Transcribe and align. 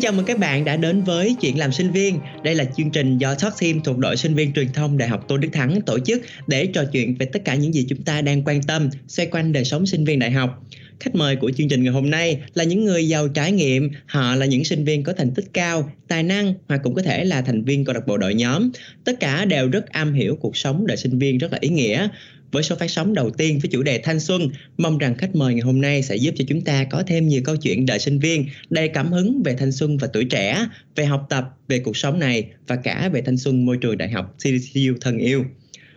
Xin 0.00 0.04
chào 0.04 0.12
mừng 0.12 0.26
các 0.26 0.38
bạn 0.38 0.64
đã 0.64 0.76
đến 0.76 1.02
với 1.02 1.36
Chuyện 1.40 1.58
làm 1.58 1.72
sinh 1.72 1.90
viên. 1.90 2.18
Đây 2.44 2.54
là 2.54 2.64
chương 2.64 2.90
trình 2.90 3.18
do 3.18 3.34
Talk 3.34 3.60
Team 3.60 3.80
thuộc 3.80 3.98
đội 3.98 4.16
sinh 4.16 4.34
viên 4.34 4.52
truyền 4.52 4.72
thông 4.72 4.98
Đại 4.98 5.08
học 5.08 5.28
Tôn 5.28 5.40
Đức 5.40 5.48
Thắng 5.52 5.80
tổ 5.80 5.98
chức 5.98 6.22
để 6.46 6.66
trò 6.66 6.84
chuyện 6.92 7.14
về 7.14 7.26
tất 7.26 7.44
cả 7.44 7.54
những 7.54 7.74
gì 7.74 7.86
chúng 7.88 8.02
ta 8.02 8.20
đang 8.20 8.42
quan 8.44 8.62
tâm 8.62 8.90
xoay 9.08 9.26
quanh 9.26 9.52
đời 9.52 9.64
sống 9.64 9.86
sinh 9.86 10.04
viên 10.04 10.18
đại 10.18 10.30
học. 10.30 10.64
Khách 11.00 11.14
mời 11.14 11.36
của 11.36 11.50
chương 11.56 11.68
trình 11.68 11.82
ngày 11.84 11.92
hôm 11.92 12.10
nay 12.10 12.40
là 12.54 12.64
những 12.64 12.84
người 12.84 13.08
giàu 13.08 13.28
trải 13.28 13.52
nghiệm, 13.52 13.90
họ 14.06 14.34
là 14.34 14.46
những 14.46 14.64
sinh 14.64 14.84
viên 14.84 15.02
có 15.02 15.12
thành 15.12 15.34
tích 15.34 15.44
cao, 15.52 15.92
tài 16.08 16.22
năng 16.22 16.54
hoặc 16.68 16.80
cũng 16.84 16.94
có 16.94 17.02
thể 17.02 17.24
là 17.24 17.42
thành 17.42 17.64
viên 17.64 17.84
câu 17.84 17.94
lạc 17.94 18.06
bộ 18.06 18.16
đội 18.16 18.34
nhóm. 18.34 18.70
Tất 19.04 19.20
cả 19.20 19.44
đều 19.44 19.68
rất 19.68 19.86
am 19.86 20.12
hiểu 20.12 20.36
cuộc 20.40 20.56
sống 20.56 20.86
đời 20.86 20.96
sinh 20.96 21.18
viên 21.18 21.38
rất 21.38 21.52
là 21.52 21.58
ý 21.60 21.68
nghĩa 21.68 22.08
với 22.52 22.62
số 22.62 22.76
phát 22.76 22.90
sóng 22.90 23.14
đầu 23.14 23.30
tiên 23.30 23.58
với 23.58 23.70
chủ 23.70 23.82
đề 23.82 23.98
thanh 23.98 24.20
xuân. 24.20 24.48
Mong 24.78 24.98
rằng 24.98 25.14
khách 25.18 25.34
mời 25.34 25.54
ngày 25.54 25.62
hôm 25.62 25.80
nay 25.80 26.02
sẽ 26.02 26.16
giúp 26.16 26.34
cho 26.38 26.44
chúng 26.48 26.60
ta 26.60 26.84
có 26.84 27.02
thêm 27.06 27.28
nhiều 27.28 27.42
câu 27.44 27.56
chuyện 27.56 27.86
đời 27.86 27.98
sinh 27.98 28.18
viên 28.18 28.46
đầy 28.70 28.88
cảm 28.88 29.12
hứng 29.12 29.42
về 29.42 29.54
thanh 29.54 29.72
xuân 29.72 29.96
và 29.96 30.08
tuổi 30.12 30.24
trẻ, 30.24 30.66
về 30.96 31.04
học 31.04 31.26
tập, 31.30 31.44
về 31.68 31.78
cuộc 31.78 31.96
sống 31.96 32.18
này 32.18 32.44
và 32.66 32.76
cả 32.76 33.10
về 33.12 33.22
thanh 33.22 33.36
xuân 33.36 33.66
môi 33.66 33.76
trường 33.76 33.98
đại 33.98 34.10
học 34.10 34.36
CDCU 34.38 34.94
thân 35.00 35.18
yêu. 35.18 35.44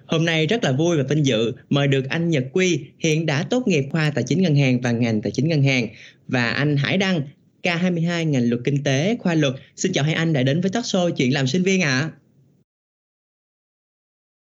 Hôm 0.05 0.26
nay 0.26 0.48
rất 0.48 0.63
là 0.63 0.71
vui 0.71 0.98
và 0.98 1.03
vinh 1.03 1.26
dự 1.26 1.52
mời 1.70 1.88
được 1.88 2.09
anh 2.09 2.29
Nhật 2.29 2.43
Quy, 2.54 2.79
hiện 2.99 3.26
đã 3.26 3.43
tốt 3.43 3.67
nghiệp 3.67 3.85
khoa 3.91 4.12
Tài 4.15 4.23
chính 4.23 4.41
Ngân 4.41 4.55
hàng 4.55 4.81
và 4.81 4.91
ngành 4.91 5.21
Tài 5.21 5.31
chính 5.31 5.48
Ngân 5.48 5.63
hàng 5.63 5.88
và 6.27 6.49
anh 6.49 6.77
Hải 6.77 6.98
Đăng, 6.98 7.21
K22 7.63 8.23
ngành 8.23 8.49
luật 8.49 8.62
kinh 8.63 8.84
tế, 8.84 9.17
khoa 9.20 9.34
luật. 9.34 9.54
Xin 9.76 9.93
chào 9.93 10.04
hai 10.04 10.13
anh 10.13 10.34
đã 10.34 10.43
đến 10.43 10.62
với 10.62 10.71
talk 10.71 10.84
show 10.84 11.09
chuyện 11.09 11.34
làm 11.34 11.48
sinh 11.48 11.63
viên 11.63 11.81
ạ. 11.81 11.99
À. 11.99 12.12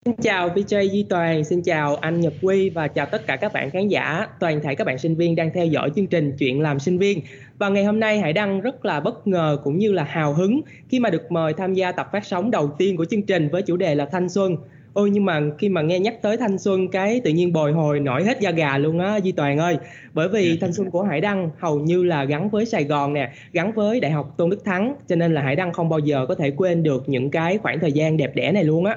Xin 0.06 0.16
chào 0.16 0.50
PJ 0.50 0.84
Duy 0.84 1.06
Toàn, 1.10 1.44
xin 1.44 1.62
chào 1.62 1.96
anh 1.96 2.22
Nhật 2.22 2.34
Quy 2.42 2.70
và 2.70 2.88
chào 2.88 3.06
tất 3.06 3.28
cả 3.28 3.36
các 3.36 3.54
bạn 3.54 3.70
khán 3.70 3.88
giả, 3.88 4.28
toàn 4.40 4.60
thể 4.64 4.76
các 4.76 4.88
bạn 4.88 4.98
sinh 4.98 5.16
viên 5.16 5.36
đang 5.36 5.50
theo 5.54 5.66
dõi 5.66 5.92
chương 5.96 6.08
trình 6.08 6.36
Chuyện 6.40 6.62
làm 6.62 6.80
sinh 6.80 6.98
viên. 6.98 7.22
Và 7.58 7.70
ngày 7.70 7.84
hôm 7.84 8.00
nay 8.00 8.20
Hải 8.20 8.34
Đăng 8.34 8.62
rất 8.62 8.86
là 8.86 9.00
bất 9.00 9.28
ngờ 9.28 9.58
cũng 9.64 9.78
như 9.78 9.92
là 9.92 10.04
hào 10.04 10.34
hứng 10.34 10.62
khi 10.90 11.00
mà 11.00 11.10
được 11.10 11.32
mời 11.32 11.54
tham 11.54 11.74
gia 11.74 11.92
tập 11.92 12.10
phát 12.12 12.26
sóng 12.26 12.52
đầu 12.52 12.72
tiên 12.78 12.98
của 12.98 13.06
chương 13.06 13.22
trình 13.22 13.50
với 13.50 13.62
chủ 13.62 13.78
đề 13.78 13.96
là 13.96 14.06
thanh 14.06 14.30
xuân. 14.30 14.58
Ôi 14.94 15.10
nhưng 15.10 15.26
mà 15.26 15.42
khi 15.60 15.70
mà 15.70 15.82
nghe 15.82 16.00
nhắc 16.00 16.22
tới 16.22 16.38
thanh 16.38 16.58
xuân 16.58 16.88
cái 16.88 17.22
tự 17.24 17.32
nhiên 17.32 17.54
bồi 17.54 17.72
hồi 17.72 18.00
nổi 18.00 18.24
hết 18.24 18.40
da 18.40 18.52
gà 18.52 18.78
luôn 18.78 19.00
á 19.00 19.18
Duy 19.18 19.32
Toàn 19.32 19.58
ơi. 19.58 19.78
Bởi 20.14 20.30
vì 20.30 20.50
dạ. 20.50 20.58
thanh 20.62 20.74
xuân 20.74 20.92
của 20.92 21.04
Hải 21.04 21.22
Đăng 21.22 21.50
hầu 21.60 21.80
như 21.80 22.04
là 22.04 22.24
gắn 22.24 22.50
với 22.50 22.66
Sài 22.66 22.84
Gòn 22.84 23.14
nè, 23.14 23.32
gắn 23.54 23.72
với 23.72 24.00
Đại 24.00 24.12
học 24.12 24.34
Tôn 24.38 24.50
Đức 24.50 24.66
Thắng 24.66 24.96
cho 25.08 25.16
nên 25.16 25.34
là 25.34 25.42
Hải 25.42 25.56
Đăng 25.56 25.74
không 25.74 25.90
bao 25.90 26.00
giờ 26.00 26.26
có 26.30 26.36
thể 26.36 26.52
quên 26.52 26.84
được 26.84 27.10
những 27.10 27.32
cái 27.32 27.58
khoảng 27.58 27.80
thời 27.80 27.92
gian 27.92 28.18
đẹp 28.18 28.36
đẽ 28.36 28.52
này 28.52 28.64
luôn 28.64 28.86
á. 28.86 28.96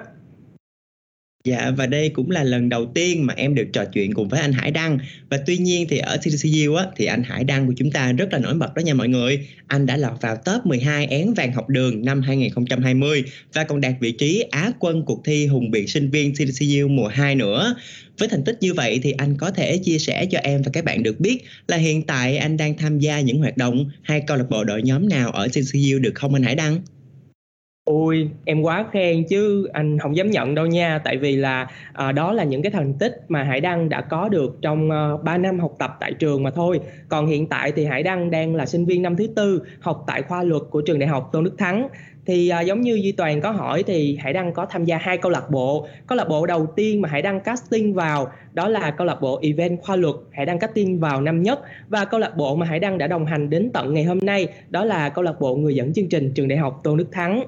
Dạ 1.47 1.71
và 1.77 1.87
đây 1.87 2.09
cũng 2.09 2.31
là 2.31 2.43
lần 2.43 2.69
đầu 2.69 2.87
tiên 2.95 3.27
mà 3.27 3.35
em 3.37 3.55
được 3.55 3.67
trò 3.73 3.85
chuyện 3.85 4.15
cùng 4.15 4.29
với 4.29 4.41
anh 4.41 4.53
Hải 4.53 4.71
Đăng 4.71 4.99
và 5.31 5.39
tuy 5.47 5.57
nhiên 5.57 5.87
thì 5.89 5.99
ở 5.99 6.17
CCU 6.17 6.75
á, 6.75 6.87
thì 6.97 7.05
anh 7.07 7.23
Hải 7.23 7.45
Đăng 7.45 7.67
của 7.67 7.73
chúng 7.77 7.91
ta 7.91 8.13
rất 8.13 8.33
là 8.33 8.39
nổi 8.39 8.55
bật 8.55 8.75
đó 8.75 8.81
nha 8.81 8.95
mọi 8.95 9.09
người. 9.09 9.49
Anh 9.67 9.87
đã 9.87 9.97
lọt 9.97 10.21
vào 10.21 10.37
top 10.37 10.67
12 10.67 11.07
én 11.07 11.33
vàng 11.35 11.53
học 11.53 11.69
đường 11.69 12.05
năm 12.05 12.23
2020 12.23 13.25
và 13.53 13.65
còn 13.65 13.81
đạt 13.81 13.95
vị 14.01 14.13
trí 14.13 14.45
Á 14.51 14.73
quân 14.79 15.03
cuộc 15.07 15.25
thi 15.25 15.47
hùng 15.47 15.71
biện 15.71 15.89
sinh 15.89 16.11
viên 16.11 16.33
CCU 16.35 16.89
mùa 16.89 17.09
2 17.09 17.35
nữa. 17.35 17.75
Với 18.19 18.29
thành 18.29 18.45
tích 18.45 18.57
như 18.61 18.75
vậy 18.75 19.01
thì 19.03 19.13
anh 19.13 19.37
có 19.37 19.51
thể 19.51 19.79
chia 19.79 19.99
sẻ 19.99 20.27
cho 20.31 20.39
em 20.39 20.63
và 20.63 20.71
các 20.73 20.85
bạn 20.85 21.03
được 21.03 21.21
biết 21.21 21.45
là 21.69 21.77
hiện 21.77 22.03
tại 22.03 22.37
anh 22.37 22.57
đang 22.57 22.77
tham 22.77 22.99
gia 22.99 23.21
những 23.21 23.39
hoạt 23.39 23.57
động 23.57 23.91
hay 24.03 24.23
câu 24.27 24.37
lạc 24.37 24.47
bộ 24.51 24.65
đội 24.65 24.83
nhóm 24.83 25.09
nào 25.09 25.31
ở 25.31 25.49
CCU 25.49 25.99
được 26.01 26.15
không 26.15 26.35
anh 26.35 26.43
Hải 26.43 26.55
Đăng? 26.55 26.81
Ôi, 27.87 28.31
em 28.45 28.63
quá 28.63 28.85
khen 28.93 29.25
chứ. 29.29 29.69
Anh 29.73 29.99
không 29.99 30.17
dám 30.17 30.31
nhận 30.31 30.55
đâu 30.55 30.67
nha. 30.67 30.99
Tại 31.05 31.17
vì 31.17 31.37
là 31.37 31.67
à, 31.93 32.13
đó 32.13 32.33
là 32.33 32.45
những 32.45 32.63
cái 32.63 32.73
thành 32.73 32.95
tích 32.99 33.21
mà 33.29 33.43
Hải 33.43 33.61
Đăng 33.61 33.89
đã 33.89 34.01
có 34.01 34.29
được 34.29 34.59
trong 34.63 34.91
ờ, 34.91 35.15
à, 35.15 35.23
3 35.25 35.39
năm 35.39 35.61
học 35.61 35.73
tập 35.79 35.97
tại 36.01 36.13
trường 36.13 36.43
mà 36.43 36.51
thôi. 36.51 36.81
Còn 37.09 37.27
hiện 37.27 37.49
tại 37.49 37.73
thì 37.73 37.85
Hải 37.85 38.03
Đăng 38.03 38.31
đang 38.31 38.55
là 38.55 38.67
sinh 38.67 38.85
viên 38.87 39.03
năm 39.03 39.17
thứ 39.17 39.27
tư 39.37 39.63
học 39.81 40.05
tại 40.07 40.23
khoa 40.23 40.43
luật 40.43 40.63
của 40.71 40.81
trường 40.81 40.99
đại 40.99 41.09
học 41.09 41.29
Tôn 41.33 41.45
Đức 41.45 41.55
Thắng. 41.59 41.89
Thì 42.27 42.49
à, 42.49 42.61
giống 42.61 42.81
như 42.81 42.95
Duy 42.95 43.13
Toàn 43.13 43.41
có 43.41 43.51
hỏi 43.51 43.83
thì 43.87 44.17
Hải 44.21 44.33
Đăng 44.33 44.53
có 44.53 44.67
tham 44.67 44.85
gia 44.85 44.97
hai 44.99 45.19
câu 45.19 45.33
lạc 45.33 45.51
bộ. 45.51 45.87
Câu 46.07 46.19
lạc 46.19 46.29
bộ 46.29 46.47
đầu 46.47 46.67
tiên 46.77 47.01
mà 47.01 47.09
Hải 47.09 47.23
Đăng 47.23 47.41
casting 47.41 47.95
vào 47.95 48.33
đó 48.53 48.69
là 48.69 48.91
câu 48.91 49.07
lạc 49.07 49.21
bộ 49.21 49.41
event 49.43 49.81
khoa 49.83 49.97
luật 49.97 50.15
Hải 50.33 50.47
Đăng 50.47 50.59
casting 50.59 51.01
vào 51.01 51.21
năm 51.21 51.43
nhất. 51.43 51.61
Và 51.89 52.05
câu 52.05 52.21
lạc 52.21 52.37
bộ 52.37 52.57
mà 52.57 52.67
Hải 52.67 52.79
Đăng 52.79 52.99
đã 52.99 53.07
đồng 53.07 53.27
hành 53.27 53.51
đến 53.51 53.71
tận 53.75 53.95
ngày 53.95 54.05
hôm 54.05 54.19
nay 54.19 54.49
đó 54.71 54.85
là 54.85 55.09
câu 55.09 55.25
lạc 55.25 55.41
bộ 55.41 55.57
người 55.57 55.75
dẫn 55.75 55.93
chương 55.93 56.09
trình 56.09 56.33
trường 56.35 56.49
đại 56.49 56.59
học 56.59 56.81
Tôn 56.85 56.97
Đức 56.97 57.09
Thắng. 57.13 57.43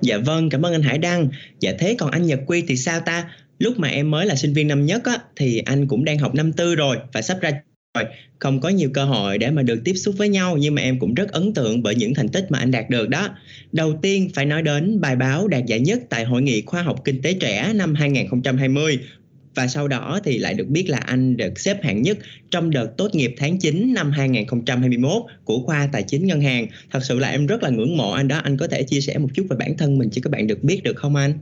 Dạ 0.00 0.18
vâng, 0.18 0.50
cảm 0.50 0.66
ơn 0.66 0.72
anh 0.72 0.82
Hải 0.82 0.98
Đăng. 0.98 1.28
Dạ 1.60 1.72
thế 1.78 1.94
còn 1.98 2.10
anh 2.10 2.26
Nhật 2.26 2.40
Quy 2.46 2.62
thì 2.68 2.76
sao 2.76 3.00
ta? 3.00 3.30
Lúc 3.58 3.78
mà 3.78 3.88
em 3.88 4.10
mới 4.10 4.26
là 4.26 4.34
sinh 4.34 4.52
viên 4.52 4.68
năm 4.68 4.86
nhất 4.86 5.04
á, 5.04 5.18
thì 5.36 5.58
anh 5.58 5.88
cũng 5.88 6.04
đang 6.04 6.18
học 6.18 6.34
năm 6.34 6.52
tư 6.52 6.74
rồi 6.74 6.96
và 7.12 7.22
sắp 7.22 7.38
ra 7.40 7.52
rồi 7.98 8.04
không 8.38 8.60
có 8.60 8.68
nhiều 8.68 8.90
cơ 8.94 9.04
hội 9.04 9.38
để 9.38 9.50
mà 9.50 9.62
được 9.62 9.80
tiếp 9.84 9.94
xúc 9.94 10.14
với 10.18 10.28
nhau 10.28 10.56
nhưng 10.56 10.74
mà 10.74 10.82
em 10.82 10.98
cũng 10.98 11.14
rất 11.14 11.32
ấn 11.32 11.54
tượng 11.54 11.82
bởi 11.82 11.94
những 11.94 12.14
thành 12.14 12.28
tích 12.28 12.46
mà 12.50 12.58
anh 12.58 12.70
đạt 12.70 12.90
được 12.90 13.08
đó. 13.08 13.28
Đầu 13.72 13.98
tiên 14.02 14.30
phải 14.34 14.46
nói 14.46 14.62
đến 14.62 15.00
bài 15.00 15.16
báo 15.16 15.48
đạt 15.48 15.66
giải 15.66 15.80
nhất 15.80 16.00
tại 16.08 16.24
Hội 16.24 16.42
nghị 16.42 16.62
Khoa 16.62 16.82
học 16.82 17.00
Kinh 17.04 17.22
tế 17.22 17.34
trẻ 17.40 17.72
năm 17.74 17.94
2020 17.94 18.98
và 19.54 19.66
sau 19.66 19.88
đó 19.88 20.20
thì 20.24 20.38
lại 20.38 20.54
được 20.54 20.68
biết 20.68 20.90
là 20.90 20.98
anh 20.98 21.36
được 21.36 21.60
xếp 21.60 21.82
hạng 21.82 22.02
nhất 22.02 22.18
trong 22.50 22.70
đợt 22.70 22.86
tốt 22.96 23.14
nghiệp 23.14 23.34
tháng 23.38 23.58
9 23.58 23.94
năm 23.94 24.10
2021 24.10 25.22
của 25.44 25.62
khoa 25.66 25.88
tài 25.92 26.02
chính 26.02 26.26
ngân 26.26 26.40
hàng. 26.40 26.66
Thật 26.90 27.04
sự 27.04 27.18
là 27.18 27.28
em 27.28 27.46
rất 27.46 27.62
là 27.62 27.70
ngưỡng 27.70 27.96
mộ 27.96 28.12
anh 28.12 28.28
đó. 28.28 28.38
Anh 28.38 28.56
có 28.56 28.66
thể 28.66 28.82
chia 28.82 29.00
sẻ 29.00 29.18
một 29.18 29.28
chút 29.34 29.46
về 29.50 29.56
bản 29.56 29.76
thân 29.76 29.98
mình 29.98 30.10
cho 30.10 30.20
các 30.24 30.30
bạn 30.30 30.46
được 30.46 30.64
biết 30.64 30.82
được 30.82 30.96
không 30.96 31.16
anh? 31.16 31.32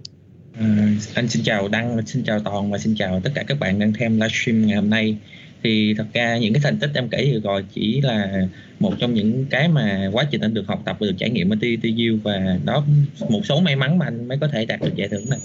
À, 0.58 0.88
anh 1.14 1.28
xin 1.28 1.42
chào 1.42 1.68
Đăng, 1.68 2.06
xin 2.06 2.24
chào 2.24 2.40
Toàn 2.40 2.70
và 2.70 2.78
xin 2.78 2.94
chào 2.94 3.20
tất 3.20 3.30
cả 3.34 3.42
các 3.42 3.60
bạn 3.60 3.78
đang 3.78 3.92
xem 3.98 4.14
livestream 4.14 4.66
ngày 4.66 4.76
hôm 4.76 4.90
nay. 4.90 5.16
Thì 5.62 5.94
thật 5.94 6.06
ra 6.12 6.38
những 6.38 6.52
cái 6.52 6.60
thành 6.64 6.78
tích 6.78 6.90
em 6.94 7.08
kể 7.08 7.30
vừa 7.32 7.40
rồi 7.40 7.64
chỉ 7.74 8.00
là 8.00 8.46
một 8.80 8.94
trong 8.98 9.14
những 9.14 9.46
cái 9.50 9.68
mà 9.68 10.10
quá 10.12 10.24
trình 10.30 10.40
anh 10.40 10.54
được 10.54 10.66
học 10.66 10.82
tập 10.84 10.96
và 11.00 11.06
được 11.06 11.14
trải 11.18 11.30
nghiệm 11.30 11.52
ở 11.52 11.56
TTU 11.56 12.18
và 12.22 12.58
đó 12.64 12.86
một 13.28 13.46
số 13.46 13.60
may 13.60 13.76
mắn 13.76 13.98
mà 13.98 14.06
anh 14.06 14.28
mới 14.28 14.38
có 14.40 14.48
thể 14.48 14.66
đạt 14.66 14.80
được 14.80 14.96
giải 14.96 15.08
thưởng 15.08 15.24
này. 15.30 15.38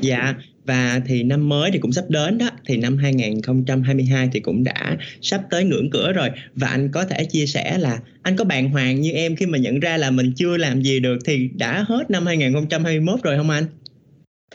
Dạ, 0.00 0.34
và 0.64 1.00
thì 1.06 1.22
năm 1.22 1.48
mới 1.48 1.70
thì 1.70 1.78
cũng 1.78 1.92
sắp 1.92 2.04
đến 2.08 2.38
đó 2.38 2.50
thì 2.66 2.76
năm 2.76 2.96
2022 2.96 4.28
thì 4.32 4.40
cũng 4.40 4.64
đã 4.64 4.96
sắp 5.22 5.40
tới 5.50 5.64
ngưỡng 5.64 5.90
cửa 5.90 6.12
rồi 6.12 6.30
và 6.54 6.68
anh 6.68 6.88
có 6.92 7.04
thể 7.04 7.24
chia 7.24 7.46
sẻ 7.46 7.78
là 7.78 7.98
anh 8.22 8.36
có 8.36 8.44
bàng 8.44 8.70
hoàng 8.70 9.00
như 9.00 9.10
em 9.10 9.36
khi 9.36 9.46
mà 9.46 9.58
nhận 9.58 9.80
ra 9.80 9.96
là 9.96 10.10
mình 10.10 10.32
chưa 10.36 10.56
làm 10.56 10.82
gì 10.82 11.00
được 11.00 11.18
thì 11.24 11.50
đã 11.54 11.84
hết 11.88 12.10
năm 12.10 12.26
2021 12.26 13.22
rồi 13.22 13.36
không 13.36 13.50
anh? 13.50 13.64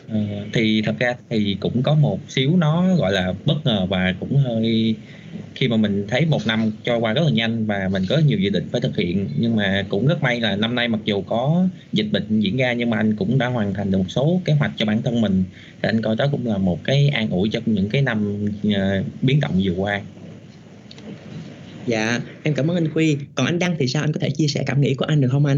Ừ, 0.08 0.20
thì 0.54 0.82
thật 0.86 0.96
ra 1.00 1.16
thì 1.30 1.58
cũng 1.60 1.84
có 1.84 1.96
một 1.96 2.20
xíu 2.30 2.58
nó 2.58 2.96
gọi 2.96 3.12
là 3.12 3.34
bất 3.46 3.56
ngờ 3.66 3.86
và 3.90 4.16
cũng 4.20 4.38
hơi 4.38 4.96
khi 5.56 5.68
mà 5.68 5.78
mình 5.78 6.06
thấy 6.08 6.26
một 6.26 6.48
năm 6.48 6.72
trôi 6.84 6.98
qua 7.00 7.14
rất 7.14 7.22
là 7.26 7.32
nhanh 7.32 7.66
và 7.66 7.90
mình 7.92 8.04
có 8.10 8.18
nhiều 8.18 8.40
dự 8.40 8.50
định 8.50 8.68
phải 8.72 8.82
thực 8.82 8.98
hiện. 8.98 9.28
Nhưng 9.38 9.56
mà 9.56 9.86
cũng 9.90 10.08
rất 10.08 10.24
may 10.24 10.40
là 10.40 10.56
năm 10.56 10.76
nay 10.76 10.88
mặc 10.88 11.00
dù 11.06 11.22
có 11.22 11.68
dịch 11.94 12.08
bệnh 12.12 12.40
diễn 12.40 12.58
ra, 12.58 12.74
nhưng 12.74 12.90
mà 12.90 12.98
anh 12.98 13.16
cũng 13.16 13.38
đã 13.38 13.48
hoàn 13.48 13.74
thành 13.74 13.92
được 13.92 13.98
một 13.98 14.10
số 14.10 14.42
kế 14.46 14.54
hoạch 14.54 14.72
cho 14.78 14.86
bản 14.86 15.02
thân 15.02 15.22
mình. 15.22 15.44
Thì 15.82 15.90
anh 15.90 16.02
coi 16.02 16.16
đó 16.16 16.28
cũng 16.32 16.48
là 16.48 16.58
một 16.58 16.84
cái 16.84 17.10
an 17.10 17.30
ủi 17.30 17.50
cho 17.50 17.60
những 17.66 17.90
cái 17.90 18.02
năm 18.02 18.46
ờ, 18.76 19.04
biến 19.22 19.40
động 19.40 19.62
vừa 19.64 19.74
qua. 19.74 20.02
Dạ 21.88 22.22
em 22.44 22.54
cảm 22.54 22.72
ơn 22.72 22.78
anh 22.78 22.88
Quy. 22.94 23.18
Còn 23.36 23.46
anh 23.46 23.60
Đăng 23.60 23.76
thì 23.80 23.88
sao? 23.88 24.04
Anh 24.04 24.14
có 24.14 24.20
thể 24.20 24.30
chia 24.30 24.48
sẻ 24.48 24.64
cảm 24.68 24.82
nghĩ 24.82 24.96
của 24.96 25.06
anh 25.06 25.22
được 25.22 25.30
không 25.32 25.46
anh? 25.46 25.58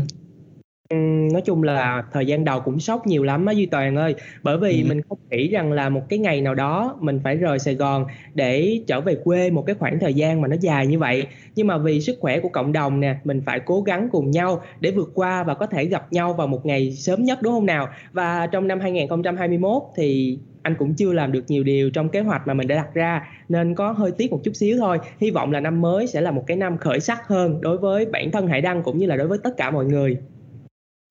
Nói 1.32 1.42
chung 1.46 1.64
là 1.64 2.04
thời 2.14 2.26
gian 2.26 2.46
đầu 2.46 2.60
cũng 2.60 2.80
sốc 2.80 3.08
nhiều 3.08 3.24
lắm 3.24 3.46
á 3.46 3.54
Duy 3.54 3.66
Toàn 3.66 3.96
ơi. 3.96 4.16
Bởi 4.44 4.58
vì 4.58 4.82
ừ. 4.82 4.88
mình 4.90 5.02
không 5.10 5.18
nghĩ 5.30 5.50
rằng 5.50 5.72
là 5.72 5.90
một 5.90 6.02
cái 6.10 6.20
ngày 6.20 6.42
nào 6.42 6.56
đó 6.56 6.98
mình 7.00 7.20
phải 7.24 7.36
rời 7.36 7.60
Sài 7.60 7.76
Gòn 7.76 8.06
để 8.34 8.80
trở 8.88 9.02
về 9.02 9.16
quê 9.24 9.50
một 9.50 9.64
cái 9.66 9.76
khoảng 9.80 10.00
thời 10.00 10.14
gian 10.14 10.42
mà 10.42 10.48
nó 10.48 10.56
dài 10.62 10.88
như 10.88 11.00
vậy. 11.00 11.28
Nhưng 11.56 11.68
mà 11.68 11.78
vì 11.78 12.02
sức 12.02 12.18
khỏe 12.20 12.40
của 12.40 12.50
cộng 12.50 12.72
đồng 12.72 13.00
nè 13.00 13.16
mình 13.24 13.42
phải 13.46 13.60
cố 13.60 13.82
gắng 13.82 14.10
cùng 14.12 14.32
nhau 14.32 14.62
để 14.80 14.92
vượt 14.92 15.12
qua 15.14 15.44
và 15.44 15.54
có 15.54 15.66
thể 15.66 15.86
gặp 15.86 16.14
nhau 16.14 16.34
vào 16.34 16.48
một 16.48 16.66
ngày 16.66 16.92
sớm 16.92 17.24
nhất 17.24 17.40
đúng 17.42 17.54
không 17.54 17.66
nào? 17.66 17.88
Và 18.12 18.48
trong 18.48 18.68
năm 18.68 18.80
2021 18.80 19.84
thì 19.96 20.38
anh 20.64 20.76
cũng 20.80 20.94
chưa 20.94 21.14
làm 21.14 21.32
được 21.32 21.44
nhiều 21.48 21.64
điều 21.64 21.90
trong 21.90 22.10
kế 22.10 22.20
hoạch 22.20 22.48
mà 22.48 22.54
mình 22.54 22.68
đã 22.68 22.76
đặt 22.76 22.94
ra. 22.94 23.28
Nên 23.50 23.76
có 23.76 23.92
hơi 23.92 24.12
tiếc 24.18 24.32
một 24.32 24.40
chút 24.44 24.56
xíu 24.56 24.78
thôi. 24.78 24.98
Hy 25.20 25.32
vọng 25.32 25.52
là 25.52 25.60
năm 25.60 25.82
mới 25.82 26.08
sẽ 26.08 26.22
là 26.22 26.32
một 26.32 26.44
cái 26.48 26.58
năm 26.58 26.78
khởi 26.78 27.00
sắc 27.00 27.28
hơn 27.28 27.62
đối 27.62 27.78
với 27.78 28.06
bản 28.06 28.32
thân 28.32 28.48
Hải 28.48 28.62
Đăng 28.62 28.84
cũng 28.84 28.98
như 28.98 29.06
là 29.06 29.16
đối 29.16 29.28
với 29.28 29.38
tất 29.44 29.58
cả 29.58 29.72
mọi 29.72 29.86
người 29.86 30.18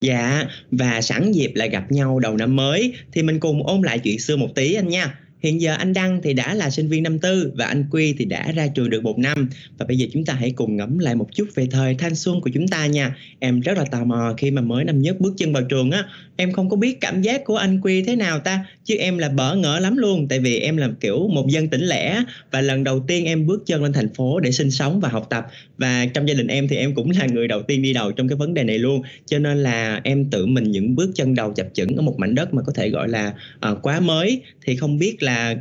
Dạ, 0.01 0.47
và 0.71 1.01
sẵn 1.01 1.31
dịp 1.31 1.51
lại 1.55 1.69
gặp 1.69 1.91
nhau 1.91 2.19
đầu 2.19 2.37
năm 2.37 2.55
mới 2.55 2.93
thì 3.11 3.23
mình 3.23 3.39
cùng 3.39 3.67
ôn 3.67 3.81
lại 3.81 3.99
chuyện 3.99 4.19
xưa 4.19 4.35
một 4.35 4.47
tí 4.55 4.73
anh 4.73 4.87
nha. 4.87 5.19
Hiện 5.41 5.61
giờ 5.61 5.73
anh 5.73 5.93
Đăng 5.93 6.21
thì 6.23 6.33
đã 6.33 6.53
là 6.53 6.69
sinh 6.69 6.87
viên 6.87 7.03
năm 7.03 7.19
tư 7.19 7.51
và 7.55 7.65
anh 7.65 7.85
Quy 7.91 8.13
thì 8.17 8.25
đã 8.25 8.51
ra 8.51 8.67
trường 8.67 8.89
được 8.89 9.03
một 9.03 9.19
năm. 9.19 9.49
Và 9.77 9.85
bây 9.85 9.97
giờ 9.97 10.07
chúng 10.13 10.25
ta 10.25 10.33
hãy 10.33 10.51
cùng 10.51 10.77
ngẫm 10.77 10.99
lại 10.99 11.15
một 11.15 11.27
chút 11.35 11.47
về 11.55 11.67
thời 11.71 11.95
thanh 11.95 12.15
xuân 12.15 12.41
của 12.41 12.49
chúng 12.53 12.67
ta 12.67 12.85
nha. 12.85 13.15
Em 13.39 13.59
rất 13.59 13.77
là 13.77 13.85
tò 13.85 14.03
mò 14.03 14.33
khi 14.37 14.51
mà 14.51 14.61
mới 14.61 14.83
năm 14.83 15.01
nhất 15.01 15.19
bước 15.19 15.33
chân 15.37 15.53
vào 15.53 15.63
trường 15.63 15.91
á, 15.91 16.03
em 16.35 16.51
không 16.51 16.69
có 16.69 16.75
biết 16.75 17.01
cảm 17.01 17.21
giác 17.21 17.43
của 17.45 17.55
anh 17.55 17.81
Quy 17.81 18.03
thế 18.03 18.15
nào 18.15 18.39
ta, 18.39 18.65
chứ 18.85 18.95
em 18.95 19.17
là 19.17 19.29
bỡ 19.29 19.55
ngỡ 19.55 19.79
lắm 19.79 19.97
luôn 19.97 20.27
tại 20.27 20.39
vì 20.39 20.59
em 20.59 20.77
là 20.77 20.89
kiểu 20.99 21.27
một 21.27 21.47
dân 21.49 21.67
tỉnh 21.67 21.81
lẻ 21.81 22.23
và 22.51 22.61
lần 22.61 22.83
đầu 22.83 22.99
tiên 23.07 23.25
em 23.25 23.47
bước 23.47 23.63
chân 23.65 23.83
lên 23.83 23.93
thành 23.93 24.13
phố 24.13 24.39
để 24.39 24.51
sinh 24.51 24.71
sống 24.71 24.99
và 24.99 25.09
học 25.09 25.27
tập. 25.29 25.47
Và 25.77 26.05
trong 26.13 26.27
gia 26.27 26.33
đình 26.33 26.47
em 26.47 26.67
thì 26.67 26.75
em 26.75 26.95
cũng 26.95 27.11
là 27.11 27.25
người 27.25 27.47
đầu 27.47 27.61
tiên 27.61 27.81
đi 27.81 27.93
đầu 27.93 28.11
trong 28.11 28.27
cái 28.27 28.35
vấn 28.35 28.53
đề 28.53 28.63
này 28.63 28.79
luôn. 28.79 29.01
Cho 29.25 29.39
nên 29.39 29.57
là 29.57 30.01
em 30.03 30.29
tự 30.29 30.45
mình 30.45 30.71
những 30.71 30.95
bước 30.95 31.11
chân 31.15 31.35
đầu 31.35 31.53
chập 31.53 31.67
chững 31.73 31.95
ở 31.95 32.01
một 32.01 32.15
mảnh 32.19 32.35
đất 32.35 32.53
mà 32.53 32.61
có 32.65 32.73
thể 32.75 32.89
gọi 32.89 33.09
là 33.09 33.33
uh, 33.71 33.77
quá 33.81 33.99
mới. 33.99 34.41
Thì 34.65 34.75
không 34.75 34.99
biết 34.99 35.23
là 35.23 35.30
là 35.31 35.55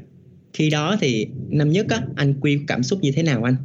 khi 0.52 0.70
đó 0.70 0.96
thì 1.00 1.26
năm 1.48 1.70
nhất 1.70 1.86
á 1.88 2.00
anh 2.16 2.34
quy 2.40 2.58
cảm 2.66 2.82
xúc 2.82 2.98
như 3.02 3.12
thế 3.12 3.22
nào 3.22 3.44
anh? 3.44 3.56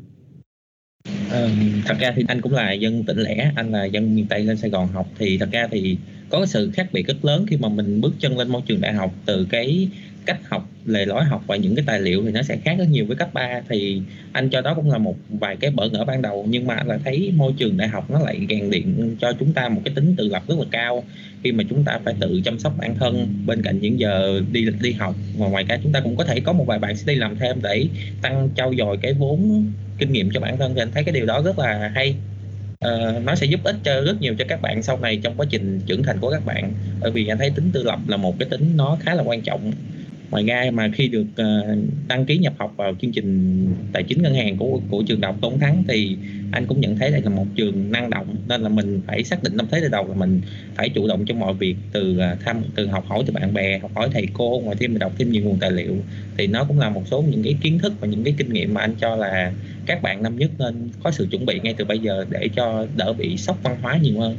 Ừ, 1.30 1.50
thật 1.86 1.96
ra 2.00 2.14
thì 2.16 2.24
anh 2.28 2.42
cũng 2.42 2.54
là 2.54 2.72
dân 2.72 3.04
tỉnh 3.04 3.18
lẻ, 3.18 3.52
anh 3.56 3.72
là 3.72 3.86
dân 3.86 4.16
miền 4.16 4.26
Tây 4.30 4.44
lên 4.44 4.58
Sài 4.58 4.70
Gòn 4.70 4.88
học. 4.88 5.08
Thì 5.20 5.38
thật 5.38 5.50
ra 5.52 5.68
thì 5.72 5.98
có 6.30 6.38
cái 6.40 6.48
sự 6.48 6.72
khác 6.74 6.90
biệt 6.94 7.08
rất 7.08 7.26
lớn 7.26 7.46
khi 7.50 7.58
mà 7.58 7.70
mình 7.70 8.02
bước 8.02 8.14
chân 8.20 8.38
lên 8.38 8.50
môi 8.50 8.62
trường 8.66 8.82
đại 8.82 8.94
học 8.94 9.14
từ 9.26 9.48
cái 9.50 9.90
cách 10.26 10.50
học 10.50 10.70
lề 10.86 11.06
lối 11.06 11.24
học 11.24 11.44
và 11.48 11.56
những 11.56 11.76
cái 11.76 11.86
tài 11.88 12.02
liệu 12.02 12.24
thì 12.26 12.32
nó 12.32 12.42
sẽ 12.42 12.58
khác 12.66 12.76
rất 12.78 12.86
nhiều 12.90 13.06
với 13.06 13.16
cấp 13.16 13.34
3 13.34 13.62
thì 13.70 14.02
anh 14.32 14.50
cho 14.50 14.62
đó 14.62 14.74
cũng 14.74 14.92
là 14.92 14.98
một 14.98 15.16
vài 15.30 15.56
cái 15.56 15.72
bỡ 15.72 15.90
ngỡ 15.90 16.06
ban 16.06 16.22
đầu 16.22 16.46
nhưng 16.50 16.68
mà 16.68 16.76
anh 16.76 16.88
là 16.88 16.98
thấy 17.06 17.32
môi 17.36 17.54
trường 17.58 17.78
đại 17.78 17.88
học 17.88 18.12
nó 18.12 18.20
lại 18.20 18.46
rèn 18.50 18.70
luyện 18.70 19.16
cho 19.20 19.34
chúng 19.40 19.54
ta 19.54 19.70
một 19.70 19.82
cái 19.86 19.94
tính 19.96 20.16
tự 20.18 20.28
lập 20.28 20.44
rất 20.48 20.60
là 20.60 20.66
cao. 20.72 21.04
Khi 21.44 21.52
mà 21.52 21.64
chúng 21.70 21.84
ta 21.84 22.00
phải 22.04 22.14
tự 22.20 22.42
chăm 22.46 22.60
sóc 22.60 22.74
bản 22.78 22.96
thân 22.96 23.28
bên 23.46 23.62
cạnh 23.62 23.80
những 23.80 24.00
giờ 24.00 24.42
đi 24.52 24.66
đi 24.82 24.92
học 24.92 25.16
và 25.38 25.48
ngoài 25.48 25.64
ra 25.70 25.78
chúng 25.84 25.92
ta 25.92 26.00
cũng 26.00 26.16
có 26.16 26.24
thể 26.24 26.40
có 26.40 26.54
một 26.54 26.66
vài 26.68 26.80
bạn 26.80 26.96
sẽ 26.96 27.04
đi 27.14 27.16
làm 27.16 27.38
thêm 27.38 27.60
để 27.64 27.86
tăng 28.22 28.50
trau 28.56 28.74
dồi 28.78 28.98
cái 28.98 29.14
vốn 29.14 29.66
kinh 29.98 30.12
nghiệm 30.12 30.30
cho 30.34 30.40
bản 30.40 30.58
thân. 30.58 30.72
Thì 30.76 30.82
anh 30.82 30.92
thấy 30.92 31.04
cái 31.04 31.14
điều 31.14 31.26
đó 31.26 31.42
rất 31.42 31.60
là 31.60 31.92
hay. 31.96 32.16
Uh, 32.86 33.24
nó 33.24 33.36
sẽ 33.36 33.46
giúp 33.46 33.60
ích 33.64 33.76
cho 33.84 34.02
rất 34.02 34.22
nhiều 34.22 34.36
cho 34.40 34.46
các 34.48 34.62
bạn 34.62 34.84
sau 34.84 35.00
này 35.00 35.20
trong 35.24 35.34
quá 35.38 35.46
trình 35.50 35.80
trưởng 35.86 36.04
thành 36.04 36.20
của 36.20 36.32
các 36.32 36.46
bạn. 36.46 36.74
Bởi 37.02 37.12
vì 37.12 37.28
anh 37.28 37.38
thấy 37.38 37.50
tính 37.50 37.70
tự 37.74 37.84
lập 37.84 38.00
là 38.08 38.18
một 38.18 38.40
cái 38.40 38.50
tính 38.50 38.72
nó 38.76 38.98
khá 39.02 39.14
là 39.14 39.24
quan 39.24 39.42
trọng 39.42 39.72
ngoài 40.32 40.44
ra 40.44 40.72
mà 40.74 40.90
khi 40.94 41.08
được 41.08 41.26
uh, 41.42 41.78
đăng 42.08 42.26
ký 42.26 42.38
nhập 42.38 42.54
học 42.58 42.74
vào 42.78 42.96
chương 43.02 43.12
trình 43.12 43.68
tài 43.94 44.04
chính 44.04 44.22
ngân 44.22 44.36
hàng 44.36 44.58
của 44.58 44.82
của 44.90 45.04
trường 45.08 45.22
đại 45.22 45.32
học 45.32 45.42
Tôn 45.42 45.60
Thắng 45.60 45.84
thì 45.88 46.18
anh 46.52 46.66
cũng 46.66 46.82
nhận 46.82 46.98
thấy 46.98 47.12
đây 47.12 47.22
là 47.22 47.30
một 47.30 47.46
trường 47.56 47.92
năng 47.92 48.10
động 48.10 48.36
nên 48.48 48.62
là 48.62 48.70
mình 48.70 49.02
phải 49.08 49.24
xác 49.24 49.44
định 49.44 49.58
tâm 49.58 49.68
thế 49.72 49.80
từ 49.82 49.88
đầu 49.88 50.08
là 50.08 50.14
mình 50.16 50.42
phải 50.76 50.90
chủ 50.90 51.08
động 51.08 51.26
trong 51.26 51.40
mọi 51.40 51.54
việc 51.54 51.76
từ 51.92 52.18
ờ, 52.18 52.36
thăm 52.46 52.62
từ 52.76 52.88
học 52.88 53.06
hỏi 53.08 53.24
từ 53.28 53.34
bạn 53.34 53.54
bè 53.54 53.80
học 53.80 53.92
hỏi 53.96 54.10
thầy 54.14 54.28
cô 54.34 54.62
ngoài 54.64 54.78
thêm 54.80 54.92
mình 54.92 55.00
đọc 55.00 55.12
thêm 55.18 55.32
nhiều 55.32 55.44
nguồn 55.44 55.58
tài 55.60 55.72
liệu. 55.72 55.96
Thì 56.38 56.48
nó 56.48 56.64
cũng 56.64 56.80
là 56.80 56.90
một 56.90 57.04
số 57.12 57.22
những 57.22 57.44
cái 57.44 57.56
kiến 57.62 57.80
thức 57.80 57.94
và 58.00 58.08
những 58.08 58.24
cái 58.24 58.34
kinh 58.38 58.54
nghiệm 58.54 58.74
mà 58.74 58.82
anh 58.82 58.96
cho 58.96 59.16
là 59.16 59.52
các 59.86 60.02
bạn 60.02 60.24
năm 60.24 60.38
nhất 60.38 60.52
nên 60.60 60.90
có 61.04 61.12
sự 61.12 61.28
chuẩn 61.32 61.46
bị 61.46 61.60
ngay 61.64 61.74
từ 61.78 61.86
bây 61.86 62.00
giờ 62.00 62.26
để 62.30 62.50
cho 62.56 62.88
đỡ 62.98 63.14
bị 63.14 63.38
sốc 63.38 63.64
văn 63.64 63.78
hóa 63.82 63.98
nhiều 64.02 64.20
hơn 64.20 64.38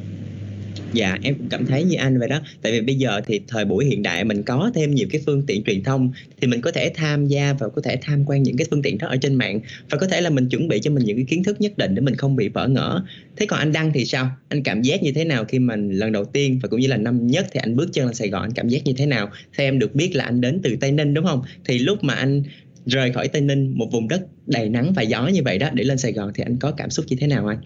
dạ 0.92 1.18
em 1.22 1.34
cũng 1.34 1.48
cảm 1.48 1.66
thấy 1.66 1.84
như 1.84 1.96
anh 1.96 2.18
vậy 2.18 2.28
đó. 2.28 2.40
Tại 2.62 2.72
vì 2.72 2.80
bây 2.80 2.94
giờ 2.94 3.20
thì 3.26 3.40
thời 3.48 3.64
buổi 3.64 3.84
hiện 3.84 4.02
đại 4.02 4.24
mình 4.24 4.42
có 4.42 4.70
thêm 4.74 4.94
nhiều 4.94 5.06
cái 5.10 5.22
phương 5.26 5.42
tiện 5.46 5.64
truyền 5.64 5.82
thông, 5.82 6.12
thì 6.40 6.48
mình 6.48 6.60
có 6.60 6.70
thể 6.70 6.92
tham 6.94 7.26
gia 7.26 7.52
và 7.52 7.68
có 7.68 7.82
thể 7.82 7.98
tham 8.02 8.24
quan 8.26 8.42
những 8.42 8.56
cái 8.56 8.66
phương 8.70 8.82
tiện 8.82 8.98
đó 8.98 9.08
ở 9.08 9.16
trên 9.16 9.34
mạng. 9.34 9.60
Và 9.90 9.98
có 9.98 10.06
thể 10.06 10.20
là 10.20 10.30
mình 10.30 10.48
chuẩn 10.48 10.68
bị 10.68 10.80
cho 10.82 10.90
mình 10.90 11.04
những 11.04 11.16
cái 11.16 11.26
kiến 11.28 11.44
thức 11.44 11.60
nhất 11.60 11.78
định 11.78 11.94
để 11.94 12.00
mình 12.00 12.14
không 12.14 12.36
bị 12.36 12.48
vỡ 12.48 12.68
ngỡ. 12.68 13.04
Thế 13.36 13.46
còn 13.46 13.58
anh 13.58 13.72
đăng 13.72 13.92
thì 13.92 14.04
sao? 14.04 14.30
Anh 14.48 14.62
cảm 14.62 14.82
giác 14.82 15.02
như 15.02 15.12
thế 15.12 15.24
nào 15.24 15.44
khi 15.44 15.58
mình 15.58 15.90
lần 15.90 16.12
đầu 16.12 16.24
tiên 16.24 16.58
và 16.62 16.68
cũng 16.68 16.80
như 16.80 16.88
là 16.88 16.96
năm 16.96 17.26
nhất 17.26 17.46
thì 17.52 17.60
anh 17.62 17.76
bước 17.76 17.88
chân 17.92 18.06
lên 18.06 18.14
sài 18.14 18.28
gòn, 18.28 18.42
anh 18.42 18.52
cảm 18.52 18.68
giác 18.68 18.84
như 18.84 18.92
thế 18.92 19.06
nào? 19.06 19.30
Theo 19.56 19.66
em 19.66 19.78
được 19.78 19.94
biết 19.94 20.16
là 20.16 20.24
anh 20.24 20.40
đến 20.40 20.60
từ 20.62 20.76
tây 20.80 20.92
ninh, 20.92 21.14
đúng 21.14 21.24
không? 21.24 21.42
Thì 21.64 21.78
lúc 21.78 22.04
mà 22.04 22.14
anh 22.14 22.42
rời 22.86 23.12
khỏi 23.12 23.28
tây 23.28 23.42
ninh, 23.42 23.72
một 23.78 23.88
vùng 23.92 24.08
đất 24.08 24.20
đầy 24.46 24.68
nắng 24.68 24.92
và 24.92 25.02
gió 25.02 25.28
như 25.28 25.42
vậy 25.44 25.58
đó, 25.58 25.70
để 25.74 25.84
lên 25.84 25.98
sài 25.98 26.12
gòn 26.12 26.32
thì 26.34 26.42
anh 26.46 26.56
có 26.56 26.70
cảm 26.70 26.90
xúc 26.90 27.06
như 27.08 27.16
thế 27.20 27.26
nào 27.26 27.46
anh? 27.46 27.58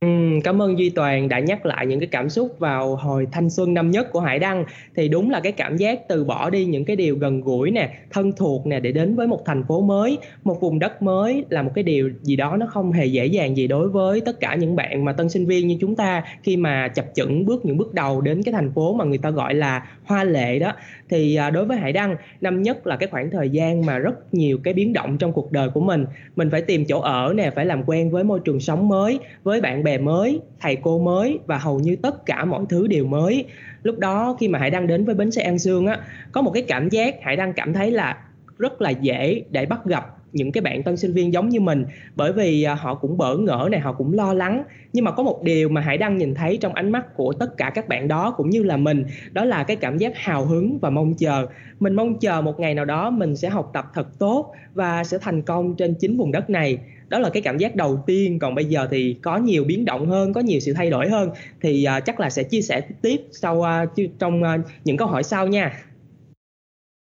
Ừm, 0.00 0.40
cảm 0.40 0.62
ơn 0.62 0.78
Duy 0.78 0.90
Toàn 0.90 1.28
đã 1.28 1.38
nhắc 1.38 1.66
lại 1.66 1.86
những 1.86 2.00
cái 2.00 2.08
cảm 2.12 2.28
xúc 2.28 2.56
vào 2.58 2.96
hồi 2.96 3.26
thanh 3.32 3.50
xuân 3.50 3.74
năm 3.74 3.90
nhất 3.90 4.08
của 4.12 4.20
Hải 4.20 4.38
Đăng. 4.38 4.64
Thì 4.96 5.08
đúng 5.08 5.30
là 5.30 5.40
cái 5.40 5.52
cảm 5.52 5.76
giác 5.76 6.08
từ 6.08 6.24
bỏ 6.24 6.50
đi 6.50 6.64
những 6.64 6.84
cái 6.84 6.96
điều 6.96 7.16
gần 7.16 7.40
gũi 7.40 7.70
nè, 7.70 7.88
thân 8.10 8.32
thuộc 8.36 8.66
nè 8.66 8.80
để 8.80 8.92
đến 8.92 9.16
với 9.16 9.26
một 9.26 9.40
thành 9.46 9.64
phố 9.68 9.80
mới, 9.80 10.18
một 10.44 10.60
vùng 10.60 10.78
đất 10.78 11.02
mới 11.02 11.44
là 11.50 11.62
một 11.62 11.70
cái 11.74 11.84
điều 11.84 12.10
gì 12.22 12.36
đó 12.36 12.56
nó 12.56 12.66
không 12.66 12.92
hề 12.92 13.06
dễ 13.06 13.26
dàng 13.26 13.56
gì 13.56 13.66
đối 13.66 13.88
với 13.88 14.20
tất 14.20 14.40
cả 14.40 14.54
những 14.54 14.76
bạn 14.76 15.04
mà 15.04 15.12
tân 15.12 15.28
sinh 15.28 15.46
viên 15.46 15.68
như 15.68 15.76
chúng 15.80 15.96
ta 15.96 16.22
khi 16.42 16.56
mà 16.56 16.88
chập 16.88 17.04
chững 17.14 17.44
bước 17.46 17.64
những 17.64 17.76
bước 17.76 17.94
đầu 17.94 18.20
đến 18.20 18.42
cái 18.42 18.52
thành 18.52 18.72
phố 18.74 18.94
mà 18.94 19.04
người 19.04 19.18
ta 19.18 19.30
gọi 19.30 19.54
là 19.54 19.82
hoa 20.04 20.24
lệ 20.24 20.58
đó. 20.58 20.72
Thì 21.08 21.34
à, 21.34 21.50
đối 21.50 21.64
với 21.64 21.76
Hải 21.76 21.92
Đăng, 21.92 22.16
năm 22.40 22.62
nhất 22.62 22.86
là 22.86 22.96
cái 22.96 23.08
khoảng 23.08 23.30
thời 23.30 23.50
gian 23.50 23.86
mà 23.86 23.98
rất 23.98 24.34
nhiều 24.34 24.58
cái 24.64 24.74
biến 24.74 24.92
động 24.92 25.18
trong 25.18 25.32
cuộc 25.32 25.52
đời 25.52 25.68
của 25.70 25.80
mình. 25.80 26.06
Mình 26.36 26.50
phải 26.50 26.62
tìm 26.62 26.84
chỗ 26.88 27.00
ở 27.00 27.32
nè, 27.36 27.50
phải 27.50 27.66
làm 27.66 27.82
quen 27.86 28.10
với 28.10 28.24
môi 28.24 28.40
trường 28.44 28.60
sống 28.60 28.88
mới, 28.88 29.18
với 29.42 29.60
bạn 29.60 29.84
bè 29.84 29.98
mới 29.98 30.40
thầy 30.60 30.76
cô 30.76 30.98
mới 30.98 31.38
và 31.46 31.58
hầu 31.58 31.80
như 31.80 31.96
tất 31.96 32.26
cả 32.26 32.44
mọi 32.44 32.64
thứ 32.68 32.86
đều 32.86 33.06
mới 33.06 33.44
lúc 33.82 33.98
đó 33.98 34.36
khi 34.40 34.48
mà 34.48 34.58
hải 34.58 34.70
đăng 34.70 34.86
đến 34.86 35.04
với 35.04 35.14
bến 35.14 35.30
xe 35.30 35.42
an 35.42 35.58
sương 35.58 35.86
á 35.86 36.00
có 36.32 36.42
một 36.42 36.50
cái 36.54 36.62
cảm 36.62 36.88
giác 36.88 37.22
hải 37.22 37.36
đăng 37.36 37.52
cảm 37.52 37.72
thấy 37.72 37.90
là 37.90 38.16
rất 38.58 38.82
là 38.82 38.90
dễ 38.90 39.42
để 39.50 39.66
bắt 39.66 39.84
gặp 39.84 40.17
những 40.32 40.52
cái 40.52 40.60
bạn 40.60 40.82
tân 40.82 40.96
sinh 40.96 41.12
viên 41.12 41.32
giống 41.32 41.48
như 41.48 41.60
mình. 41.60 41.84
Bởi 42.16 42.32
vì 42.32 42.62
à, 42.62 42.74
họ 42.74 42.94
cũng 42.94 43.18
bỡ 43.18 43.36
ngỡ 43.36 43.68
này 43.70 43.80
họ 43.80 43.92
cũng 43.92 44.12
lo 44.12 44.34
lắng. 44.34 44.62
Nhưng 44.92 45.04
mà 45.04 45.10
có 45.10 45.22
một 45.22 45.42
điều 45.42 45.68
mà 45.68 45.80
hải 45.80 45.98
đăng 45.98 46.18
nhìn 46.18 46.34
thấy 46.34 46.58
trong 46.60 46.74
ánh 46.74 46.92
mắt 46.92 47.16
của 47.16 47.32
tất 47.32 47.56
cả 47.56 47.70
các 47.70 47.88
bạn 47.88 48.08
đó 48.08 48.34
cũng 48.36 48.50
như 48.50 48.62
là 48.62 48.76
mình 48.76 49.04
đó 49.32 49.44
là 49.44 49.64
cái 49.64 49.76
cảm 49.76 49.98
giác 49.98 50.12
hào 50.16 50.44
hứng 50.44 50.78
và 50.78 50.90
mong 50.90 51.14
chờ. 51.14 51.46
Mình 51.80 51.94
mong 51.94 52.18
chờ 52.18 52.40
một 52.40 52.60
ngày 52.60 52.74
nào 52.74 52.84
đó 52.84 53.10
mình 53.10 53.36
sẽ 53.36 53.48
học 53.48 53.70
tập 53.74 53.84
thật 53.94 54.18
tốt 54.18 54.52
và 54.74 55.04
sẽ 55.04 55.18
thành 55.20 55.42
công 55.42 55.74
trên 55.76 55.94
chính 55.94 56.16
vùng 56.16 56.32
đất 56.32 56.50
này. 56.50 56.78
Đó 57.08 57.18
là 57.18 57.30
cái 57.30 57.42
cảm 57.42 57.58
giác 57.58 57.76
đầu 57.76 58.02
tiên. 58.06 58.38
Còn 58.38 58.54
bây 58.54 58.64
giờ 58.64 58.88
thì 58.90 59.16
có 59.22 59.36
nhiều 59.36 59.64
biến 59.64 59.84
động 59.84 60.06
hơn 60.06 60.32
có 60.32 60.40
nhiều 60.40 60.60
sự 60.60 60.72
thay 60.72 60.90
đổi 60.90 61.08
hơn. 61.08 61.30
Thì 61.60 61.86
uh, 61.98 62.04
chắc 62.04 62.20
là 62.20 62.30
sẽ 62.30 62.42
chia 62.42 62.60
sẻ 62.60 62.80
tiếp 63.02 63.20
sau 63.30 63.56
uh, 63.56 64.10
trong 64.18 64.42
uh, 64.42 64.48
những 64.84 64.96
câu 64.96 65.08
hỏi 65.08 65.22
sau 65.22 65.46
nha. 65.46 65.72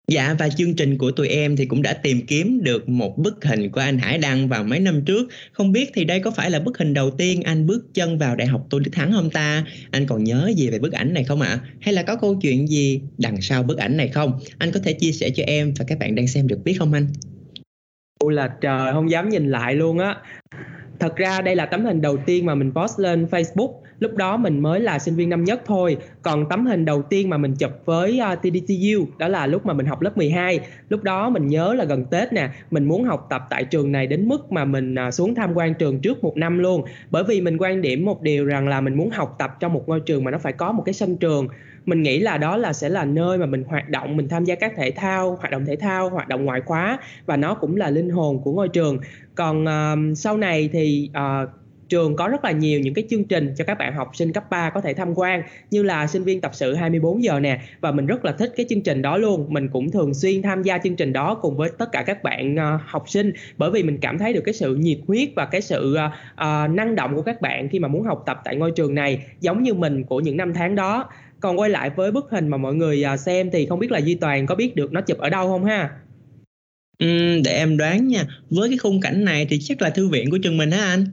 Dạ 0.08 0.36
và 0.40 0.50
chương 0.50 0.76
trình 0.76 0.98
của 0.98 1.12
tụi 1.12 1.28
em 1.28 1.56
thì 1.56 1.66
cũng 1.66 1.82
đã 1.82 1.94
tìm 1.94 2.26
kiếm 2.28 2.64
được 2.64 2.90
một 2.90 3.18
bức 3.18 3.46
hình 3.46 3.72
của 3.72 3.82
anh 3.82 3.98
Hải 3.98 4.18
Đăng 4.18 4.48
vào 4.48 4.64
mấy 4.64 4.80
năm 4.80 5.02
trước. 5.06 5.28
Không 5.52 5.72
biết 5.72 5.92
thì 5.94 6.06
đây 6.06 6.20
có 6.20 6.32
phải 6.32 6.52
là 6.52 6.60
bức 6.60 6.78
hình 6.78 6.94
đầu 6.94 7.12
tiên 7.12 7.42
anh 7.42 7.68
bước 7.68 7.94
chân 7.94 8.18
vào 8.18 8.36
Đại 8.36 8.48
học 8.48 8.68
Tôn 8.70 8.84
Đức 8.84 8.92
Thắng 8.94 9.12
không 9.12 9.30
ta? 9.30 9.66
Anh 9.92 10.06
còn 10.06 10.24
nhớ 10.24 10.52
gì 10.56 10.70
về 10.70 10.80
bức 10.80 10.92
ảnh 10.92 11.14
này 11.14 11.24
không 11.24 11.42
ạ? 11.42 11.50
À? 11.50 11.60
Hay 11.82 11.94
là 11.94 12.04
có 12.04 12.16
câu 12.16 12.40
chuyện 12.42 12.68
gì 12.68 13.02
đằng 13.18 13.42
sau 13.42 13.64
bức 13.64 13.78
ảnh 13.78 13.98
này 13.98 14.08
không? 14.08 14.40
Anh 14.58 14.72
có 14.72 14.80
thể 14.84 14.94
chia 14.94 15.12
sẻ 15.12 15.30
cho 15.30 15.44
em 15.48 15.74
và 15.80 15.86
các 15.88 16.00
bạn 16.00 16.16
đang 16.16 16.28
xem 16.28 16.48
được 16.48 16.60
biết 16.64 16.76
không 16.80 16.94
anh? 16.94 17.08
Ôi 18.20 18.34
là 18.34 18.50
trời, 18.62 18.94
không 18.94 19.12
dám 19.12 19.30
nhìn 19.30 19.52
lại 19.52 19.76
luôn 19.76 20.00
á 20.00 20.16
thật 21.00 21.16
ra 21.16 21.42
đây 21.42 21.56
là 21.56 21.66
tấm 21.66 21.86
hình 21.86 22.02
đầu 22.02 22.18
tiên 22.26 22.46
mà 22.46 22.56
mình 22.56 22.72
post 22.76 23.00
lên 23.00 23.26
Facebook 23.32 23.74
lúc 24.00 24.16
đó 24.16 24.38
mình 24.38 24.60
mới 24.60 24.80
là 24.80 25.00
sinh 25.00 25.16
viên 25.16 25.30
năm 25.30 25.44
nhất 25.44 25.62
thôi. 25.66 25.98
Còn 26.22 26.50
tấm 26.50 26.66
hình 26.66 26.86
đầu 26.86 27.02
tiên 27.02 27.30
mà 27.30 27.38
mình 27.38 27.56
chụp 27.56 27.72
với 27.86 28.20
à, 28.20 28.32
uh, 28.32 28.40
TDTU 28.40 29.08
đó 29.18 29.28
là 29.28 29.48
lúc 29.48 29.66
mà 29.66 29.74
mình 29.74 29.86
học 29.86 30.02
lớp 30.02 30.18
12 30.18 30.60
lúc 30.90 31.04
đó 31.04 31.30
mình 31.30 31.48
nhớ 31.48 31.74
là 31.74 31.86
gần 31.86 32.06
Tết 32.06 32.34
nè 32.34 32.50
mình 32.72 32.86
muốn 32.86 33.04
học 33.04 33.28
tập 33.30 33.48
tại 33.50 33.64
trường 33.64 33.92
này 33.92 34.08
đến 34.08 34.28
mức 34.28 34.52
mà 34.52 34.66
mình 34.66 34.96
uh, 35.08 35.14
xuống 35.14 35.36
tham 35.36 35.54
quan 35.54 35.74
trường 35.74 36.00
trước 36.00 36.24
một 36.24 36.38
năm 36.38 36.60
luôn. 36.60 36.84
Bởi 37.10 37.24
vì 37.24 37.42
mình 37.42 37.58
quan 37.58 37.82
điểm 37.82 38.06
một 38.06 38.22
điều 38.22 38.46
rằng 38.46 38.68
là 38.68 38.82
mình 38.82 38.96
muốn 38.96 39.10
học 39.10 39.36
tập 39.40 39.58
trong 39.60 39.74
một 39.74 39.84
ngôi 39.88 40.00
trường 40.00 40.24
mà 40.24 40.32
nó 40.32 40.38
phải 40.38 40.54
có 40.54 40.72
một 40.72 40.84
cái 40.86 40.94
sân 40.94 41.18
trường. 41.18 41.48
Mình 41.86 42.04
nghĩ 42.04 42.20
là 42.20 42.38
đó 42.38 42.58
là 42.58 42.74
sẽ 42.74 42.90
là 42.90 43.06
nơi 43.06 43.38
mà 43.38 43.46
mình 43.46 43.64
hoạt 43.64 43.90
động 43.90 44.18
mình 44.18 44.30
tham 44.30 44.46
gia 44.46 44.56
các 44.56 44.74
thể 44.76 44.92
thao 44.92 45.36
hoạt 45.36 45.52
động 45.52 45.66
thể 45.66 45.76
thao 45.76 46.10
hoạt 46.10 46.28
động 46.28 46.46
ngoại 46.46 46.62
khóa 46.62 46.98
và 47.26 47.38
nó 47.38 47.54
cũng 47.54 47.76
là 47.76 47.90
linh 47.90 48.10
hồn 48.10 48.42
của 48.44 48.52
ngôi 48.52 48.70
trường. 48.70 49.00
Còn 49.36 49.64
uh, 49.64 50.18
sau 50.18 50.38
này 50.38 50.70
thì 50.74 51.10
uh, 51.10 51.50
trường 51.90 52.16
có 52.16 52.28
rất 52.28 52.46
là 52.46 52.52
nhiều 52.52 52.80
những 52.80 52.94
cái 52.94 53.06
chương 53.10 53.24
trình 53.24 53.54
cho 53.58 53.64
các 53.64 53.78
bạn 53.78 53.94
học 53.94 54.12
sinh 54.14 54.34
cấp 54.34 54.44
3 54.50 54.70
có 54.70 54.82
thể 54.82 54.94
tham 54.94 55.14
quan 55.16 55.44
như 55.72 55.84
là 55.84 56.08
sinh 56.08 56.24
viên 56.24 56.42
tập 56.42 56.52
sự 56.54 56.74
24 56.74 57.24
giờ 57.24 57.40
nè 57.40 57.60
và 57.80 57.92
mình 57.92 58.06
rất 58.06 58.26
là 58.26 58.32
thích 58.32 58.54
cái 58.58 58.66
chương 58.70 58.82
trình 58.82 59.02
đó 59.02 59.18
luôn. 59.18 59.46
Mình 59.50 59.70
cũng 59.70 59.92
thường 59.92 60.14
xuyên 60.14 60.42
tham 60.42 60.64
gia 60.64 60.78
chương 60.78 60.96
trình 60.96 61.14
đó 61.14 61.36
cùng 61.42 61.58
với 61.58 61.70
tất 61.78 61.92
cả 61.92 62.04
các 62.04 62.24
bạn 62.24 62.56
uh, 62.56 62.82
học 62.86 63.10
sinh 63.10 63.32
bởi 63.58 63.72
vì 63.72 63.84
mình 63.84 63.98
cảm 63.98 64.18
thấy 64.18 64.34
được 64.34 64.42
cái 64.46 64.54
sự 64.54 64.76
nhiệt 64.76 64.98
huyết 65.08 65.30
và 65.36 65.46
cái 65.46 65.62
sự 65.62 65.98
uh, 66.06 66.12
uh, 66.34 66.76
năng 66.76 66.96
động 66.96 67.16
của 67.16 67.22
các 67.22 67.42
bạn 67.42 67.70
khi 67.70 67.80
mà 67.80 67.88
muốn 67.88 68.04
học 68.04 68.24
tập 68.26 68.42
tại 68.46 68.56
ngôi 68.56 68.72
trường 68.72 68.96
này 68.96 69.26
giống 69.40 69.64
như 69.64 69.74
mình 69.74 70.04
của 70.04 70.20
những 70.20 70.38
năm 70.38 70.54
tháng 70.54 70.76
đó. 70.76 71.10
Còn 71.40 71.60
quay 71.60 71.70
lại 71.70 71.90
với 71.90 72.12
bức 72.12 72.26
hình 72.30 72.48
mà 72.48 72.58
mọi 72.58 72.76
người 72.76 73.06
uh, 73.14 73.20
xem 73.20 73.52
thì 73.52 73.66
không 73.66 73.80
biết 73.80 73.92
là 73.92 74.00
Duy 74.00 74.16
Toàn 74.16 74.46
có 74.46 74.56
biết 74.56 74.76
được 74.76 74.94
nó 74.94 75.02
chụp 75.02 75.18
ở 75.18 75.30
đâu 75.30 75.48
không 75.48 75.66
ha? 75.66 75.90
Ừ, 77.00 77.42
để 77.46 77.52
em 77.52 77.78
đoán 77.78 78.08
nha. 78.08 78.24
Với 78.50 78.70
cái 78.70 78.78
khung 78.78 79.02
cảnh 79.02 79.26
này 79.26 79.46
thì 79.50 79.60
chắc 79.62 79.82
là 79.82 79.90
thư 79.90 80.08
viện 80.08 80.32
của 80.32 80.38
trường 80.38 80.58
mình 80.58 80.72
hả 80.72 80.86
anh? 80.86 81.06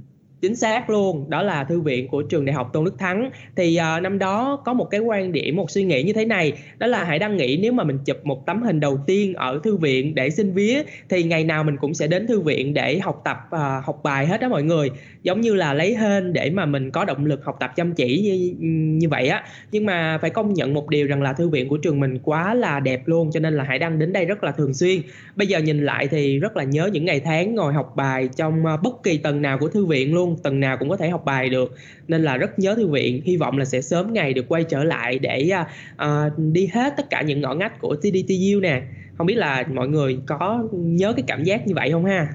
Chính 0.43 0.57
xác 0.57 0.91
luôn. 0.91 1.31
Đó 1.31 1.43
là 1.43 1.65
thư 1.65 1.81
viện 1.81 2.09
của 2.09 2.23
trường 2.23 2.45
đại 2.45 2.55
học 2.55 2.71
tôn 2.73 2.85
đức 2.85 2.99
thắng. 2.99 3.31
Thì 3.57 3.79
uh, 3.97 4.03
năm 4.03 4.19
đó 4.19 4.63
có 4.65 4.73
một 4.73 4.85
cái 4.85 5.01
quan 5.01 5.33
điểm 5.33 5.57
một 5.57 5.71
suy 5.71 5.85
nghĩ 5.85 6.03
như 6.03 6.13
thế 6.13 6.25
này. 6.25 6.53
Đó 6.79 6.87
là 6.87 7.05
hãy 7.05 7.19
đăng 7.19 7.37
nghĩ 7.37 7.59
nếu 7.63 7.73
mà 7.73 7.85
mình 7.85 7.99
chụp 8.05 8.17
một 8.25 8.47
tấm 8.47 8.63
hình 8.63 8.81
đầu 8.81 8.99
tiên 9.07 9.35
ở 9.35 9.61
thư 9.65 9.77
viện 9.77 10.15
để 10.15 10.31
xin 10.31 10.53
vía 10.53 10.83
thì 11.09 11.23
ngày 11.23 11.45
nào 11.45 11.65
mình 11.65 11.77
cũng 11.77 11.95
sẽ 11.95 12.07
đến 12.07 12.27
thư 12.27 12.41
viện 12.41 12.75
để 12.75 12.99
học 12.99 13.23
tập 13.25 13.37
uh, 13.47 13.85
học 13.85 14.01
bài 14.03 14.27
hết 14.27 14.41
đó 14.41 14.49
mọi 14.49 14.63
người. 14.63 14.91
Giống 15.23 15.41
như 15.41 15.55
là 15.55 15.75
lấy 15.75 15.97
hên 15.97 16.33
để 16.33 16.51
mà 16.51 16.67
mình 16.67 16.91
có 16.91 17.05
động 17.05 17.27
lực 17.27 17.45
học 17.45 17.57
tập 17.61 17.73
chăm 17.77 17.95
chỉ 17.95 18.21
như, 18.21 18.55
như 18.99 19.09
vậy 19.09 19.29
á. 19.29 19.45
Nhưng 19.73 19.87
mà 19.87 20.19
phải 20.21 20.31
công 20.31 20.55
nhận 20.55 20.75
một 20.75 20.89
điều 20.89 21.07
rằng 21.07 21.23
là 21.23 21.33
thư 21.33 21.49
viện 21.49 21.69
của 21.69 21.77
trường 21.77 22.01
mình 22.01 22.19
quá 22.19 22.55
là 22.55 22.81
đẹp 22.81 23.09
luôn 23.09 23.31
cho 23.33 23.41
nên 23.41 23.55
là 23.55 23.65
hãy 23.65 23.79
đăng 23.79 23.99
đến 23.99 24.13
đây 24.13 24.25
rất 24.25 24.45
là 24.45 24.53
thường 24.53 24.75
xuyên. 24.75 25.01
Bây 25.37 25.47
giờ 25.47 25.59
nhìn 25.59 25.85
lại 25.85 26.09
thì 26.09 26.39
rất 26.39 26.57
là 26.57 26.65
nhớ 26.65 26.91
những 26.93 27.05
ngày 27.05 27.21
tháng 27.21 27.55
ngồi 27.55 27.73
học 27.73 27.93
bài 27.97 28.29
trong 28.37 28.63
uh, 28.75 28.83
bất 28.83 29.03
kỳ 29.03 29.19
tầng 29.19 29.43
nào 29.43 29.59
của 29.59 29.69
thư 29.69 29.87
viện 29.87 30.15
luôn 30.15 30.32
tầng 30.43 30.61
nào 30.61 30.77
cũng 30.77 30.89
có 30.89 30.97
thể 30.97 31.09
học 31.09 31.25
bài 31.25 31.49
được 31.49 31.75
nên 32.09 32.23
là 32.23 32.37
rất 32.37 32.59
nhớ 32.59 32.75
thư 32.75 32.89
viện 32.89 33.23
hy 33.25 33.37
vọng 33.37 33.59
là 33.59 33.65
sẽ 33.65 33.83
sớm 33.83 34.13
ngày 34.13 34.33
được 34.33 34.49
quay 34.49 34.65
trở 34.65 34.85
lại 34.85 35.19
để 35.19 35.51
uh, 35.95 36.39
đi 36.39 36.67
hết 36.67 36.95
tất 36.97 37.11
cả 37.11 37.23
những 37.23 37.41
ngõ 37.41 37.55
ngách 37.55 37.81
của 37.81 37.97
TDTU 37.97 38.61
nè 38.63 38.83
không 39.19 39.27
biết 39.27 39.37
là 39.37 39.65
mọi 39.75 39.89
người 39.89 40.19
có 40.27 40.69
nhớ 40.73 41.13
cái 41.13 41.25
cảm 41.27 41.45
giác 41.45 41.67
như 41.67 41.75
vậy 41.75 41.91
không 41.93 42.05
ha 42.05 42.29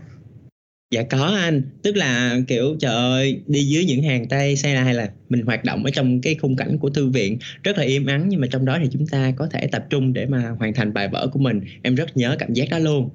Dạ 0.92 1.04
có 1.04 1.26
anh, 1.26 1.62
tức 1.84 1.96
là 1.96 2.40
kiểu 2.48 2.76
trời 2.80 2.94
ơi 2.94 3.42
đi 3.48 3.60
dưới 3.60 3.86
những 3.86 4.04
hàng 4.04 4.28
tay 4.28 4.56
xe 4.56 4.74
là 4.74 4.84
hay 4.84 4.94
là 4.94 5.10
mình 5.30 5.46
hoạt 5.46 5.64
động 5.64 5.84
ở 5.84 5.92
trong 5.92 6.22
cái 6.22 6.36
khung 6.36 6.56
cảnh 6.56 6.78
của 6.78 6.90
thư 6.90 7.10
viện 7.10 7.38
rất 7.64 7.78
là 7.78 7.84
im 7.84 8.06
ắng 8.06 8.26
nhưng 8.30 8.42
mà 8.42 8.48
trong 8.52 8.66
đó 8.66 8.78
thì 8.82 8.90
chúng 8.92 9.08
ta 9.08 9.34
có 9.38 9.48
thể 9.52 9.68
tập 9.72 9.86
trung 9.90 10.14
để 10.14 10.26
mà 10.26 10.50
hoàn 10.60 10.74
thành 10.74 10.94
bài 10.94 11.08
vở 11.08 11.28
của 11.34 11.40
mình. 11.40 11.62
Em 11.84 11.96
rất 11.96 12.18
nhớ 12.18 12.36
cảm 12.40 12.54
giác 12.54 12.70
đó 12.72 12.80
luôn 12.80 13.10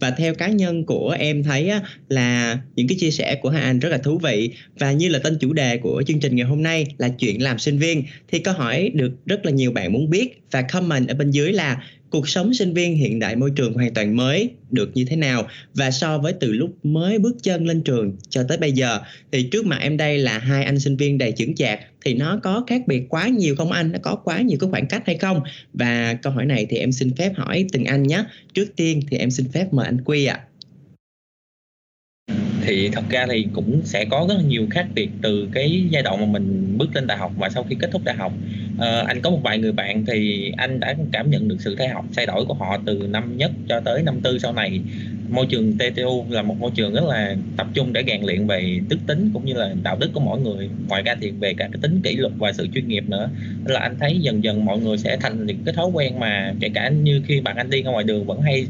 và 0.00 0.10
theo 0.10 0.34
cá 0.34 0.48
nhân 0.48 0.84
của 0.84 1.16
em 1.18 1.42
thấy 1.42 1.68
á, 1.68 1.82
là 2.08 2.58
những 2.76 2.88
cái 2.88 2.98
chia 3.00 3.10
sẻ 3.10 3.38
của 3.42 3.50
hai 3.50 3.62
anh 3.62 3.78
rất 3.78 3.88
là 3.88 3.98
thú 3.98 4.18
vị. 4.18 4.50
Và 4.78 4.92
như 4.92 5.08
là 5.08 5.18
tên 5.18 5.38
chủ 5.40 5.52
đề 5.52 5.78
của 5.78 6.02
chương 6.06 6.20
trình 6.20 6.36
ngày 6.36 6.46
hôm 6.46 6.62
nay 6.62 6.86
là 6.98 7.08
chuyện 7.08 7.42
làm 7.42 7.58
sinh 7.58 7.78
viên 7.78 8.04
thì 8.28 8.38
câu 8.38 8.54
hỏi 8.54 8.90
được 8.94 9.12
rất 9.26 9.44
là 9.46 9.50
nhiều 9.50 9.72
bạn 9.72 9.92
muốn 9.92 10.10
biết 10.10 10.42
và 10.50 10.62
comment 10.62 11.08
ở 11.08 11.14
bên 11.14 11.30
dưới 11.30 11.52
là 11.52 11.82
cuộc 12.10 12.28
sống 12.28 12.54
sinh 12.54 12.74
viên 12.74 12.96
hiện 12.96 13.18
đại 13.18 13.36
môi 13.36 13.50
trường 13.56 13.74
hoàn 13.74 13.94
toàn 13.94 14.16
mới 14.16 14.50
được 14.70 14.90
như 14.94 15.04
thế 15.04 15.16
nào? 15.16 15.48
Và 15.74 15.90
so 15.90 16.18
với 16.18 16.32
từ 16.32 16.52
lúc 16.52 16.70
mới 16.82 17.18
bước 17.18 17.36
chân 17.42 17.66
lên 17.66 17.82
trường 17.82 18.16
cho 18.28 18.42
tới 18.48 18.58
bây 18.58 18.72
giờ, 18.72 19.00
thì 19.32 19.42
trước 19.42 19.66
mặt 19.66 19.78
em 19.80 19.96
đây 19.96 20.18
là 20.18 20.38
hai 20.38 20.64
anh 20.64 20.80
sinh 20.80 20.96
viên 20.96 21.18
đầy 21.18 21.32
chững 21.32 21.54
chạc, 21.54 21.80
thì 22.04 22.14
nó 22.14 22.40
có 22.42 22.64
khác 22.66 22.82
biệt 22.86 23.02
quá 23.08 23.28
nhiều 23.28 23.56
không 23.56 23.72
anh? 23.72 23.92
Nó 23.92 23.98
có 24.02 24.14
quá 24.14 24.40
nhiều 24.40 24.58
cái 24.60 24.70
khoảng 24.70 24.86
cách 24.86 25.02
hay 25.06 25.16
không? 25.16 25.40
Và 25.72 26.14
câu 26.14 26.32
hỏi 26.32 26.46
này 26.46 26.66
thì 26.70 26.76
em 26.76 26.92
xin 26.92 27.14
phép 27.14 27.32
hỏi 27.36 27.66
từng 27.72 27.84
anh 27.84 28.02
nhé. 28.02 28.24
Trước 28.54 28.66
tiên 28.76 29.00
thì 29.10 29.16
em 29.16 29.30
xin 29.30 29.48
phép 29.48 29.72
mời 29.72 29.86
anh 29.86 30.00
quy 30.04 30.24
ạ. 30.24 30.34
à 30.34 30.55
thì 32.66 32.88
thật 32.88 33.04
ra 33.10 33.26
thì 33.30 33.46
cũng 33.52 33.80
sẽ 33.84 34.04
có 34.04 34.26
rất 34.28 34.34
là 34.34 34.42
nhiều 34.42 34.66
khác 34.70 34.86
biệt 34.94 35.08
từ 35.22 35.48
cái 35.52 35.84
giai 35.90 36.02
đoạn 36.02 36.20
mà 36.20 36.26
mình 36.26 36.74
bước 36.78 36.94
lên 36.94 37.06
đại 37.06 37.18
học 37.18 37.32
và 37.38 37.48
sau 37.48 37.62
khi 37.62 37.76
kết 37.80 37.90
thúc 37.92 38.04
đại 38.04 38.16
học. 38.16 38.32
À, 38.78 39.04
anh 39.06 39.20
có 39.20 39.30
một 39.30 39.40
vài 39.42 39.58
người 39.58 39.72
bạn 39.72 40.04
thì 40.06 40.52
anh 40.56 40.80
đã 40.80 40.94
cảm 41.12 41.30
nhận 41.30 41.48
được 41.48 41.56
sự 41.58 41.76
thay 41.78 41.88
học 41.88 42.04
thay 42.16 42.26
đổi 42.26 42.44
của 42.44 42.54
họ 42.54 42.78
từ 42.86 43.06
năm 43.10 43.36
nhất 43.36 43.50
cho 43.68 43.80
tới 43.80 44.02
năm 44.02 44.20
tư 44.20 44.38
sau 44.38 44.52
này. 44.52 44.80
Môi 45.28 45.46
trường 45.46 45.78
TTU 45.78 46.26
là 46.30 46.42
một 46.42 46.56
môi 46.60 46.70
trường 46.74 46.94
rất 46.94 47.04
là 47.04 47.36
tập 47.56 47.66
trung 47.74 47.92
để 47.92 48.02
rèn 48.06 48.22
luyện 48.22 48.46
về 48.46 48.80
đức 48.88 48.98
tính 49.06 49.30
cũng 49.34 49.44
như 49.44 49.54
là 49.54 49.74
đạo 49.82 49.96
đức 50.00 50.10
của 50.14 50.20
mỗi 50.20 50.40
người 50.40 50.68
ngoài 50.88 51.02
ra 51.02 51.14
thì 51.20 51.30
về 51.30 51.54
cả 51.54 51.68
cái 51.72 51.78
tính 51.82 52.00
kỷ 52.02 52.16
luật 52.16 52.32
và 52.38 52.52
sự 52.52 52.66
chuyên 52.74 52.88
nghiệp 52.88 53.04
nữa. 53.08 53.30
Nên 53.64 53.74
là 53.74 53.80
anh 53.80 53.96
thấy 54.00 54.18
dần 54.20 54.44
dần 54.44 54.64
mọi 54.64 54.78
người 54.78 54.98
sẽ 54.98 55.16
thành 55.20 55.46
những 55.46 55.62
cái 55.64 55.74
thói 55.74 55.86
quen 55.92 56.20
mà 56.20 56.54
kể 56.60 56.68
cả 56.74 56.88
như 56.88 57.22
khi 57.26 57.40
bạn 57.40 57.56
anh 57.56 57.70
đi 57.70 57.82
ra 57.82 57.90
ngoài 57.90 58.04
đường 58.04 58.26
vẫn 58.26 58.40
hay 58.40 58.66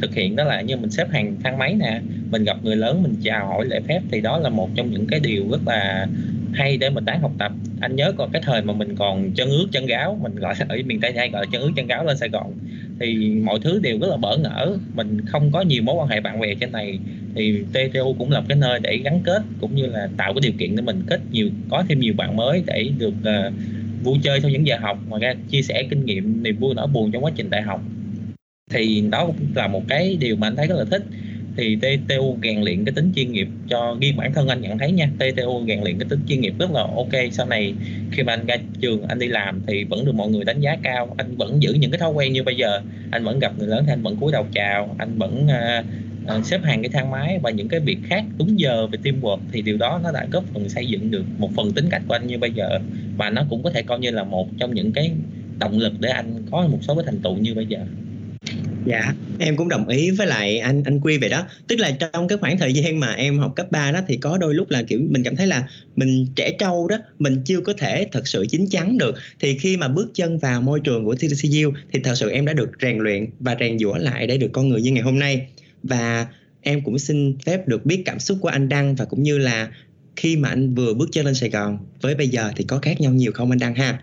thực 0.00 0.14
hiện 0.14 0.36
đó 0.36 0.44
là 0.44 0.60
như 0.60 0.76
mình 0.76 0.90
xếp 0.90 1.08
hàng 1.10 1.36
thang 1.44 1.58
máy 1.58 1.74
nè 1.74 2.00
mình 2.30 2.44
gặp 2.44 2.56
người 2.62 2.76
lớn 2.76 3.02
mình 3.02 3.14
chào 3.22 3.46
hỏi 3.46 3.66
lễ 3.66 3.80
phép 3.88 4.00
thì 4.10 4.20
đó 4.20 4.38
là 4.38 4.48
một 4.48 4.70
trong 4.74 4.90
những 4.90 5.06
cái 5.06 5.20
điều 5.20 5.50
rất 5.50 5.60
là 5.66 6.06
hay 6.52 6.76
để 6.76 6.90
mình 6.90 7.04
tán 7.04 7.20
học 7.20 7.32
tập. 7.38 7.52
Anh 7.80 7.96
nhớ 7.96 8.12
còn 8.16 8.30
cái 8.32 8.42
thời 8.44 8.62
mà 8.62 8.72
mình 8.72 8.96
còn 8.96 9.32
chân 9.32 9.50
ướt 9.50 9.66
chân 9.72 9.86
gáo 9.86 10.18
mình 10.22 10.34
gọi 10.34 10.54
ở 10.68 10.76
miền 10.86 11.00
tây 11.00 11.12
hay 11.16 11.30
gọi 11.30 11.42
là 11.42 11.46
chân 11.52 11.62
ướt 11.62 11.70
chân 11.76 11.86
gáo 11.86 12.04
lên 12.04 12.16
sài 12.16 12.28
gòn 12.28 12.52
thì 13.00 13.34
mọi 13.44 13.58
thứ 13.62 13.80
đều 13.82 13.98
rất 13.98 14.06
là 14.10 14.16
bỡ 14.16 14.36
ngỡ 14.36 14.76
mình 14.94 15.20
không 15.26 15.50
có 15.52 15.60
nhiều 15.60 15.82
mối 15.82 15.94
quan 15.94 16.08
hệ 16.08 16.20
bạn 16.20 16.40
bè 16.40 16.54
trên 16.54 16.72
này. 16.72 16.98
Thì 17.34 17.62
TTU 17.72 18.14
cũng 18.18 18.30
là 18.30 18.42
cái 18.48 18.58
nơi 18.58 18.80
để 18.82 18.96
gắn 19.04 19.20
kết 19.24 19.42
cũng 19.60 19.74
như 19.74 19.86
là 19.86 20.08
tạo 20.16 20.34
cái 20.34 20.40
điều 20.42 20.52
kiện 20.58 20.76
để 20.76 20.82
mình 20.82 21.02
kết 21.06 21.20
nhiều 21.30 21.50
có 21.70 21.84
thêm 21.88 22.00
nhiều 22.00 22.14
bạn 22.16 22.36
mới 22.36 22.62
để 22.66 22.90
được 22.98 23.14
uh, 23.20 23.52
vui 24.04 24.18
chơi 24.22 24.40
sau 24.40 24.50
những 24.50 24.66
giờ 24.66 24.76
học. 24.80 24.98
Ngoài 25.08 25.20
ra 25.20 25.34
chia 25.50 25.62
sẻ 25.62 25.82
kinh 25.90 26.04
nghiệm 26.04 26.42
niềm 26.42 26.56
vui 26.56 26.74
nỗi 26.74 26.86
buồn 26.86 27.10
trong 27.12 27.24
quá 27.24 27.30
trình 27.36 27.50
đại 27.50 27.62
học 27.62 27.80
thì 28.68 29.04
đó 29.10 29.26
cũng 29.26 29.46
là 29.54 29.68
một 29.68 29.82
cái 29.88 30.16
điều 30.20 30.36
mà 30.36 30.46
anh 30.46 30.56
thấy 30.56 30.66
rất 30.66 30.76
là 30.78 30.84
thích. 30.84 31.02
Thì 31.56 31.76
TTU 31.76 32.38
rèn 32.42 32.62
luyện 32.62 32.84
cái 32.84 32.92
tính 32.92 33.12
chuyên 33.16 33.32
nghiệp 33.32 33.48
cho 33.68 33.96
riêng 34.00 34.16
bản 34.16 34.32
thân 34.32 34.48
anh 34.48 34.60
nhận 34.60 34.78
thấy 34.78 34.92
nha. 34.92 35.10
TTU 35.18 35.64
rèn 35.68 35.80
luyện 35.82 35.98
cái 35.98 36.08
tính 36.08 36.20
chuyên 36.28 36.40
nghiệp 36.40 36.54
rất 36.58 36.70
là 36.70 36.80
ok. 36.80 37.32
Sau 37.32 37.46
này 37.46 37.74
khi 38.12 38.22
mà 38.22 38.32
anh 38.32 38.46
ra 38.46 38.56
trường 38.80 39.02
anh 39.02 39.18
đi 39.18 39.26
làm 39.26 39.62
thì 39.66 39.84
vẫn 39.84 40.04
được 40.04 40.14
mọi 40.14 40.28
người 40.28 40.44
đánh 40.44 40.60
giá 40.60 40.76
cao. 40.82 41.14
Anh 41.16 41.36
vẫn 41.36 41.62
giữ 41.62 41.72
những 41.72 41.90
cái 41.90 41.98
thói 41.98 42.10
quen 42.10 42.32
như 42.32 42.42
bây 42.42 42.56
giờ. 42.56 42.80
Anh 43.10 43.24
vẫn 43.24 43.38
gặp 43.38 43.52
người 43.58 43.68
lớn 43.68 43.84
thì 43.86 43.92
anh 43.92 44.02
vẫn 44.02 44.16
cúi 44.16 44.32
đầu 44.32 44.46
chào. 44.52 44.94
Anh 44.98 45.18
vẫn 45.18 45.46
uh, 45.46 45.84
uh, 46.38 46.46
xếp 46.46 46.60
hàng 46.64 46.82
cái 46.82 46.88
thang 46.88 47.10
máy 47.10 47.38
và 47.42 47.50
những 47.50 47.68
cái 47.68 47.80
việc 47.80 47.98
khác 48.04 48.24
đúng 48.38 48.60
giờ 48.60 48.86
về 48.86 48.98
teamwork 49.02 49.38
thì 49.52 49.62
điều 49.62 49.76
đó 49.76 50.00
nó 50.04 50.12
đã 50.12 50.26
góp 50.32 50.44
phần 50.54 50.68
xây 50.68 50.86
dựng 50.86 51.10
được 51.10 51.24
một 51.38 51.50
phần 51.56 51.72
tính 51.72 51.86
cách 51.90 52.02
của 52.08 52.14
anh 52.14 52.26
như 52.26 52.38
bây 52.38 52.50
giờ. 52.50 52.78
Và 53.16 53.30
nó 53.30 53.44
cũng 53.50 53.62
có 53.62 53.70
thể 53.70 53.82
coi 53.82 53.98
như 53.98 54.10
là 54.10 54.24
một 54.24 54.48
trong 54.58 54.74
những 54.74 54.92
cái 54.92 55.10
động 55.58 55.78
lực 55.78 55.92
để 56.00 56.08
anh 56.08 56.42
có 56.50 56.66
một 56.66 56.78
số 56.80 56.94
cái 56.94 57.04
thành 57.06 57.18
tựu 57.22 57.36
như 57.36 57.54
bây 57.54 57.66
giờ. 57.66 57.78
Dạ, 58.88 59.14
em 59.38 59.56
cũng 59.56 59.68
đồng 59.68 59.88
ý 59.88 60.10
với 60.10 60.26
lại 60.26 60.58
anh 60.58 60.82
anh 60.84 61.00
Quy 61.00 61.18
về 61.18 61.28
đó. 61.28 61.46
Tức 61.66 61.76
là 61.78 61.90
trong 61.90 62.28
cái 62.28 62.38
khoảng 62.38 62.58
thời 62.58 62.72
gian 62.72 63.00
mà 63.00 63.12
em 63.12 63.38
học 63.38 63.52
cấp 63.56 63.70
3 63.70 63.92
đó 63.92 64.00
thì 64.08 64.16
có 64.16 64.38
đôi 64.38 64.54
lúc 64.54 64.70
là 64.70 64.82
kiểu 64.82 65.00
mình 65.10 65.22
cảm 65.24 65.36
thấy 65.36 65.46
là 65.46 65.68
mình 65.96 66.26
trẻ 66.36 66.50
trâu 66.58 66.88
đó, 66.88 66.96
mình 67.18 67.42
chưa 67.44 67.60
có 67.60 67.72
thể 67.78 68.06
thật 68.12 68.26
sự 68.28 68.46
chín 68.50 68.66
chắn 68.70 68.98
được. 68.98 69.14
Thì 69.40 69.58
khi 69.58 69.76
mà 69.76 69.88
bước 69.88 70.10
chân 70.14 70.38
vào 70.38 70.60
môi 70.60 70.80
trường 70.80 71.04
của 71.04 71.14
TCCU 71.14 71.72
thì 71.92 72.00
thật 72.00 72.14
sự 72.14 72.30
em 72.30 72.46
đã 72.46 72.52
được 72.52 72.70
rèn 72.82 72.98
luyện 72.98 73.26
và 73.40 73.56
rèn 73.60 73.78
giũa 73.78 73.96
lại 73.96 74.26
để 74.26 74.38
được 74.38 74.50
con 74.52 74.68
người 74.68 74.82
như 74.82 74.92
ngày 74.92 75.02
hôm 75.02 75.18
nay. 75.18 75.46
Và 75.82 76.26
em 76.62 76.80
cũng 76.80 76.98
xin 76.98 77.38
phép 77.46 77.68
được 77.68 77.86
biết 77.86 78.02
cảm 78.04 78.18
xúc 78.18 78.38
của 78.40 78.48
anh 78.48 78.68
Đăng 78.68 78.94
và 78.94 79.04
cũng 79.04 79.22
như 79.22 79.38
là 79.38 79.68
khi 80.16 80.36
mà 80.36 80.48
anh 80.48 80.74
vừa 80.74 80.94
bước 80.94 81.08
chân 81.12 81.24
lên 81.24 81.34
Sài 81.34 81.50
Gòn 81.50 81.78
với 82.00 82.14
bây 82.14 82.28
giờ 82.28 82.50
thì 82.56 82.64
có 82.64 82.78
khác 82.78 83.00
nhau 83.00 83.12
nhiều 83.12 83.32
không 83.32 83.50
anh 83.50 83.58
Đăng 83.58 83.74
ha? 83.74 83.98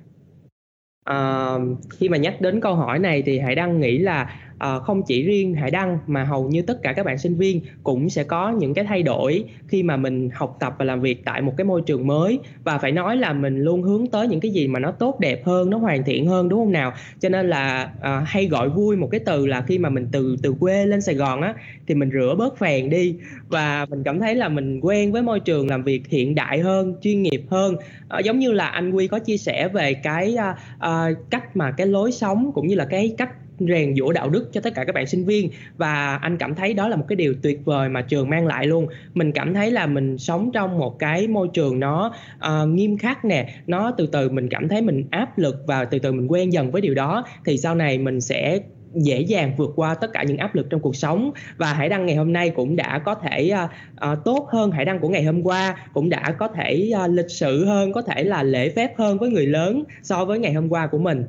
À, 1.04 1.54
khi 2.00 2.10
mà 2.10 2.18
nhắc 2.18 2.42
đến 2.42 2.62
câu 2.62 2.76
hỏi 2.76 3.00
này 3.00 3.24
thì 3.26 3.40
Hải 3.40 3.56
Đăng 3.56 3.80
nghĩ 3.82 3.98
là 3.98 4.45
uh, 4.56 4.84
không 4.84 5.04
chỉ 5.04 5.24
riêng 5.24 5.54
Hải 5.54 5.72
Đăng 5.72 6.00
mà 6.08 6.24
hầu 6.24 6.50
như 6.50 6.62
tất 6.62 6.84
cả 6.84 6.94
các 6.94 7.06
bạn 7.06 7.18
sinh 7.18 7.36
viên 7.36 7.62
cũng 7.84 8.10
sẽ 8.10 8.24
có 8.24 8.52
những 8.52 8.74
cái 8.74 8.86
thay 8.86 9.04
đổi 9.04 9.44
khi 9.68 9.84
mà 9.84 9.98
mình 9.98 10.30
học 10.34 10.58
tập 10.60 10.76
và 10.80 10.86
làm 10.86 11.02
việc 11.02 11.26
tại 11.26 11.42
một 11.42 11.54
cái 11.58 11.66
môi 11.66 11.82
trường 11.82 12.08
mới. 12.08 12.40
Và 12.64 12.78
phải 12.78 12.92
nói 12.92 13.18
là 13.18 13.34
mình 13.34 13.60
luôn 13.60 13.82
hướng 13.82 14.08
tới 14.08 14.28
những 14.28 14.40
cái 14.40 14.52
gì 14.52 14.68
mà 14.68 14.80
nó 14.80 14.92
tốt 14.92 15.20
đẹp 15.20 15.46
hơn 15.46 15.70
nó 15.70 15.78
hoàn 15.78 16.04
thiện 16.04 16.28
hơn 16.28 16.50
đúng 16.50 16.60
không 16.60 16.72
nào? 16.72 16.94
Cho 17.20 17.30
nên 17.30 17.50
là 17.50 17.92
uh, 17.98 18.28
hay 18.28 18.48
gọi 18.48 18.70
vui 18.70 18.96
một 18.96 19.08
cái 19.12 19.20
từ 19.20 19.46
là 19.46 19.62
khi 19.62 19.78
mà 19.78 19.90
mình 19.90 20.08
từ 20.12 20.36
từ 20.44 20.54
quê 20.60 20.86
lên 20.86 21.02
Sài 21.02 21.16
Gòn 21.16 21.42
á 21.42 21.54
thì 21.88 21.96
mình 21.96 22.10
rửa 22.14 22.36
bớt 22.38 22.58
phèn 22.58 22.90
đi. 22.90 23.16
Và 23.48 23.86
mình 23.90 24.04
cảm 24.04 24.20
thấy 24.20 24.36
là 24.36 24.50
mình 24.50 24.80
quen 24.82 25.12
với 25.12 25.22
môi 25.22 25.40
trường 25.40 25.70
làm 25.70 25.84
việc 25.84 26.08
hiện 26.08 26.36
đại 26.36 26.60
hơn 26.60 26.96
chuyên 27.02 27.22
nghiệp 27.22 27.42
hơn. 27.50 27.76
Uh, 27.76 28.26
giống 28.26 28.40
như 28.40 28.52
là 28.52 28.68
anh 28.68 28.92
Quy 28.92 29.08
có 29.08 29.20
chia 29.20 29.38
sẻ 29.38 29.68
về 29.68 29.94
cái 29.94 30.36
uh, 30.36 30.58
uh, 30.90 31.18
cách 31.30 31.56
mà 31.56 31.72
cái 31.72 31.88
lối 31.88 32.12
sống 32.12 32.52
cũng 32.54 32.68
như 32.68 32.76
là 32.76 32.86
cái 32.86 33.16
cách 33.18 33.30
rèn 33.60 33.96
giũa 33.96 34.12
đạo 34.12 34.30
đức 34.30 34.50
cho 34.54 34.62
tất 34.62 34.74
cả 34.76 34.84
các 34.84 34.96
bạn 34.96 35.08
sinh 35.08 35.26
viên. 35.26 35.50
Và 35.78 36.16
anh 36.16 36.38
cảm 36.38 36.56
thấy 36.56 36.74
đó 36.74 36.88
là 36.88 36.96
một 36.96 37.06
cái 37.08 37.16
điều 37.16 37.34
tuyệt 37.42 37.66
vời 37.66 37.90
mà 37.90 38.02
trường 38.02 38.30
mang 38.30 38.48
lại 38.48 38.68
luôn. 38.68 38.88
Mình 39.14 39.32
cảm 39.32 39.54
thấy 39.54 39.72
là 39.72 39.88
mình 39.88 40.18
sống 40.18 40.52
trong 40.54 40.78
một 40.78 41.00
cái 41.00 41.28
môi 41.28 41.48
trường 41.54 41.80
nó 41.80 42.14
uh, 42.38 42.70
nghiêm 42.70 42.98
khắc 42.98 43.26
nè. 43.26 43.54
Nó 43.68 43.92
từ 43.92 44.08
từ 44.08 44.30
mình 44.30 44.50
cảm 44.50 44.68
thấy 44.68 44.82
mình 44.82 45.04
áp 45.12 45.38
lực 45.38 45.56
và 45.68 45.86
từ 45.86 46.00
từ 46.00 46.12
mình 46.12 46.32
quen 46.32 46.54
dần 46.54 46.72
với 46.72 46.82
điều 46.82 46.94
đó. 46.94 47.26
Thì 47.46 47.58
sau 47.58 47.76
này 47.76 47.98
mình 47.98 48.22
sẽ 48.22 48.60
dễ 48.94 49.22
dàng 49.22 49.54
vượt 49.58 49.72
qua 49.76 49.96
tất 49.96 50.14
cả 50.14 50.24
những 50.24 50.38
áp 50.38 50.56
lực 50.56 50.68
trong 50.70 50.82
cuộc 50.82 50.96
sống. 50.96 51.32
Và 51.58 51.74
hải 51.74 51.90
đăng 51.90 52.06
ngày 52.06 52.16
hôm 52.16 52.34
nay 52.34 52.50
cũng 52.50 52.76
đã 52.76 53.00
có 53.00 53.16
thể 53.16 53.52
uh, 53.54 53.70
uh, 54.12 54.18
tốt 54.26 54.48
hơn 54.52 54.72
hải 54.72 54.86
đăng 54.86 55.00
của 55.00 55.10
ngày 55.10 55.24
hôm 55.24 55.44
qua. 55.44 55.76
Cũng 55.94 56.10
đã 56.10 56.32
có 56.32 56.48
thể 56.48 56.92
uh, 57.06 57.12
lịch 57.12 57.30
sự 57.30 57.66
hơn 57.66 57.94
có 57.94 58.02
thể 58.02 58.24
là 58.24 58.44
lễ 58.44 58.70
phép 58.70 58.98
hơn 58.98 59.18
với 59.18 59.30
người 59.30 59.46
lớn 59.46 59.84
so 60.04 60.26
với 60.26 60.40
ngày 60.40 60.54
hôm 60.54 60.70
qua 60.70 60.88
của 60.88 60.98
mình. 60.98 61.24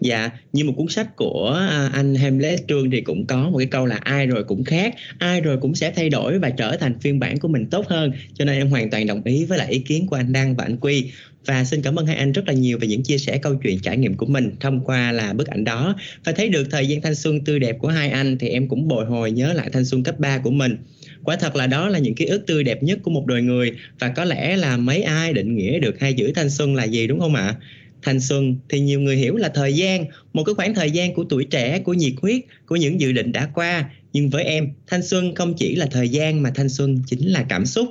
Dạ, 0.00 0.30
như 0.52 0.64
một 0.64 0.72
cuốn 0.76 0.88
sách 0.88 1.16
của 1.16 1.66
à, 1.70 1.90
anh 1.92 2.14
Hamlet 2.14 2.60
Trương 2.68 2.90
thì 2.90 3.00
cũng 3.00 3.26
có 3.26 3.50
một 3.50 3.58
cái 3.58 3.66
câu 3.66 3.86
là 3.86 3.96
ai 3.96 4.26
rồi 4.26 4.44
cũng 4.44 4.64
khác, 4.64 4.94
ai 5.18 5.40
rồi 5.40 5.58
cũng 5.60 5.74
sẽ 5.74 5.92
thay 5.96 6.08
đổi 6.08 6.38
và 6.38 6.50
trở 6.50 6.76
thành 6.76 6.98
phiên 7.00 7.18
bản 7.20 7.38
của 7.38 7.48
mình 7.48 7.66
tốt 7.70 7.86
hơn. 7.88 8.12
Cho 8.34 8.44
nên 8.44 8.58
em 8.58 8.70
hoàn 8.70 8.90
toàn 8.90 9.06
đồng 9.06 9.22
ý 9.24 9.44
với 9.44 9.58
lại 9.58 9.72
ý 9.72 9.78
kiến 9.78 10.06
của 10.06 10.16
anh 10.16 10.32
Đăng 10.32 10.56
và 10.56 10.64
anh 10.64 10.76
Quy. 10.76 11.10
Và 11.46 11.64
xin 11.64 11.82
cảm 11.82 11.96
ơn 11.98 12.06
hai 12.06 12.16
anh 12.16 12.32
rất 12.32 12.46
là 12.46 12.52
nhiều 12.52 12.78
về 12.78 12.88
những 12.88 13.02
chia 13.02 13.18
sẻ 13.18 13.38
câu 13.38 13.54
chuyện 13.54 13.78
trải 13.78 13.96
nghiệm 13.96 14.16
của 14.16 14.26
mình 14.26 14.50
thông 14.60 14.80
qua 14.84 15.12
là 15.12 15.32
bức 15.32 15.46
ảnh 15.48 15.64
đó. 15.64 15.96
Và 16.24 16.32
thấy 16.32 16.48
được 16.48 16.66
thời 16.70 16.86
gian 16.88 17.00
thanh 17.00 17.14
xuân 17.14 17.44
tươi 17.44 17.58
đẹp 17.58 17.76
của 17.78 17.88
hai 17.88 18.10
anh 18.10 18.38
thì 18.38 18.48
em 18.48 18.68
cũng 18.68 18.88
bồi 18.88 19.04
hồi 19.04 19.30
nhớ 19.30 19.52
lại 19.52 19.68
thanh 19.72 19.84
xuân 19.84 20.02
cấp 20.02 20.18
3 20.18 20.38
của 20.38 20.50
mình. 20.50 20.76
Quả 21.24 21.36
thật 21.36 21.56
là 21.56 21.66
đó 21.66 21.88
là 21.88 21.98
những 21.98 22.14
ký 22.14 22.24
ức 22.24 22.46
tươi 22.46 22.64
đẹp 22.64 22.82
nhất 22.82 22.98
của 23.02 23.10
một 23.10 23.26
đời 23.26 23.42
người 23.42 23.72
và 23.98 24.08
có 24.08 24.24
lẽ 24.24 24.56
là 24.56 24.76
mấy 24.76 25.02
ai 25.02 25.32
định 25.32 25.56
nghĩa 25.56 25.78
được 25.78 26.00
hai 26.00 26.12
chữ 26.12 26.32
thanh 26.34 26.50
xuân 26.50 26.74
là 26.74 26.84
gì 26.84 27.06
đúng 27.06 27.20
không 27.20 27.34
ạ? 27.34 27.54
Thanh 28.02 28.20
xuân, 28.20 28.56
thì 28.68 28.80
nhiều 28.80 29.00
người 29.00 29.16
hiểu 29.16 29.36
là 29.36 29.48
thời 29.48 29.72
gian, 29.72 30.04
một 30.32 30.44
cái 30.44 30.54
khoảng 30.54 30.74
thời 30.74 30.90
gian 30.90 31.14
của 31.14 31.24
tuổi 31.28 31.44
trẻ, 31.44 31.78
của 31.78 31.94
nhiệt 31.94 32.12
huyết, 32.22 32.40
của 32.66 32.76
những 32.76 33.00
dự 33.00 33.12
định 33.12 33.32
đã 33.32 33.48
qua. 33.54 33.90
Nhưng 34.12 34.30
với 34.30 34.44
em, 34.44 34.68
thanh 34.86 35.02
xuân 35.02 35.34
không 35.34 35.54
chỉ 35.54 35.74
là 35.76 35.86
thời 35.86 36.08
gian 36.08 36.42
mà 36.42 36.50
thanh 36.54 36.68
xuân 36.68 37.02
chính 37.06 37.28
là 37.28 37.46
cảm 37.48 37.66
xúc. 37.66 37.88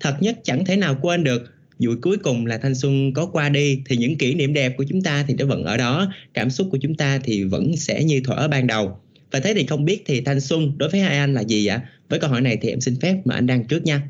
Thật 0.00 0.16
nhất 0.20 0.38
chẳng 0.44 0.64
thể 0.64 0.76
nào 0.76 0.98
quên 1.02 1.24
được 1.24 1.52
dù 1.78 1.96
cuối 2.02 2.16
cùng 2.16 2.46
là 2.46 2.58
thanh 2.58 2.74
xuân 2.74 3.12
có 3.12 3.26
qua 3.26 3.48
đi, 3.48 3.80
thì 3.86 3.96
những 3.96 4.16
kỷ 4.16 4.34
niệm 4.34 4.52
đẹp 4.52 4.74
của 4.76 4.84
chúng 4.88 5.02
ta 5.02 5.24
thì 5.28 5.34
nó 5.38 5.46
vẫn 5.46 5.64
ở 5.64 5.76
đó, 5.76 6.12
cảm 6.34 6.50
xúc 6.50 6.68
của 6.70 6.78
chúng 6.80 6.94
ta 6.94 7.20
thì 7.24 7.44
vẫn 7.44 7.76
sẽ 7.76 8.04
như 8.04 8.20
thuở 8.24 8.48
ban 8.48 8.66
đầu. 8.66 8.98
Và 9.30 9.40
thế 9.40 9.54
thì 9.54 9.66
không 9.66 9.84
biết 9.84 10.02
thì 10.06 10.20
thanh 10.20 10.40
xuân 10.40 10.72
đối 10.76 10.88
với 10.88 11.00
hai 11.00 11.18
anh 11.18 11.34
là 11.34 11.40
gì 11.40 11.66
ạ? 11.66 11.88
Với 12.08 12.18
câu 12.18 12.30
hỏi 12.30 12.40
này 12.40 12.58
thì 12.62 12.68
em 12.68 12.80
xin 12.80 13.00
phép 13.00 13.16
mà 13.24 13.34
anh 13.34 13.46
đăng 13.46 13.64
trước 13.64 13.84
nha. 13.84 14.02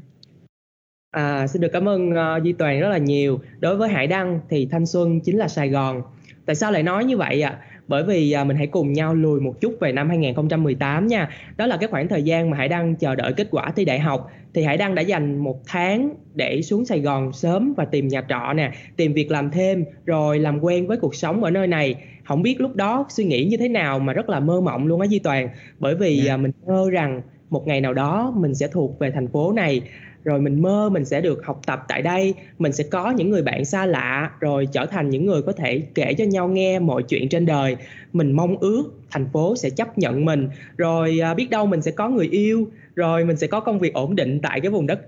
À, 1.13 1.47
xin 1.47 1.63
được 1.63 1.69
cảm 1.73 1.89
ơn 1.89 2.11
uh, 2.11 2.43
Duy 2.43 2.53
Toàn 2.53 2.81
rất 2.81 2.89
là 2.89 2.99
nhiều. 2.99 3.41
Đối 3.61 3.77
với 3.77 3.89
Hải 3.89 4.07
Đăng 4.07 4.41
thì 4.49 4.69
thanh 4.71 4.87
xuân 4.87 5.21
chính 5.21 5.39
là 5.39 5.49
Sài 5.49 5.69
Gòn. 5.69 6.03
Tại 6.47 6.57
sao 6.57 6.73
lại 6.73 6.83
nói 6.83 7.05
như 7.05 7.17
vậy 7.17 7.43
ạ? 7.43 7.51
À? 7.51 7.59
Bởi 7.89 8.05
vì 8.05 8.35
uh, 8.41 8.47
mình 8.47 8.57
hãy 8.57 8.67
cùng 8.67 8.93
nhau 8.93 9.15
lùi 9.15 9.41
một 9.41 9.61
chút 9.61 9.77
về 9.81 9.93
năm 9.93 10.09
2018 10.09 11.07
nha. 11.07 11.29
Đó 11.57 11.67
là 11.67 11.77
cái 11.77 11.89
khoảng 11.89 12.09
thời 12.09 12.23
gian 12.23 12.51
mà 12.51 12.57
Hải 12.57 12.69
Đăng 12.69 12.97
chờ 12.97 13.15
đợi 13.15 13.33
kết 13.33 13.49
quả 13.51 13.73
thi 13.77 13.85
đại 13.85 13.99
học. 13.99 14.31
Thì 14.55 14.63
Hải 14.63 14.77
Đăng 14.77 14.95
đã 14.95 15.03
dành 15.03 15.39
một 15.39 15.61
tháng 15.67 16.15
để 16.35 16.63
xuống 16.63 16.85
Sài 16.85 17.01
Gòn 17.01 17.33
sớm 17.33 17.75
và 17.77 17.85
tìm 17.85 18.09
nhà 18.09 18.23
trọ 18.29 18.53
nè, 18.53 18.73
tìm 18.97 19.13
việc 19.13 19.31
làm 19.31 19.51
thêm, 19.51 19.85
rồi 20.07 20.39
làm 20.39 20.65
quen 20.65 20.87
với 20.87 20.97
cuộc 20.97 21.15
sống 21.15 21.45
ở 21.45 21.51
nơi 21.51 21.67
này. 21.67 21.95
Không 22.25 22.43
biết 22.43 22.61
lúc 22.61 22.77
đó 22.77 23.07
suy 23.09 23.25
nghĩ 23.25 23.45
như 23.45 23.57
thế 23.57 23.69
nào 23.69 23.99
mà 23.99 24.13
rất 24.13 24.29
là 24.29 24.41
mơ 24.41 24.61
mộng 24.61 24.87
luôn 24.87 25.01
á 25.01 25.07
Duy 25.07 25.19
Toàn. 25.19 25.49
Bởi 25.79 25.95
vì 25.95 26.29
uh, 26.35 26.41
mình 26.41 26.53
mơ 26.67 26.91
rằng 26.91 27.23
một 27.51 27.67
ngày 27.67 27.81
nào 27.81 27.95
đó 27.95 28.35
mình 28.37 28.55
sẽ 28.55 28.69
thuộc 28.69 28.99
về 28.99 29.11
thành 29.11 29.29
phố 29.29 29.53
này 29.53 29.83
rồi 30.25 30.41
mình 30.41 30.63
mơ 30.63 30.91
mình 30.93 31.05
sẽ 31.05 31.21
được 31.21 31.47
học 31.47 31.61
tập 31.67 31.85
tại 31.89 32.03
đây, 32.03 32.35
mình 32.59 32.73
sẽ 32.73 32.85
có 32.91 33.11
những 33.11 33.31
người 33.31 33.43
bạn 33.43 33.65
xa 33.65 33.87
lạ, 33.87 34.31
rồi 34.41 34.69
trở 34.73 34.87
thành 34.87 35.11
những 35.11 35.27
người 35.27 35.43
có 35.43 35.53
thể 35.53 35.83
kể 35.95 36.15
cho 36.19 36.25
nhau 36.25 36.49
nghe 36.49 36.79
mọi 36.79 37.03
chuyện 37.03 37.29
trên 37.29 37.47
đời. 37.47 37.77
Mình 38.13 38.33
mong 38.33 38.57
ước 38.59 38.85
thành 39.13 39.27
phố 39.33 39.57
sẽ 39.57 39.71
chấp 39.71 39.99
nhận 39.99 40.25
mình. 40.25 40.49
Rồi 40.77 41.19
à, 41.23 41.35
biết 41.35 41.51
đâu 41.51 41.67
mình 41.67 41.83
sẽ 41.83 41.91
có 41.91 42.09
người 42.09 42.29
yêu. 42.31 42.69
Rồi 42.95 43.25
mình 43.25 43.37
sẽ 43.37 43.47
có 43.47 43.61
công 43.61 43.79
việc 43.79 43.95
ổn 43.95 44.17
định 44.17 44.41
tại 44.43 44.61
cái 44.61 44.71
vùng 44.71 44.87
đất 44.87 45.01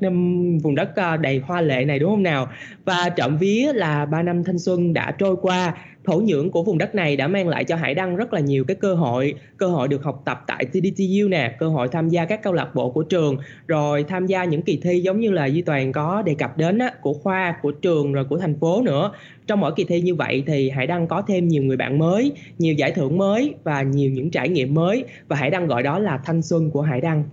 vùng 0.63 0.75
đất 0.75 0.97
à, 0.97 1.17
đầy 1.17 1.39
hoa 1.39 1.61
lệ 1.61 1.85
này 1.85 1.99
đúng 1.99 2.11
không 2.11 2.23
nào? 2.23 2.49
Và 2.85 3.09
trộm 3.17 3.37
vía 3.37 3.73
là 3.75 4.07
ba 4.07 4.23
năm 4.23 4.45
thanh 4.45 4.59
xuân 4.59 4.93
đã 4.93 5.11
trôi 5.19 5.37
qua. 5.43 5.75
Thổ 6.05 6.21
nhưỡng 6.21 6.51
của 6.51 6.63
vùng 6.63 6.79
đất 6.79 6.95
này 6.95 7.17
đã 7.17 7.29
mang 7.29 7.49
lại 7.49 7.65
cho 7.65 7.77
Hải 7.77 7.95
Đăng 7.95 8.17
rất 8.17 8.33
là 8.33 8.41
nhiều 8.41 8.65
cái 8.65 8.75
cơ 8.75 8.95
hội 8.95 9.35
cơ 9.57 9.67
hội 9.67 9.89
được 9.89 10.03
học 10.03 10.23
tập 10.25 10.45
tại 10.47 10.65
TDTU 10.65 11.29
nè 11.29 11.57
cơ 11.59 11.69
hội 11.69 11.89
tham 11.89 12.09
gia 12.09 12.25
các 12.25 12.43
câu 12.43 12.53
lạc 12.53 12.75
bộ 12.75 12.91
của 12.91 13.03
trường. 13.03 13.37
Rồi 13.67 14.05
tham 14.09 14.27
gia 14.27 14.45
những 14.45 14.63
kỳ 14.63 14.81
thi 14.83 15.01
giống 15.01 15.21
như 15.21 15.31
là 15.31 15.47
Duy 15.47 15.63
Toàn 15.63 15.93
có 15.93 16.23
đề 16.23 16.35
cập 16.35 16.59
đến 16.59 16.79
á, 16.79 16.93
của 17.01 17.15
khoa 17.15 17.57
của 17.63 17.73
trường 17.73 18.13
rồi 18.13 18.25
của 18.25 18.39
thành 18.39 18.59
phố 18.61 18.83
nữa. 18.83 19.13
Trong 19.47 19.61
mỗi 19.61 19.73
kỳ 19.77 19.85
thi 19.85 20.01
như 20.01 20.15
vậy 20.15 20.43
thì 20.47 20.71
Hải 20.71 20.87
Đăng 20.87 21.07
có 21.07 21.23
thêm 21.23 21.49
nhiều 21.49 21.63
người 21.63 21.77
bạn 21.77 21.99
mới 21.99 22.33
nhiều 22.59 22.75
giải 22.75 22.91
thưởng 22.91 23.19
mới 23.19 23.55
và 23.65 23.83
nhiều 23.95 24.11
những 24.11 24.31
trải 24.31 24.49
nghiệm 24.49 24.75
mới 24.75 25.05
và 25.29 25.37
Hải 25.37 25.51
Đăng 25.51 25.67
gọi 25.67 25.83
đó 25.83 25.99
là 25.99 26.21
thanh 26.25 26.43
xuân 26.43 26.71
của 26.71 26.83
Hải 26.83 27.01
Đăng 27.01 27.25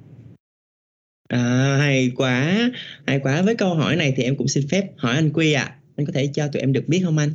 À, 1.31 1.77
hay 1.79 2.11
quá, 2.15 2.71
hay 3.07 3.19
quá. 3.19 3.41
Với 3.41 3.55
câu 3.55 3.73
hỏi 3.73 3.95
này 3.95 4.13
thì 4.15 4.23
em 4.23 4.35
cũng 4.35 4.47
xin 4.47 4.67
phép 4.67 4.87
hỏi 4.97 5.15
anh 5.15 5.29
Quy 5.33 5.53
ạ. 5.53 5.63
À. 5.63 5.75
Anh 5.95 6.05
có 6.05 6.13
thể 6.13 6.29
cho 6.33 6.47
tụi 6.47 6.59
em 6.59 6.73
được 6.73 6.87
biết 6.87 7.01
không 7.03 7.17
anh? 7.17 7.29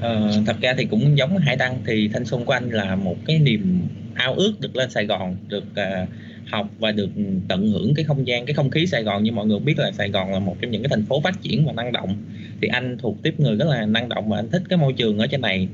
Ờ, 0.00 0.42
thật 0.46 0.56
ra 0.60 0.74
thì 0.78 0.84
cũng 0.84 1.18
giống 1.18 1.36
Hải 1.36 1.56
Đăng 1.56 1.78
thì 1.86 2.10
thanh 2.12 2.24
xuân 2.24 2.44
của 2.44 2.52
anh 2.52 2.70
là 2.70 2.96
một 2.96 3.16
cái 3.26 3.38
niềm 3.38 3.82
ao 4.14 4.34
ước 4.34 4.52
được 4.60 4.76
lên 4.76 4.90
Sài 4.90 5.06
Gòn, 5.06 5.36
được 5.48 5.64
uh, 5.72 6.08
học 6.50 6.68
và 6.78 6.92
được 6.92 7.10
tận 7.48 7.70
hưởng 7.70 7.94
cái 7.94 8.04
không 8.04 8.26
gian, 8.26 8.46
cái 8.46 8.54
không 8.54 8.70
khí 8.70 8.86
Sài 8.86 9.02
Gòn 9.02 9.22
như 9.22 9.32
mọi 9.32 9.46
người 9.46 9.58
biết 9.58 9.78
là 9.78 9.92
Sài 9.92 10.10
Gòn 10.10 10.32
là 10.32 10.38
một 10.38 10.56
trong 10.60 10.70
những 10.70 10.82
cái 10.82 10.88
thành 10.88 11.04
phố 11.06 11.20
phát 11.20 11.42
triển 11.42 11.66
và 11.66 11.72
năng 11.72 11.92
động. 11.92 12.16
Thì 12.62 12.68
anh 12.68 12.98
thuộc 12.98 13.16
tiếp 13.22 13.34
người 13.38 13.56
rất 13.56 13.68
là 13.68 13.86
năng 13.86 14.08
động 14.08 14.28
và 14.28 14.38
anh 14.38 14.50
thích 14.50 14.62
cái 14.68 14.78
môi 14.78 14.92
trường 14.92 15.18
ở 15.18 15.26
trên 15.26 15.40
này. 15.40 15.68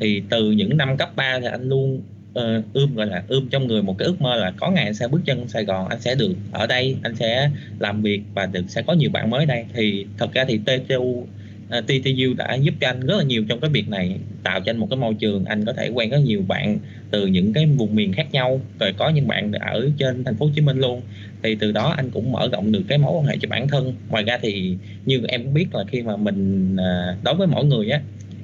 Thì 0.00 0.22
từ 0.30 0.50
những 0.50 0.76
năm 0.76 0.96
cấp 0.96 1.16
3 1.16 1.40
thì 1.40 1.46
anh 1.46 1.68
luôn 1.68 2.02
uh, 2.38 2.64
ươm 2.72 2.94
gọi 2.94 3.06
là 3.06 3.22
ươm 3.28 3.48
trong 3.50 3.66
người 3.66 3.82
một 3.82 3.98
cái 3.98 4.06
ước 4.06 4.20
mơ 4.20 4.36
là 4.36 4.52
có 4.56 4.70
ngày 4.70 4.84
anh 4.84 4.94
sẽ 4.94 5.08
bước 5.08 5.20
chân 5.24 5.48
Sài 5.48 5.64
Gòn 5.64 5.88
anh 5.88 6.00
sẽ 6.00 6.14
được 6.14 6.34
ở 6.52 6.66
đây 6.66 6.96
anh 7.02 7.16
sẽ 7.16 7.50
làm 7.78 8.02
việc 8.02 8.22
và 8.34 8.46
được 8.46 8.64
sẽ 8.68 8.82
có 8.82 8.92
nhiều 8.92 9.10
bạn 9.10 9.30
mới 9.30 9.46
đây. 9.46 9.64
Thì 9.74 10.06
thật 10.18 10.32
ra 10.32 10.44
thì 10.48 10.58
TTU 10.58 11.02
uh, 11.02 11.26
ờ, 11.70 11.80
TTU 11.80 12.34
đã 12.36 12.54
giúp 12.54 12.74
cho 12.80 12.88
anh 12.88 13.00
rất 13.00 13.16
là 13.16 13.24
nhiều 13.24 13.44
trong 13.48 13.60
cái 13.60 13.70
việc 13.70 13.88
này 13.88 14.16
tạo 14.42 14.60
cho 14.60 14.70
anh 14.70 14.76
một 14.76 14.86
cái 14.90 14.98
môi 14.98 15.14
trường 15.14 15.44
anh 15.44 15.64
có 15.64 15.72
thể 15.72 15.88
quen 15.88 16.10
rất 16.10 16.18
nhiều 16.18 16.42
bạn 16.48 16.78
từ 17.10 17.26
những 17.26 17.52
cái 17.52 17.66
vùng 17.66 17.94
miền 17.94 18.12
khác 18.12 18.26
nhau 18.32 18.60
rồi 18.80 18.92
có 18.98 19.08
những 19.08 19.28
bạn 19.28 19.52
ở 19.52 19.90
trên 19.98 20.24
thành 20.24 20.36
phố 20.36 20.46
Hồ 20.46 20.52
Chí 20.54 20.60
Minh 20.60 20.78
luôn. 20.78 21.02
Thì 21.42 21.54
từ 21.54 21.72
đó 21.72 21.94
anh 21.96 22.10
cũng 22.10 22.32
mở 22.32 22.48
rộng 22.52 22.72
được 22.72 22.82
cái 22.88 22.98
mối 22.98 23.12
quan 23.16 23.26
hệ 23.26 23.36
cho 23.40 23.48
bản 23.48 23.68
thân. 23.68 23.94
Ngoài 24.08 24.24
ra 24.24 24.38
thì 24.42 24.76
như 25.06 25.20
em 25.28 25.44
cũng 25.44 25.54
biết 25.54 25.66
là 25.72 25.84
khi 25.88 26.02
mà 26.02 26.16
mình 26.16 26.72
uh, 26.74 27.24
đối 27.24 27.34
với 27.34 27.46
mỗi 27.46 27.64
người 27.64 27.90
á 27.90 28.00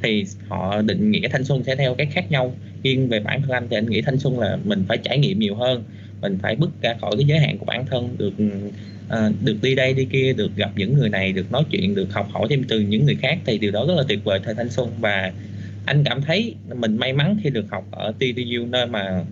thì 0.06 0.24
họ 0.48 0.82
định 0.82 1.10
nghĩa 1.10 1.28
thanh 1.28 1.44
xuân 1.44 1.64
sẽ 1.64 1.76
theo 1.76 1.94
cái 1.94 2.06
khác 2.06 2.30
nhau. 2.30 2.54
Riêng 2.82 3.08
về 3.08 3.20
bản 3.20 3.42
thân 3.42 3.50
anh 3.50 3.66
thì 3.70 3.76
anh 3.76 3.90
nghĩ 3.90 4.02
thanh 4.02 4.18
xuân 4.18 4.38
là 4.38 4.58
mình 4.64 4.84
phải 4.88 4.98
trải 4.98 5.18
nghiệm 5.18 5.38
nhiều 5.38 5.54
hơn. 5.54 5.84
Mình 6.20 6.38
phải 6.42 6.56
bước 6.56 6.70
ra 6.82 6.94
khỏi 7.00 7.12
cái 7.16 7.24
giới 7.24 7.38
hạn 7.38 7.58
của 7.58 7.64
bản 7.64 7.86
thân 7.86 8.16
được 8.18 8.32
à, 9.08 9.30
được 9.44 9.56
đi 9.62 9.74
đây 9.74 9.94
đi 9.94 10.04
kia 10.04 10.32
được 10.32 10.56
gặp 10.56 10.70
những 10.76 10.94
người 10.94 11.08
này 11.08 11.32
được 11.32 11.52
nói 11.52 11.64
chuyện 11.70 11.94
được 11.94 12.12
học 12.12 12.28
hỏi 12.30 12.46
thêm 12.50 12.64
từ 12.68 12.80
những 12.80 13.06
người 13.06 13.16
khác 13.16 13.38
thì 13.46 13.58
điều 13.58 13.70
đó 13.70 13.84
rất 13.88 13.94
là 13.94 14.02
tuyệt 14.08 14.24
vời 14.24 14.40
thời 14.44 14.54
thanh 14.54 14.70
xuân. 14.70 14.90
Và 15.00 15.32
anh 15.86 16.04
cảm 16.04 16.22
thấy 16.22 16.54
mình 16.74 16.96
may 16.96 17.12
mắn 17.12 17.36
khi 17.42 17.50
được 17.50 17.66
học 17.70 17.84
ở 17.90 18.12
TTU 18.12 18.66
nơi 18.70 18.86
mà 18.86 19.24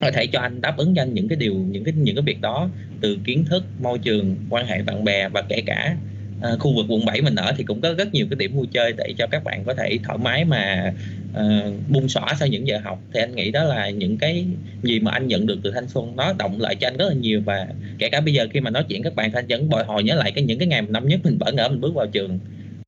có 0.00 0.10
thể 0.10 0.26
cho 0.26 0.40
anh 0.40 0.60
đáp 0.60 0.76
ứng 0.76 0.94
cho 0.94 1.02
anh 1.02 1.14
những 1.14 1.28
cái 1.28 1.36
điều 1.36 1.54
những 1.54 1.84
cái 1.84 1.94
những 1.96 2.16
cái 2.16 2.22
việc 2.22 2.40
đó 2.40 2.70
từ 3.00 3.18
kiến 3.24 3.44
thức 3.44 3.64
môi 3.82 3.98
trường 3.98 4.36
quan 4.50 4.66
hệ 4.66 4.82
bạn 4.82 5.04
bè 5.04 5.28
và 5.28 5.42
kể 5.42 5.62
cả 5.66 5.96
à, 6.42 6.50
khu 6.58 6.74
vực 6.76 6.86
quận 6.88 7.04
7 7.06 7.20
mình 7.20 7.34
ở 7.34 7.52
thì 7.56 7.64
cũng 7.64 7.80
có 7.80 7.94
rất 7.98 8.14
nhiều 8.14 8.26
cái 8.30 8.36
điểm 8.36 8.56
vui 8.56 8.66
chơi 8.72 8.92
để 8.92 9.14
cho 9.18 9.26
các 9.26 9.44
bạn 9.44 9.64
có 9.64 9.74
thể 9.74 9.98
thoải 10.04 10.18
mái 10.18 10.44
mà 10.44 10.92
ờ, 11.34 11.62
uh, 11.68 11.74
bung 11.88 12.08
xõa 12.08 12.26
sau 12.38 12.48
những 12.48 12.66
giờ 12.66 12.78
học. 12.84 13.02
Thì 13.14 13.20
anh 13.20 13.34
nghĩ 13.34 13.50
đó 13.50 13.64
là 13.64 13.90
những 13.90 14.18
cái 14.18 14.44
gì 14.82 15.00
mà 15.00 15.10
anh 15.10 15.26
nhận 15.26 15.46
được 15.46 15.58
từ 15.62 15.70
thanh 15.70 15.88
xuân. 15.88 16.16
Nó 16.16 16.32
động 16.38 16.60
lại 16.60 16.74
cho 16.74 16.88
anh 16.88 16.96
rất 16.96 17.08
là 17.08 17.14
nhiều 17.14 17.42
và 17.44 17.66
kể 17.98 18.08
cả 18.08 18.20
bây 18.20 18.34
giờ 18.34 18.46
khi 18.52 18.60
mà 18.60 18.70
nói 18.70 18.84
chuyện 18.88 19.02
các 19.02 19.14
bạn 19.14 19.32
thanh 19.32 19.46
vẫn 19.48 19.68
bồi 19.68 19.84
hồi 19.84 20.02
nhớ 20.02 20.14
lại 20.14 20.32
cái 20.32 20.44
những 20.44 20.58
cái 20.58 20.68
ngày 20.68 20.82
năm 20.82 21.08
nhất 21.08 21.20
mình 21.24 21.38
bỡ 21.38 21.52
ngỡ 21.52 21.68
mình 21.68 21.80
bước 21.80 21.94
vào 21.94 22.06
trường. 22.06 22.38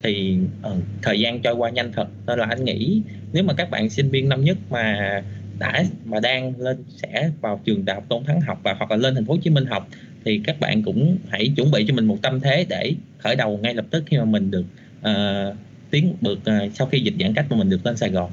Thì 0.02 0.36
uh, 0.66 0.76
thời 1.02 1.20
gian 1.20 1.42
trôi 1.42 1.54
qua 1.54 1.70
nhanh 1.70 1.92
thật. 1.92 2.06
Nên 2.26 2.38
là 2.38 2.46
anh 2.46 2.64
nghĩ 2.64 3.02
nếu 3.32 3.42
mà 3.42 3.54
các 3.54 3.70
bạn 3.70 3.90
sinh 3.90 4.10
viên 4.10 4.28
năm 4.28 4.44
nhất 4.44 4.56
mà 4.70 5.22
đã 5.60 5.84
mà 6.04 6.20
đang 6.20 6.60
lên 6.60 6.84
sẽ 6.96 7.30
vào 7.40 7.60
trường 7.64 7.84
đại 7.84 7.94
học 7.94 8.04
Tôn 8.08 8.24
Thắng 8.24 8.40
học 8.40 8.60
và 8.62 8.74
hoặc 8.74 8.90
là 8.90 8.96
lên 8.96 9.14
thành 9.14 9.24
phố 9.24 9.34
Hồ 9.34 9.40
Chí 9.42 9.50
Minh 9.50 9.66
học 9.66 9.88
thì 10.24 10.40
các 10.44 10.60
bạn 10.60 10.82
cũng 10.82 11.16
hãy 11.28 11.52
chuẩn 11.56 11.70
bị 11.70 11.84
cho 11.88 11.94
mình 11.94 12.04
một 12.04 12.16
tâm 12.22 12.40
thế 12.40 12.66
để 12.68 12.94
khởi 13.18 13.36
đầu 13.36 13.58
ngay 13.62 13.74
lập 13.74 13.84
tức 13.90 14.04
khi 14.06 14.18
mà 14.18 14.24
mình 14.24 14.50
được 14.50 14.64
uh, 15.00 15.56
tiến 15.90 16.14
bước 16.20 16.38
uh, 16.38 16.72
sau 16.74 16.86
khi 16.86 17.00
dịch 17.00 17.14
giãn 17.20 17.34
cách 17.34 17.46
mà 17.50 17.56
mình 17.56 17.70
được 17.70 17.86
lên 17.86 17.96
Sài 17.96 18.10
Gòn. 18.10 18.30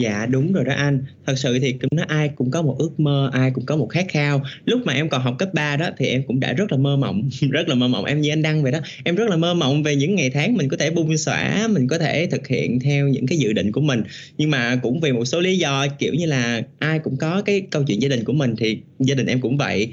Dạ 0.00 0.26
đúng 0.26 0.52
rồi 0.52 0.64
đó 0.64 0.72
anh. 0.76 1.04
Thật 1.26 1.34
sự 1.36 1.58
thì 1.58 1.72
cũng 1.72 1.96
nói 1.96 2.06
ai 2.08 2.28
cũng 2.28 2.50
có 2.50 2.62
một 2.62 2.76
ước 2.78 3.00
mơ, 3.00 3.30
Ai 3.32 3.50
cũng 3.50 3.66
có 3.66 3.76
một 3.76 3.86
khát 3.86 4.06
khao. 4.08 4.42
Lúc 4.64 4.80
mà 4.84 4.92
em 4.92 5.08
còn 5.08 5.22
học 5.22 5.34
cấp 5.38 5.54
3 5.54 5.76
đó 5.76 5.90
Thì 5.98 6.06
em 6.06 6.22
cũng 6.26 6.40
đã 6.40 6.52
rất 6.52 6.72
là 6.72 6.78
mơ 6.78 6.96
mộng, 6.96 7.28
Rất 7.50 7.68
là 7.68 7.74
mơ 7.74 7.88
mộng. 7.88 8.04
Em 8.04 8.20
như 8.20 8.30
anh 8.32 8.42
Đăng 8.42 8.62
vậy 8.62 8.72
đó, 8.72 8.78
Em 9.04 9.16
rất 9.16 9.28
là 9.28 9.36
mơ 9.36 9.54
mộng 9.54 9.82
về 9.82 9.96
những 9.96 10.14
ngày 10.14 10.30
tháng 10.30 10.56
Mình 10.56 10.68
có 10.68 10.76
thể 10.76 10.90
bung 10.90 11.16
xõa, 11.16 11.68
Mình 11.70 11.88
có 11.88 11.98
thể 11.98 12.26
thực 12.26 12.46
hiện 12.48 12.80
theo 12.80 13.08
những 13.08 13.26
cái 13.26 13.38
dự 13.38 13.52
định 13.52 13.72
của 13.72 13.80
mình. 13.80 14.02
Nhưng 14.38 14.50
mà 14.50 14.76
cũng 14.82 15.00
vì 15.00 15.12
một 15.12 15.24
số 15.24 15.40
lý 15.40 15.58
do, 15.58 15.86
Kiểu 15.98 16.14
như 16.14 16.26
là 16.26 16.62
ai 16.78 16.98
cũng 16.98 17.16
có 17.16 17.42
cái 17.42 17.60
câu 17.70 17.82
chuyện 17.86 18.02
gia 18.02 18.08
đình 18.08 18.24
của 18.24 18.32
mình 18.32 18.54
Thì 18.58 18.82
gia 18.98 19.14
đình 19.14 19.26
em 19.26 19.40
cũng 19.40 19.56
vậy 19.56 19.92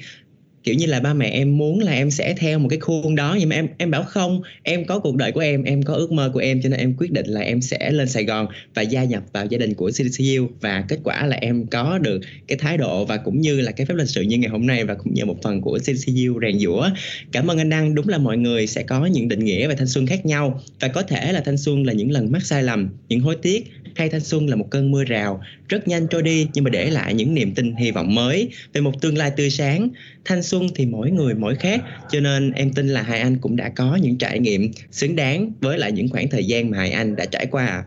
kiểu 0.68 0.76
như 0.76 0.86
là 0.86 1.00
ba 1.00 1.14
mẹ 1.14 1.30
em 1.30 1.58
muốn 1.58 1.80
là 1.80 1.92
em 1.92 2.12
sẽ 2.12 2.34
theo 2.38 2.60
một 2.60 2.68
cái 2.70 2.80
khuôn 2.80 3.16
đó, 3.16 3.36
nhưng 3.40 3.50
mà 3.50 3.56
em 3.56 3.68
em 3.78 3.92
bảo 3.92 4.04
không, 4.04 4.42
em 4.64 4.86
có 4.86 5.00
cuộc 5.00 5.16
đời 5.16 5.32
của 5.32 5.40
em 5.40 5.64
em 5.64 5.84
có 5.84 5.94
ước 5.94 6.12
mơ 6.12 6.32
của 6.34 6.40
em, 6.40 6.62
cho 6.62 6.70
nên 6.70 6.80
em 6.80 6.94
quyết 6.98 7.12
định 7.12 7.26
là 7.26 7.42
em 7.42 7.62
sẽ 7.62 7.92
lên 7.92 8.08
Sài 8.08 8.24
Gòn 8.24 8.48
và 8.76 8.82
gia 8.82 9.04
nhập 9.04 9.24
vào 9.34 9.46
gia 9.46 9.58
đình 9.58 9.74
của 9.74 9.92
CDCU 9.92 10.48
và 10.62 10.86
kết 10.88 10.98
quả 11.04 11.26
là 11.26 11.38
em 11.42 11.66
có 11.68 11.98
được 11.98 12.22
cái 12.48 12.58
thái 12.58 12.78
độ 12.78 13.06
và 13.06 13.18
cũng 13.18 13.42
như 13.42 13.62
là 13.62 13.72
cái 13.72 13.86
phép 13.86 13.96
lịch 13.98 14.10
sự 14.10 14.22
như 14.22 14.38
ngày 14.38 14.50
hôm 14.50 14.68
nay 14.68 14.84
và 14.84 14.94
cũng 14.94 15.14
như 15.14 15.26
một 15.26 15.38
phần 15.44 15.62
của 15.62 15.80
CDCU 15.80 16.40
rèn 16.42 16.60
giũa. 16.60 16.90
Cảm 17.32 17.48
ơn 17.48 17.58
anh 17.58 17.70
Đăng. 17.70 17.96
Đúng 17.96 18.10
là 18.10 18.18
mọi 18.18 18.38
người 18.38 18.68
sẽ 18.68 18.84
có 18.84 19.06
những 19.06 19.28
định 19.28 19.46
nghĩa 19.46 19.68
về 19.68 19.76
thanh 19.76 19.88
xuân 19.88 20.08
khác 20.08 20.26
nhau. 20.26 20.62
Và 20.80 20.88
có 20.88 21.02
thể 21.02 21.32
là 21.32 21.42
thanh 21.42 21.58
xuân 21.58 21.84
là 21.84 21.94
những 21.94 22.12
lần 22.12 22.32
mắc 22.32 22.44
sai 22.44 22.64
lầm, 22.64 22.90
những 23.10 23.20
hối 23.20 23.36
tiếc, 23.36 23.72
hay 23.96 24.10
thanh 24.10 24.22
xuân 24.22 24.50
là 24.50 24.56
một 24.56 24.68
cơn 24.70 24.92
mưa 24.92 25.04
rào. 25.04 25.42
Rất 25.70 25.88
nhanh 25.88 26.08
trôi 26.08 26.24
đi, 26.24 26.48
nhưng 26.54 26.64
mà 26.64 26.70
để 26.70 26.90
lại 26.90 27.14
những 27.14 27.34
niềm 27.34 27.54
tin, 27.54 27.76
hy 27.76 27.92
vọng 27.92 28.16
mới 28.16 28.50
về 28.74 28.82
một 28.82 29.02
tương 29.02 29.18
lai 29.18 29.32
tươi 29.38 29.50
sáng. 29.50 29.90
Thanh 30.26 30.44
xuân 30.44 30.57
thì 30.76 30.86
mỗi 30.86 31.12
người 31.12 31.34
mỗi 31.34 31.56
khác. 31.56 31.82
Cho 32.12 32.20
nên 32.20 32.52
em 32.52 32.74
tin 32.74 32.88
là 32.88 33.02
hai 33.02 33.20
anh 33.20 33.38
cũng 33.38 33.56
đã 33.56 33.70
có 33.70 33.96
những 33.96 34.18
trải 34.18 34.40
nghiệm 34.40 34.72
xứng 34.92 35.16
đáng 35.16 35.52
với 35.62 35.78
lại 35.78 35.92
những 35.92 36.10
khoảng 36.10 36.30
thời 36.30 36.46
gian 36.46 36.72
mà 36.72 36.78
hai 36.78 36.92
anh 36.92 37.16
đã 37.16 37.26
trải 37.26 37.46
qua. 37.46 37.86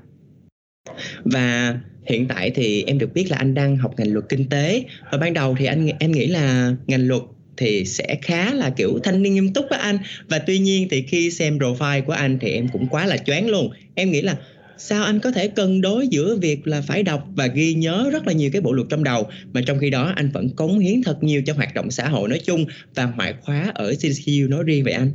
Và 1.24 1.78
hiện 2.06 2.28
tại 2.28 2.50
thì 2.50 2.84
em 2.86 2.98
được 2.98 3.14
biết 3.14 3.30
là 3.30 3.36
anh 3.36 3.54
đang 3.54 3.76
học 3.76 3.94
ngành 3.98 4.12
luật 4.12 4.24
kinh 4.28 4.48
tế. 4.48 4.84
Và 5.12 5.18
ban 5.18 5.34
đầu 5.34 5.56
thì 5.58 5.66
anh 5.66 5.88
em 5.98 6.12
nghĩ 6.12 6.26
là 6.26 6.74
ngành 6.86 7.08
luật 7.08 7.22
thì 7.56 7.84
sẽ 7.84 8.18
khá 8.22 8.54
là 8.54 8.70
kiểu 8.70 8.98
thanh 9.04 9.22
niên 9.22 9.34
nghiêm 9.34 9.52
túc 9.52 9.66
với 9.70 9.78
anh. 9.78 9.98
Và 10.28 10.38
tuy 10.38 10.58
nhiên 10.58 10.88
thì 10.90 11.02
khi 11.02 11.30
xem 11.30 11.58
profile 11.58 12.02
của 12.02 12.12
anh 12.12 12.38
thì 12.38 12.50
em 12.50 12.68
cũng 12.68 12.86
quá 12.86 13.06
là 13.06 13.16
choáng 13.16 13.48
luôn. 13.48 13.70
Em 13.94 14.10
nghĩ 14.10 14.22
là 14.22 14.36
sao 14.82 15.04
anh 15.04 15.20
có 15.20 15.30
thể 15.30 15.48
cân 15.48 15.80
đối 15.80 16.08
giữa 16.08 16.36
việc 16.36 16.66
là 16.66 16.80
phải 16.80 17.02
đọc 17.02 17.28
và 17.36 17.46
ghi 17.46 17.74
nhớ 17.74 18.10
rất 18.12 18.26
là 18.26 18.32
nhiều 18.32 18.50
cái 18.52 18.60
bộ 18.62 18.72
luật 18.72 18.88
trong 18.90 19.04
đầu, 19.04 19.28
mà 19.52 19.60
trong 19.66 19.78
khi 19.78 19.90
đó 19.90 20.12
anh 20.16 20.30
vẫn 20.30 20.50
cống 20.56 20.78
hiến 20.78 21.02
thật 21.02 21.22
nhiều 21.22 21.42
cho 21.46 21.54
hoạt 21.54 21.74
động 21.74 21.90
xã 21.90 22.08
hội 22.08 22.28
nói 22.28 22.40
chung 22.44 22.64
và 22.94 23.06
ngoại 23.16 23.34
khóa 23.40 23.72
ở 23.74 23.94
CCU 23.94 24.48
nói 24.48 24.64
riêng 24.64 24.84
vậy 24.84 24.92
anh? 24.92 25.12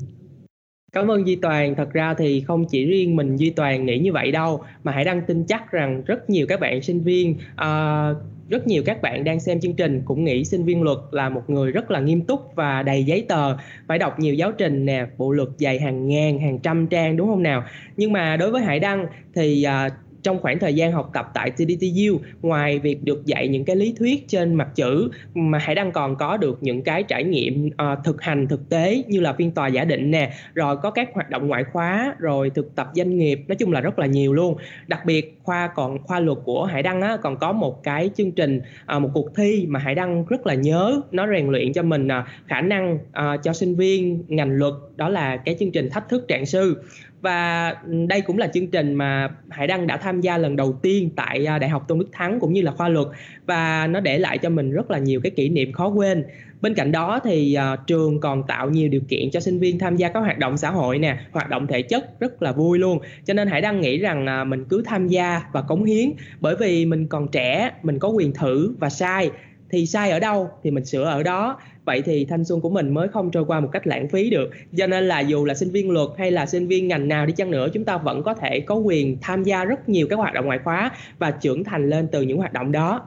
Cảm 0.96 1.12
ơn 1.12 1.28
Duy 1.28 1.36
Toàn, 1.36 1.76
thật 1.76 1.94
ra 1.94 2.14
thì 2.14 2.42
không 2.42 2.66
chỉ 2.66 2.86
riêng 2.86 3.16
mình 3.16 3.38
Duy 3.38 3.50
Toàn 3.50 3.86
nghĩ 3.86 4.00
như 4.00 4.14
vậy 4.14 4.32
đâu 4.32 4.64
mà 4.84 4.92
hãy 4.92 5.04
đăng 5.04 5.22
tin 5.22 5.44
chắc 5.48 5.72
rằng 5.72 6.02
rất 6.06 6.30
nhiều 6.30 6.46
các 6.50 6.60
bạn 6.60 6.82
sinh 6.82 7.00
viên 7.00 7.36
uh, 7.54 8.18
rất 8.50 8.68
nhiều 8.68 8.84
các 8.86 9.02
bạn 9.02 9.24
đang 9.24 9.40
xem 9.40 9.60
chương 9.60 9.74
trình 9.74 10.02
cũng 10.06 10.24
nghĩ 10.24 10.46
sinh 10.46 10.64
viên 10.64 10.84
luật 10.84 10.98
là 11.12 11.30
một 11.30 11.50
người 11.50 11.72
rất 11.72 11.92
là 11.92 12.00
nghiêm 12.00 12.22
túc 12.22 12.56
và 12.56 12.84
đầy 12.84 13.04
giấy 13.04 13.26
tờ. 13.30 13.58
Phải 13.88 13.98
đọc 13.98 14.20
nhiều 14.20 14.34
giáo 14.34 14.52
trình 14.52 14.86
nè 14.86 15.06
bộ 15.18 15.32
luật 15.32 15.50
dày 15.58 15.80
hàng 15.80 16.08
ngàn 16.08 16.40
hàng 16.40 16.60
trăm 16.60 16.88
trang 16.88 17.18
đúng 17.18 17.28
không 17.28 17.44
nào? 17.44 17.64
Nhưng 17.98 18.12
mà 18.14 18.38
đối 18.38 18.52
với 18.52 18.62
hải 18.62 18.80
đăng 18.80 19.08
thì 19.36 19.66
uh, 19.88 19.92
trong 20.26 20.40
khoảng 20.40 20.60
thời 20.60 20.74
gian 20.74 20.92
học 20.92 21.10
tập 21.14 21.32
tại 21.34 21.52
TDTU 21.52 22.20
ngoài 22.42 22.80
việc 22.80 23.04
được 23.04 23.26
dạy 23.26 23.48
những 23.48 23.66
cái 23.66 23.76
lý 23.76 23.96
thuyết 24.00 24.28
trên 24.28 24.54
mặt 24.54 24.68
chữ 24.76 25.10
mà 25.34 25.58
Hải 25.58 25.76
Đăng 25.76 25.92
còn 25.92 26.16
có 26.16 26.38
được 26.38 26.58
những 26.62 26.82
cái 26.84 27.04
trải 27.04 27.24
nghiệm 27.24 27.68
uh, 27.68 28.04
thực 28.04 28.22
hành 28.22 28.48
thực 28.48 28.70
tế 28.70 29.04
như 29.08 29.20
là 29.20 29.34
phiên 29.34 29.52
tòa 29.52 29.68
giả 29.68 29.86
định 29.86 30.12
nè 30.12 30.32
rồi 30.54 30.78
có 30.78 30.92
các 30.92 31.10
hoạt 31.14 31.30
động 31.30 31.48
ngoại 31.48 31.64
khóa 31.64 32.16
rồi 32.20 32.50
thực 32.50 32.76
tập 32.76 32.92
doanh 32.94 33.18
nghiệp 33.18 33.42
nói 33.48 33.56
chung 33.56 33.72
là 33.72 33.82
rất 33.82 34.00
là 34.00 34.06
nhiều 34.06 34.34
luôn. 34.34 34.58
Đặc 34.88 35.06
biệt 35.06 35.40
khoa 35.44 35.68
còn 35.76 36.04
khoa 36.04 36.20
luật 36.20 36.38
của 36.46 36.66
Hải 36.66 36.84
Đăng 36.84 37.02
á, 37.02 37.18
còn 37.18 37.38
có 37.38 37.52
một 37.52 37.84
cái 37.84 38.10
chương 38.16 38.32
trình 38.32 38.62
uh, 38.96 39.02
một 39.02 39.10
cuộc 39.14 39.36
thi 39.36 39.66
mà 39.70 39.80
Hải 39.80 39.96
Đăng 39.96 40.26
rất 40.26 40.48
là 40.48 40.54
nhớ. 40.54 41.02
Nó 41.12 41.28
rèn 41.28 41.48
luyện 41.48 41.74
cho 41.74 41.84
mình 41.84 42.08
uh, 42.08 42.26
khả 42.48 42.62
năng 42.62 42.96
uh, 42.96 43.44
cho 43.44 43.54
sinh 43.54 43.76
viên 43.76 44.24
ngành 44.28 44.52
luật 44.52 44.74
đó 44.98 45.10
là 45.10 45.38
cái 45.38 45.56
chương 45.60 45.72
trình 45.72 45.90
thách 45.90 46.10
thức 46.10 46.28
trạng 46.28 46.46
sư. 46.46 46.78
Và 47.22 47.70
ừ, 47.86 48.06
đây 48.10 48.22
cũng 48.22 48.38
là 48.38 48.48
chương 48.48 48.68
trình 48.68 48.94
mà 48.94 49.30
Hải 49.50 49.68
Đăng 49.68 49.88
đã 49.88 49.98
tham 49.98 50.22
gia 50.22 50.38
lần 50.38 50.56
đầu 50.56 50.80
tiên 50.82 51.10
tại 51.16 51.46
à, 51.46 51.60
Đại 51.60 51.70
học 51.70 51.86
Tôn 51.88 52.00
Đức 52.00 52.10
Thắng 52.12 52.40
cũng 52.40 52.54
như 52.54 52.62
là 52.62 52.72
khoa 52.72 52.90
luật. 52.90 53.08
Và 53.46 53.88
nó 53.88 54.00
để 54.00 54.20
lại 54.20 54.38
cho 54.38 54.50
mình 54.50 54.72
rất 54.72 54.92
là 54.92 54.98
nhiều 54.98 55.22
cái 55.22 55.32
kỷ 55.32 55.50
niệm 55.50 55.72
khó 55.72 55.88
quên. 55.88 56.26
Bên 56.62 56.74
cạnh 56.74 56.92
đó 56.92 57.20
thì 57.24 57.58
uh, 57.74 57.88
trường 57.88 58.20
còn 58.20 58.44
tạo 58.48 58.70
nhiều 58.70 58.90
điều 58.90 59.02
kiện 59.08 59.32
cho 59.32 59.40
sinh 59.40 59.60
viên 59.60 59.80
tham 59.80 59.96
gia 59.96 60.10
các 60.10 60.20
hoạt 60.20 60.40
động 60.40 60.58
xã 60.58 60.70
hội 60.70 61.00
nè, 61.00 61.18
hoạt 61.32 61.50
động 61.50 61.68
thể 61.68 61.82
chất 61.82 62.20
rất 62.20 62.42
là 62.42 62.52
vui 62.52 62.80
luôn. 62.80 63.00
Cho 63.26 63.34
nên 63.34 63.48
Hải 63.48 63.62
Đăng 63.62 63.82
nghĩ 63.82 63.98
rằng 63.98 64.26
uh, 64.42 64.48
mình 64.48 64.66
cứ 64.70 64.84
tham 64.86 65.08
gia 65.08 65.42
và 65.52 65.62
cống 65.62 65.84
hiến. 65.84 66.12
Bởi 66.40 66.56
vì 66.56 66.86
mình 66.86 67.08
còn 67.08 67.28
trẻ, 67.28 67.72
mình 67.84 68.00
có 68.00 68.10
quyền 68.10 68.34
thử 68.34 68.76
và 68.80 68.90
sai. 68.90 69.32
Thì 69.70 69.86
sai 69.86 70.12
ở 70.12 70.20
đâu 70.20 70.50
thì 70.64 70.72
mình 70.72 70.86
sửa 70.86 71.04
ở 71.04 71.24
đó 71.24 71.60
vậy 71.86 72.02
thì 72.02 72.26
thanh 72.26 72.46
xuân 72.46 72.62
của 72.62 72.70
mình 72.70 72.94
mới 72.94 73.08
không 73.08 73.32
trôi 73.32 73.46
qua 73.46 73.60
một 73.60 73.70
cách 73.72 73.88
lãng 73.88 74.10
phí 74.10 74.30
được 74.30 74.50
cho 74.78 74.88
nên 74.88 75.08
là 75.08 75.20
dù 75.20 75.46
là 75.46 75.54
sinh 75.54 75.72
viên 75.72 75.92
luật 75.92 76.10
hay 76.18 76.32
là 76.32 76.46
sinh 76.46 76.68
viên 76.68 76.88
ngành 76.88 77.08
nào 77.08 77.26
đi 77.26 77.34
chăng 77.38 77.52
nữa 77.52 77.68
chúng 77.74 77.86
ta 77.86 77.98
vẫn 77.98 78.24
có 78.24 78.34
thể 78.34 78.60
có 78.60 78.76
quyền 78.76 79.18
tham 79.22 79.44
gia 79.44 79.66
rất 79.66 79.90
nhiều 79.90 80.08
các 80.08 80.16
hoạt 80.16 80.34
động 80.34 80.46
ngoại 80.46 80.60
khóa 80.64 80.92
và 81.20 81.32
trưởng 81.32 81.64
thành 81.64 81.90
lên 81.90 82.08
từ 82.12 82.22
những 82.22 82.38
hoạt 82.38 82.54
động 82.54 82.72
đó 82.72 83.02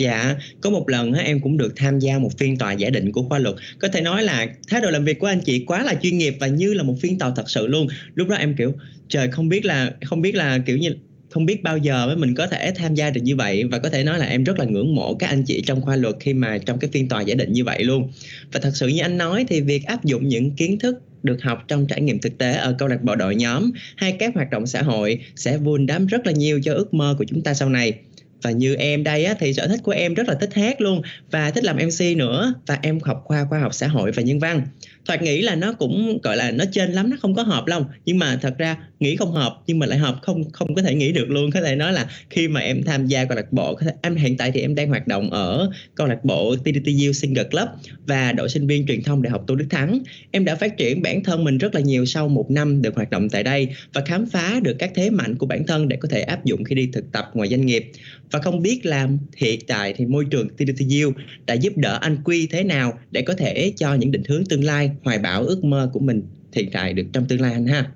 Dạ, 0.00 0.36
có 0.60 0.70
một 0.70 0.88
lần 0.88 1.12
em 1.12 1.40
cũng 1.40 1.56
được 1.56 1.72
tham 1.76 1.98
gia 1.98 2.18
một 2.18 2.38
phiên 2.38 2.58
tòa 2.58 2.72
giả 2.72 2.90
định 2.90 3.12
của 3.12 3.22
khoa 3.22 3.38
luật. 3.38 3.54
Có 3.78 3.88
thể 3.88 4.00
nói 4.00 4.22
là 4.22 4.46
thái 4.68 4.80
độ 4.80 4.90
làm 4.90 5.04
việc 5.04 5.18
của 5.18 5.26
anh 5.26 5.40
chị 5.40 5.64
quá 5.66 5.82
là 5.82 5.94
chuyên 6.02 6.18
nghiệp 6.18 6.34
và 6.40 6.46
như 6.46 6.74
là 6.74 6.82
một 6.82 6.94
phiên 7.00 7.18
tòa 7.18 7.32
thật 7.36 7.50
sự 7.50 7.66
luôn. 7.66 7.86
Lúc 8.14 8.28
đó 8.28 8.36
em 8.36 8.54
kiểu 8.58 8.72
trời 9.08 9.28
không 9.28 9.48
biết 9.48 9.64
là 9.64 9.92
không 10.04 10.20
biết 10.20 10.34
là 10.34 10.58
kiểu 10.66 10.76
như 10.76 10.94
không 11.30 11.46
biết 11.46 11.62
bao 11.62 11.78
giờ 11.78 12.06
mới 12.06 12.16
mình 12.16 12.34
có 12.34 12.46
thể 12.46 12.72
tham 12.76 12.94
gia 12.94 13.10
được 13.10 13.20
như 13.24 13.36
vậy. 13.36 13.64
Và 13.64 13.78
có 13.78 13.88
thể 13.88 14.04
nói 14.04 14.18
là 14.18 14.26
em 14.26 14.44
rất 14.44 14.58
là 14.58 14.64
ngưỡng 14.64 14.94
mộ 14.94 15.14
các 15.14 15.26
anh 15.26 15.44
chị 15.44 15.62
trong 15.66 15.82
khoa 15.82 15.96
luật 15.96 16.16
khi 16.20 16.34
mà 16.34 16.58
trong 16.58 16.78
cái 16.78 16.90
phiên 16.92 17.08
tòa 17.08 17.22
giả 17.22 17.34
định 17.34 17.52
như 17.52 17.64
vậy 17.64 17.84
luôn. 17.84 18.08
Và 18.52 18.60
thật 18.60 18.70
sự 18.74 18.88
như 18.88 19.00
anh 19.00 19.18
nói 19.18 19.44
thì 19.48 19.60
việc 19.60 19.86
áp 19.86 20.04
dụng 20.04 20.28
những 20.28 20.50
kiến 20.50 20.78
thức 20.78 21.02
được 21.22 21.42
học 21.42 21.64
trong 21.68 21.86
trải 21.86 22.00
nghiệm 22.00 22.18
thực 22.18 22.38
tế 22.38 22.52
ở 22.52 22.74
câu 22.78 22.88
lạc 22.88 23.02
bộ 23.02 23.16
đội 23.16 23.34
nhóm 23.34 23.70
hay 23.96 24.12
các 24.12 24.34
hoạt 24.34 24.50
động 24.50 24.66
xã 24.66 24.82
hội 24.82 25.18
sẽ 25.36 25.56
vun 25.56 25.86
đắp 25.86 26.02
rất 26.08 26.26
là 26.26 26.32
nhiều 26.32 26.60
cho 26.64 26.74
ước 26.74 26.94
mơ 26.94 27.14
của 27.18 27.24
chúng 27.24 27.42
ta 27.42 27.54
sau 27.54 27.68
này. 27.68 27.94
Và 28.42 28.50
như 28.50 28.74
em 28.74 29.04
đây 29.04 29.24
á, 29.24 29.34
thì 29.38 29.52
sở 29.52 29.66
thích 29.66 29.80
của 29.82 29.92
em 29.92 30.14
rất 30.14 30.28
là 30.28 30.34
thích 30.34 30.54
hát 30.54 30.80
luôn 30.80 31.02
và 31.30 31.50
thích 31.50 31.64
làm 31.64 31.76
MC 31.76 32.16
nữa. 32.16 32.54
Và 32.66 32.78
em 32.82 33.00
học 33.00 33.22
khoa 33.24 33.44
khoa 33.44 33.58
học 33.58 33.74
xã 33.74 33.88
hội 33.88 34.12
và 34.12 34.22
nhân 34.22 34.38
văn 34.38 34.62
thoạt 35.06 35.22
nghĩ 35.22 35.42
là 35.42 35.54
nó 35.54 35.72
cũng, 35.72 36.18
gọi 36.22 36.36
là, 36.36 36.50
nó 36.50 36.64
trên 36.72 36.92
lắm, 36.92 37.10
nó 37.10 37.16
không 37.20 37.34
có 37.34 37.42
hợp 37.42 37.66
đâu 37.66 37.86
nhưng 38.04 38.18
mà 38.18 38.38
thật 38.42 38.54
ra 38.58 38.76
nghĩ 39.00 39.16
không 39.16 39.32
hợp, 39.32 39.56
nhưng 39.66 39.78
mà 39.78 39.86
lại 39.86 39.98
hợp, 39.98 40.16
không 40.22 40.50
không 40.50 40.74
có 40.74 40.82
thể 40.82 40.94
nghĩ 40.94 41.12
được 41.12 41.30
luôn. 41.30 41.50
Có 41.50 41.60
thể 41.60 41.76
nói 41.76 41.92
là 41.92 42.06
khi 42.30 42.48
mà 42.48 42.60
em 42.60 42.82
tham 42.82 43.06
gia 43.06 43.24
câu 43.24 43.36
lạc 43.36 43.52
bộ 43.52 43.78
em, 44.02 44.16
hiện 44.16 44.36
tại 44.36 44.50
thì 44.50 44.60
em 44.60 44.74
đang 44.74 44.88
hoạt 44.88 45.06
động 45.06 45.30
ở 45.30 45.70
câu 45.94 46.06
lạc 46.06 46.24
bộ 46.24 46.56
TDTU 46.56 47.12
Singer 47.12 47.46
Club 47.50 47.68
và 48.06 48.32
đội 48.32 48.48
sinh 48.48 48.66
viên 48.66 48.86
truyền 48.86 49.02
thông 49.02 49.22
đại 49.22 49.30
học 49.30 49.44
Tôn 49.46 49.58
Đức 49.58 49.66
Thắng. 49.70 49.98
Em 50.30 50.44
đã 50.44 50.54
phát 50.54 50.76
triển 50.76 51.02
bản 51.02 51.24
thân 51.24 51.44
mình 51.44 51.58
rất 51.58 51.74
là 51.74 51.80
nhiều 51.80 52.04
sau 52.04 52.28
một 52.28 52.50
năm 52.50 52.82
được 52.82 52.94
hoạt 52.94 53.10
động 53.10 53.28
tại 53.28 53.42
đây 53.42 53.68
và 53.92 54.02
khám 54.06 54.26
phá 54.26 54.60
được 54.62 54.76
các 54.78 54.90
thế 54.94 55.10
mạnh 55.10 55.36
của 55.36 55.46
bản 55.46 55.66
thân 55.66 55.88
để 55.88 55.96
có 55.96 56.08
thể 56.08 56.20
áp 56.20 56.44
dụng 56.44 56.64
khi 56.64 56.74
đi 56.74 56.88
thực 56.92 57.12
tập 57.12 57.30
ngoài 57.34 57.48
doanh 57.48 57.66
nghiệp. 57.66 57.92
Và 58.30 58.38
không 58.38 58.62
biết 58.62 58.86
làm 58.86 59.18
hiện 59.36 59.60
tại 59.66 59.94
thì 59.96 60.06
môi 60.06 60.24
trường 60.30 60.48
TDTU 60.48 61.12
đã 61.46 61.54
giúp 61.54 61.72
đỡ 61.76 61.98
anh 62.00 62.16
Quy 62.24 62.46
thế 62.46 62.64
nào 62.64 62.98
để 63.10 63.22
có 63.22 63.34
thể 63.34 63.72
cho 63.76 63.94
những 63.94 64.12
định 64.12 64.22
hướng 64.28 64.44
tương 64.44 64.64
lai 64.64 64.89
hoài 65.04 65.18
bão 65.18 65.42
ước 65.42 65.64
mơ 65.64 65.90
của 65.92 66.00
mình 66.00 66.22
thiện 66.52 66.70
tại 66.72 66.92
được 66.92 67.06
trong 67.12 67.24
tương 67.24 67.40
lai 67.40 67.52
anh 67.52 67.66
ha. 67.66 67.86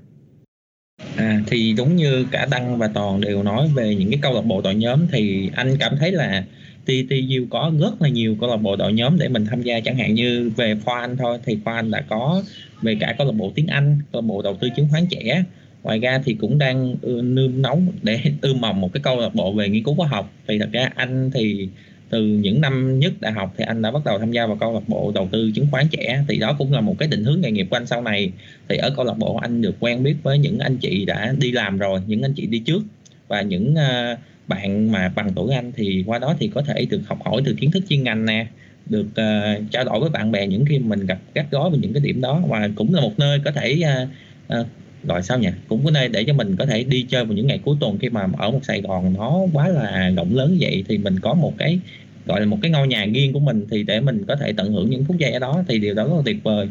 À, 1.16 1.42
thì 1.46 1.74
đúng 1.76 1.96
như 1.96 2.26
cả 2.30 2.46
Đăng 2.50 2.78
và 2.78 2.88
Toàn 2.88 3.20
đều 3.20 3.42
nói 3.42 3.68
về 3.74 3.94
những 3.94 4.11
cái 4.11 4.18
câu 4.22 4.35
lạc 4.35 4.44
bộ 4.44 4.61
đội 4.61 4.74
nhóm 4.74 5.07
thì 5.12 5.50
anh 5.54 5.76
cảm 5.78 5.96
thấy 6.00 6.12
là 6.12 6.44
TTU 6.85 7.46
có 7.50 7.72
rất 7.80 8.02
là 8.02 8.09
nhiều 8.09 8.37
câu 8.40 8.50
lạc 8.50 8.57
bộ 8.57 8.76
đội 8.76 8.92
nhóm 8.92 9.18
để 9.18 9.28
mình 9.28 9.46
tham 9.46 9.62
gia. 9.62 9.80
Chẳng 9.80 9.96
hạn 9.98 10.14
như 10.14 10.50
về 10.57 10.76
khoa 10.85 11.00
anh 11.00 11.16
thôi 11.16 11.38
thì 11.44 11.59
khoa 11.64 11.74
anh 11.74 11.90
đã 11.90 12.00
có 12.09 12.42
về 12.83 12.96
cả 13.00 13.14
câu 13.18 13.26
lạc 13.26 13.33
bộ 13.33 13.52
tiếng 13.54 13.66
Anh, 13.66 13.98
câu 14.12 14.22
lạc 14.22 14.26
bộ 14.26 14.42
đầu 14.42 14.57
tư 14.61 14.68
chứng 14.76 14.88
khoán 14.90 15.07
trẻ. 15.07 15.44
Ngoài 15.83 15.98
ra 15.98 16.20
thì 16.24 16.35
cũng 16.35 16.59
đang 16.59 16.96
ừ, 17.02 17.20
nương 17.24 17.62
nóng 17.62 17.88
để 18.02 18.20
ươm 18.40 18.61
mầm 18.61 18.80
một 18.80 18.92
cái 18.92 19.00
câu 19.02 19.20
lạc 19.20 19.35
bộ 19.35 19.52
về 19.52 19.68
nghiên 19.68 19.85
cứu 19.85 19.94
khoa 19.94 20.09
học. 20.09 20.33
Thì 20.48 20.59
thật 20.59 20.68
ra 20.72 20.90
anh 20.94 21.30
thì 21.35 21.68
từ 22.11 22.27
những 22.27 22.61
năm 22.61 22.99
nhất 22.99 23.12
đại 23.21 23.33
học 23.33 23.55
thì 23.57 23.64
anh 23.64 23.83
đã 23.83 23.90
bắt 23.90 24.05
đầu 24.05 24.19
tham 24.19 24.33
gia 24.33 24.47
vào 24.47 24.57
câu 24.57 24.75
lạc 24.75 24.88
bộ 24.88 25.12
đầu 25.14 25.29
tư 25.33 25.51
chứng 25.55 25.67
khoán 25.71 25.88
trẻ. 25.88 26.25
Thì 26.29 26.38
đó 26.38 26.55
cũng 26.59 26.73
là 26.73 26.81
một 26.81 26.97
cái 26.99 27.09
định 27.09 27.25
hướng 27.25 27.40
nghề 27.40 27.51
nghiệp 27.51 27.67
của 27.71 27.77
anh 27.77 27.87
sau 27.87 28.03
này. 28.03 28.33
Thì 28.69 28.77
ở 28.77 28.90
câu 28.97 29.05
lạc 29.05 29.19
bộ 29.19 29.37
anh 29.37 29.62
được 29.62 29.77
quen 29.81 30.03
biết 30.03 30.14
với 30.23 30.38
những 30.38 30.59
anh 30.59 30.77
chị 30.77 31.05
đã 31.05 31.35
đi 31.38 31.53
làm 31.53 31.79
rồi 31.79 32.01
những 32.07 32.23
anh 32.23 32.33
chị 32.37 32.47
đi 32.47 32.59
trước. 32.59 32.83
Và 33.29 33.43
những 33.43 33.75
ờ, 33.75 34.17
bạn 34.47 34.93
mà 34.93 35.12
bằng 35.14 35.31
tuổi 35.35 35.55
anh 35.55 35.73
thì 35.77 36.05
qua 36.07 36.19
đó 36.19 36.35
thì 36.38 36.49
có 36.55 36.62
thể 36.62 36.87
được 36.90 37.01
học 37.07 37.19
hỏi 37.25 37.43
từ 37.45 37.55
kiến 37.55 37.71
thức 37.71 37.83
chuyên 37.88 38.03
ngành 38.03 38.27
nè 38.27 38.47
được 38.87 39.07
uh, 39.07 39.71
trao 39.71 39.85
đổi 39.85 40.01
với 40.01 40.11
bạn 40.11 40.33
bè 40.33 40.47
những 40.47 40.64
khi 40.64 40.79
mình 40.79 41.07
gặp 41.07 41.19
gắt 41.35 41.47
gói 41.51 41.71
về 41.71 41.79
những 41.79 41.93
cái 41.93 42.03
điểm 42.05 42.21
đó. 42.21 42.43
Và 42.49 42.69
cũng 42.75 42.95
là 42.95 43.01
một 43.01 43.19
nơi 43.19 43.38
có 43.45 43.51
thể 43.51 43.83
uh, 44.03 44.61
uh, 44.61 44.67
gọi 45.07 45.23
sao 45.23 45.38
nhỉ? 45.38 45.49
Cũng 45.69 45.85
có 45.85 45.90
nơi 45.90 46.09
để 46.09 46.25
cho 46.25 46.33
mình 46.33 46.57
có 46.57 46.67
thể 46.67 46.85
đi 46.85 47.03
chơi 47.03 47.25
vào 47.25 47.35
những 47.35 47.47
ngày 47.47 47.61
cuối 47.64 47.77
tuần 47.81 47.99
khi 47.99 48.09
mà 48.09 48.27
ở 48.38 48.51
một 48.51 48.61
Sài 48.62 48.81
Gòn 48.81 49.14
nó 49.19 49.40
quá 49.53 49.69
là 49.69 50.11
rộng 50.17 50.35
lớn 50.35 50.57
vậy, 50.61 50.85
thì 50.88 50.99
mình 50.99 51.21
có 51.21 51.35
một 51.35 51.53
cái, 51.59 51.79
gọi 52.27 52.40
là 52.40 52.47
một 52.47 52.59
cái 52.62 52.71
ngôi 52.71 52.88
nhà 52.88 53.07
riêng 53.14 53.33
của 53.33 53.40
mình 53.40 53.67
thì 53.71 53.83
để 53.83 54.01
mình 54.01 54.25
có 54.29 54.37
thể 54.37 54.53
tận 54.53 54.73
hưởng 54.73 54.90
những 54.90 55.05
phút 55.05 55.19
giây 55.19 55.33
ở 55.33 55.38
đó 55.38 55.62
thì 55.69 55.79
điều 55.79 55.95
đó 55.95 56.05
rất 56.05 56.14
là 56.17 56.23
tuyệt 56.25 56.37
vời. 56.43 56.69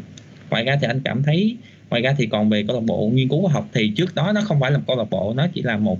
Ngoài 0.50 0.64
ra 0.64 0.78
thì 0.80 0.86
anh 0.86 1.00
cảm 1.04 1.22
thấy, 1.22 1.56
ngoài 1.90 2.02
ra 2.02 2.14
thì 2.18 2.26
còn 2.26 2.50
về 2.50 2.64
câu 2.66 2.76
lạc 2.76 2.84
bộ 2.86 3.10
nghiên 3.14 3.28
cứu 3.28 3.42
khoa 3.42 3.52
học 3.52 3.68
thì 3.72 3.92
trước 3.96 4.14
đó 4.14 4.32
nó 4.34 4.40
không 4.40 4.60
phải 4.60 4.70
là 4.70 4.78
một 4.78 4.84
câu 4.86 4.96
lạc 4.96 5.10
bộ, 5.10 5.34
nó 5.36 5.46
chỉ 5.54 5.62
là 5.62 5.76
một 5.76 5.98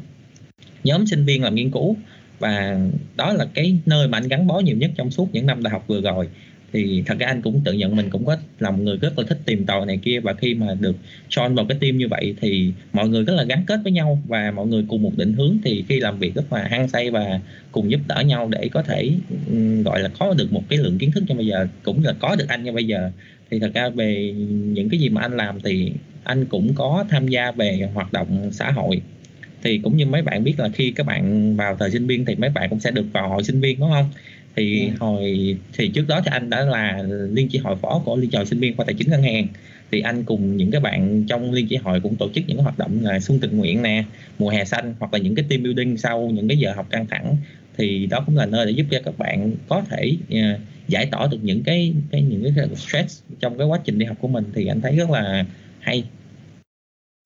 nhóm 0.85 1.07
sinh 1.07 1.25
viên 1.25 1.43
làm 1.43 1.55
nghiên 1.55 1.71
cứu 1.71 1.97
và 2.39 2.79
đó 3.17 3.33
là 3.33 3.47
cái 3.55 3.79
nơi 3.87 4.09
mà 4.09 4.19
anh 4.19 4.29
gắn 4.29 4.47
bó 4.47 4.59
nhiều 4.59 4.77
nhất 4.77 4.91
trong 4.97 5.11
suốt 5.11 5.29
những 5.33 5.47
năm 5.47 5.63
đại 5.63 5.71
học 5.71 5.85
vừa 5.87 6.01
rồi 6.01 6.29
thì 6.75 7.03
thật 7.07 7.19
ra 7.19 7.27
anh 7.27 7.43
cũng 7.43 7.61
tự 7.65 7.73
nhận 7.73 7.97
mình 7.97 8.11
cũng 8.11 8.25
có 8.25 8.37
là 8.59 8.71
một 8.71 8.83
người 8.83 8.97
rất 8.97 9.19
là 9.19 9.25
thích 9.29 9.39
tìm 9.45 9.67
tòi 9.67 9.87
này 9.87 9.99
kia. 10.03 10.21
Và 10.21 10.35
khi 10.35 10.55
mà 10.55 10.67
được 10.81 10.97
join 11.31 11.55
vào 11.55 11.67
cái 11.69 11.79
team 11.81 11.99
như 11.99 12.09
vậy 12.09 12.35
thì 12.41 12.73
mọi 12.93 13.09
người 13.09 13.25
rất 13.25 13.35
là 13.35 13.45
gắn 13.45 13.65
kết 13.67 13.81
với 13.83 13.93
nhau 13.93 14.23
và 14.27 14.51
mọi 14.51 14.67
người 14.67 14.85
cùng 14.89 15.03
một 15.03 15.13
định 15.17 15.33
hướng. 15.33 15.59
Thì 15.65 15.85
khi 15.89 16.01
làm 16.01 16.19
việc 16.19 16.35
rất 16.35 16.53
là 16.53 16.69
hăng 16.71 16.89
say 16.89 17.11
và 17.11 17.41
cùng 17.73 17.91
giúp 17.91 18.01
đỡ 18.09 18.23
nhau 18.27 18.49
để 18.49 18.69
có 18.73 18.83
thể 18.83 19.11
gọi 19.85 20.01
là 20.01 20.09
có 20.19 20.35
được 20.39 20.53
một 20.53 20.63
cái 20.69 20.79
lượng 20.79 20.99
kiến 20.99 21.11
thức 21.13 21.25
cho 21.29 21.35
bây 21.35 21.47
giờ, 21.47 21.67
cũng 21.83 22.05
là 22.05 22.15
có 22.19 22.37
được 22.37 22.49
anh 22.49 22.65
như 22.65 22.73
bây 22.73 22.87
giờ. 22.87 23.11
Thì 23.51 23.59
thật 23.59 23.71
ra 23.75 23.89
về 23.89 24.35
những 24.49 24.89
cái 24.89 25.01
gì 25.01 25.09
mà 25.09 25.21
anh 25.21 25.37
làm 25.37 25.61
thì 25.61 25.93
anh 26.25 26.45
cũng 26.45 26.75
có 26.75 27.05
tham 27.09 27.29
gia 27.29 27.51
về 27.51 27.89
hoạt 27.95 28.13
động 28.13 28.51
xã 28.53 28.71
hội. 28.71 29.01
Thì 29.63 29.79
cũng 29.79 29.97
như 29.97 30.07
mấy 30.07 30.23
bạn 30.23 30.45
biết 30.45 30.55
là 30.59 30.69
khi 30.69 30.91
các 30.91 31.07
bạn 31.07 31.57
vào 31.57 31.77
thời 31.77 31.91
sinh 31.91 32.07
viên 32.07 32.25
thì 32.25 32.35
mấy 32.35 32.51
bạn 32.51 32.71
cũng 32.71 32.81
sẽ 32.81 32.91
được 32.91 33.05
vào 33.13 33.29
hội 33.29 33.45
sinh 33.45 33.61
viên, 33.61 33.81
đúng 33.81 33.91
không? 33.91 34.11
Thì 34.57 34.87
ừ. 34.87 34.93
hồi 35.01 35.57
thì 35.73 35.89
trước 35.89 36.09
đó 36.09 36.21
thì 36.25 36.31
anh 36.33 36.51
đã 36.51 36.65
là 36.65 37.03
liên 37.33 37.49
chi 37.49 37.59
hội 37.59 37.77
phó 37.77 38.03
của 38.05 38.17
liên 38.17 38.31
chi 38.31 38.37
hội 38.37 38.47
sinh 38.47 38.61
viên 38.61 38.77
khoa 38.77 38.85
tài 38.85 38.95
chính 38.95 39.11
ngân 39.11 39.23
hàng. 39.23 39.47
Thì 39.91 40.01
anh 40.01 40.25
cùng 40.25 40.57
những 40.57 40.71
cái 40.71 40.81
bạn 40.81 41.25
trong 41.29 41.53
liên 41.53 41.67
chi 41.67 41.77
hội 41.77 42.01
cũng 42.01 42.17
tổ 42.17 42.29
chức 42.35 42.45
những 42.47 42.57
cái 42.57 42.65
hoạt 42.65 42.79
động 42.79 42.99
là 43.03 43.21
xuân 43.21 43.41
tình 43.41 43.59
nguyện 43.59 43.83
nè 43.83 44.05
mùa 44.39 44.49
hè 44.49 44.65
xanh 44.65 44.95
hoặc 44.99 45.13
là 45.13 45.19
những 45.19 45.35
cái 45.35 45.45
team 45.49 45.63
building 45.63 45.97
sau 45.97 46.31
những 46.35 46.49
cái 46.49 46.59
giờ 46.59 46.73
học 46.73 46.87
căng 46.91 47.07
thẳng. 47.07 47.37
Thì 47.77 48.07
đó 48.07 48.23
cũng 48.27 48.37
là 48.37 48.47
nơi 48.47 48.67
để 48.67 48.73
giúp 48.73 48.87
cho 48.91 48.99
các 49.05 49.19
bạn 49.19 49.53
có 49.69 49.83
thể 49.91 50.17
uh, 50.33 50.61
giải 50.89 51.07
tỏa 51.07 51.27
được 51.31 51.39
những 51.43 51.63
cái 51.63 51.93
cái 52.11 52.23
những 52.23 52.53
cái 52.57 52.69
stress 52.77 53.23
trong 53.41 53.59
cái 53.59 53.67
quá 53.67 53.79
trình 53.85 53.99
đi 53.99 54.07
học 54.07 54.17
của 54.21 54.29
mình. 54.29 54.45
Thì 54.55 54.67
anh 54.67 54.81
thấy 54.81 54.97
rất 54.97 55.11
là 55.11 55.45
hay 55.81 56.05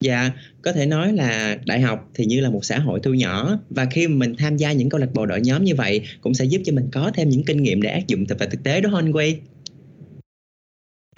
Dạ, 0.01 0.31
có 0.63 0.73
thể 0.73 0.87
nói 0.87 1.13
là 1.13 1.59
đại 1.67 1.81
học 1.81 2.11
thì 2.15 2.25
như 2.27 2.41
là 2.41 2.51
một 2.51 2.65
xã 2.65 2.79
hội 2.79 3.01
thu 3.03 3.15
nhỏ 3.15 3.59
và 3.71 3.85
khi 3.85 4.09
mà 4.09 4.17
mình 4.17 4.35
tham 4.39 4.57
gia 4.57 4.73
những 4.73 4.89
câu 4.89 5.01
lạc 5.01 5.09
bộ 5.15 5.27
đội 5.27 5.41
nhóm 5.41 5.65
như 5.65 5.75
vậy 5.75 6.03
cũng 6.21 6.35
sẽ 6.35 6.45
giúp 6.45 6.63
cho 6.65 6.73
mình 6.73 6.89
có 6.93 7.11
thêm 7.15 7.29
những 7.29 7.45
kinh 7.45 7.63
nghiệm 7.63 7.83
để 7.83 7.91
áp 7.91 8.07
dụng 8.07 8.27
thực 8.27 8.39
vào 8.39 8.49
thực 8.49 8.63
tế 8.63 8.81
đó 8.81 8.91
không 8.91 8.99
anh 8.99 9.13
Quy? 9.13 9.37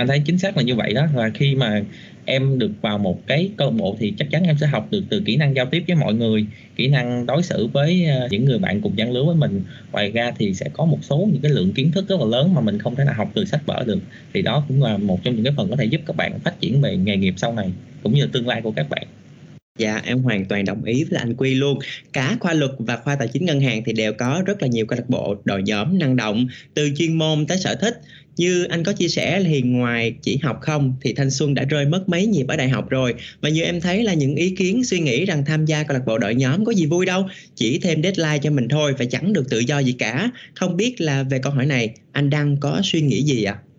Anh 0.00 0.06
thấy 0.06 0.22
chính 0.24 0.38
xác 0.38 0.56
là 0.56 0.62
như 0.62 0.74
vậy 0.74 0.94
đó 0.94 1.06
và 1.14 1.30
khi 1.34 1.54
mà 1.54 1.82
em 2.24 2.58
được 2.58 2.70
vào 2.80 2.98
một 2.98 3.26
cái 3.26 3.50
câu 3.56 3.70
lạc 3.70 3.76
bộ 3.78 3.96
thì 3.98 4.14
chắc 4.18 4.30
chắn 4.30 4.42
em 4.42 4.56
sẽ 4.60 4.66
học 4.66 4.88
được 4.90 5.02
từ 5.10 5.22
kỹ 5.26 5.36
năng 5.36 5.54
giao 5.54 5.66
tiếp 5.66 5.84
với 5.86 5.96
mọi 5.96 6.14
người, 6.14 6.46
kỹ 6.76 6.88
năng 6.88 7.26
đối 7.26 7.42
xử 7.42 7.66
với 7.66 8.06
ờ, 8.06 8.28
những 8.30 8.44
người 8.44 8.58
bạn 8.58 8.80
cùng 8.80 8.96
trang 8.96 9.12
lứa 9.12 9.24
với 9.24 9.34
mình. 9.34 9.62
Ngoài 9.92 10.10
ra 10.10 10.32
thì 10.38 10.54
sẽ 10.54 10.66
có 10.72 10.84
một 10.84 10.98
số 11.02 11.28
những 11.32 11.42
cái 11.42 11.52
lượng 11.52 11.72
kiến 11.72 11.92
thức 11.92 12.08
rất 12.08 12.20
là 12.20 12.26
lớn 12.26 12.54
mà 12.54 12.60
mình 12.60 12.78
không 12.78 12.96
thể 12.96 13.04
nào 13.04 13.14
học 13.14 13.30
từ 13.34 13.44
sách 13.44 13.66
vở 13.66 13.84
được. 13.86 13.98
Thì 14.34 14.42
đó 14.42 14.64
cũng 14.68 14.82
là 14.82 14.96
một 14.96 15.20
trong 15.24 15.34
những 15.34 15.44
cái 15.44 15.54
phần 15.56 15.70
có 15.70 15.76
thể 15.76 15.84
giúp 15.84 16.00
các 16.06 16.16
bạn 16.16 16.38
phát 16.40 16.60
triển 16.60 16.80
về 16.80 16.96
nghề 16.96 17.16
nghiệp 17.16 17.34
sau 17.36 17.52
này 17.52 17.72
cũng 18.02 18.14
như 18.14 18.26
tương 18.26 18.48
lai 18.48 18.60
của 18.62 18.72
các 18.72 18.90
bạn 18.90 19.06
Dạ 19.78 20.00
em 20.04 20.22
hoàn 20.22 20.44
toàn 20.44 20.64
đồng 20.64 20.84
ý 20.84 21.04
với 21.04 21.18
anh 21.18 21.34
Quy 21.34 21.54
luôn 21.54 21.78
Cả 22.12 22.36
khoa 22.40 22.52
luật 22.52 22.70
và 22.78 22.96
khoa 22.96 23.16
tài 23.16 23.28
chính 23.28 23.44
ngân 23.44 23.60
hàng 23.60 23.82
thì 23.86 23.92
đều 23.92 24.12
có 24.12 24.42
rất 24.46 24.62
là 24.62 24.68
nhiều 24.68 24.86
câu 24.86 24.98
lạc 24.98 25.08
bộ 25.08 25.36
đội 25.44 25.62
nhóm 25.62 25.98
năng 25.98 26.16
động 26.16 26.46
Từ 26.74 26.90
chuyên 26.96 27.18
môn 27.18 27.46
tới 27.46 27.58
sở 27.58 27.74
thích 27.74 28.00
như 28.36 28.64
anh 28.64 28.84
có 28.84 28.92
chia 28.92 29.08
sẻ 29.08 29.42
thì 29.44 29.62
ngoài 29.62 30.14
chỉ 30.22 30.36
học 30.42 30.58
không 30.60 30.94
Thì 31.00 31.12
thanh 31.12 31.30
xuân 31.30 31.54
đã 31.54 31.64
rơi 31.64 31.86
mất 31.86 32.08
mấy 32.08 32.26
nhịp 32.26 32.44
ở 32.48 32.56
đại 32.56 32.68
học 32.68 32.90
rồi 32.90 33.14
Và 33.40 33.48
như 33.48 33.62
em 33.62 33.80
thấy 33.80 34.04
là 34.04 34.14
những 34.14 34.34
ý 34.34 34.50
kiến 34.50 34.84
suy 34.84 35.00
nghĩ 35.00 35.24
rằng 35.24 35.44
tham 35.44 35.64
gia 35.64 35.82
câu 35.82 35.94
lạc 35.94 36.02
bộ 36.06 36.18
đội 36.18 36.34
nhóm 36.34 36.64
có 36.64 36.72
gì 36.72 36.86
vui 36.86 37.06
đâu 37.06 37.26
Chỉ 37.54 37.78
thêm 37.78 38.02
deadline 38.02 38.38
cho 38.38 38.50
mình 38.50 38.68
thôi 38.68 38.94
và 38.98 39.04
chẳng 39.04 39.32
được 39.32 39.50
tự 39.50 39.58
do 39.58 39.78
gì 39.78 39.92
cả 39.92 40.30
Không 40.54 40.76
biết 40.76 41.00
là 41.00 41.22
về 41.22 41.38
câu 41.38 41.52
hỏi 41.52 41.66
này 41.66 41.94
anh 42.12 42.30
đang 42.30 42.56
có 42.60 42.80
suy 42.84 43.00
nghĩ 43.00 43.22
gì 43.22 43.44
ạ? 43.44 43.52
À? 43.54 43.70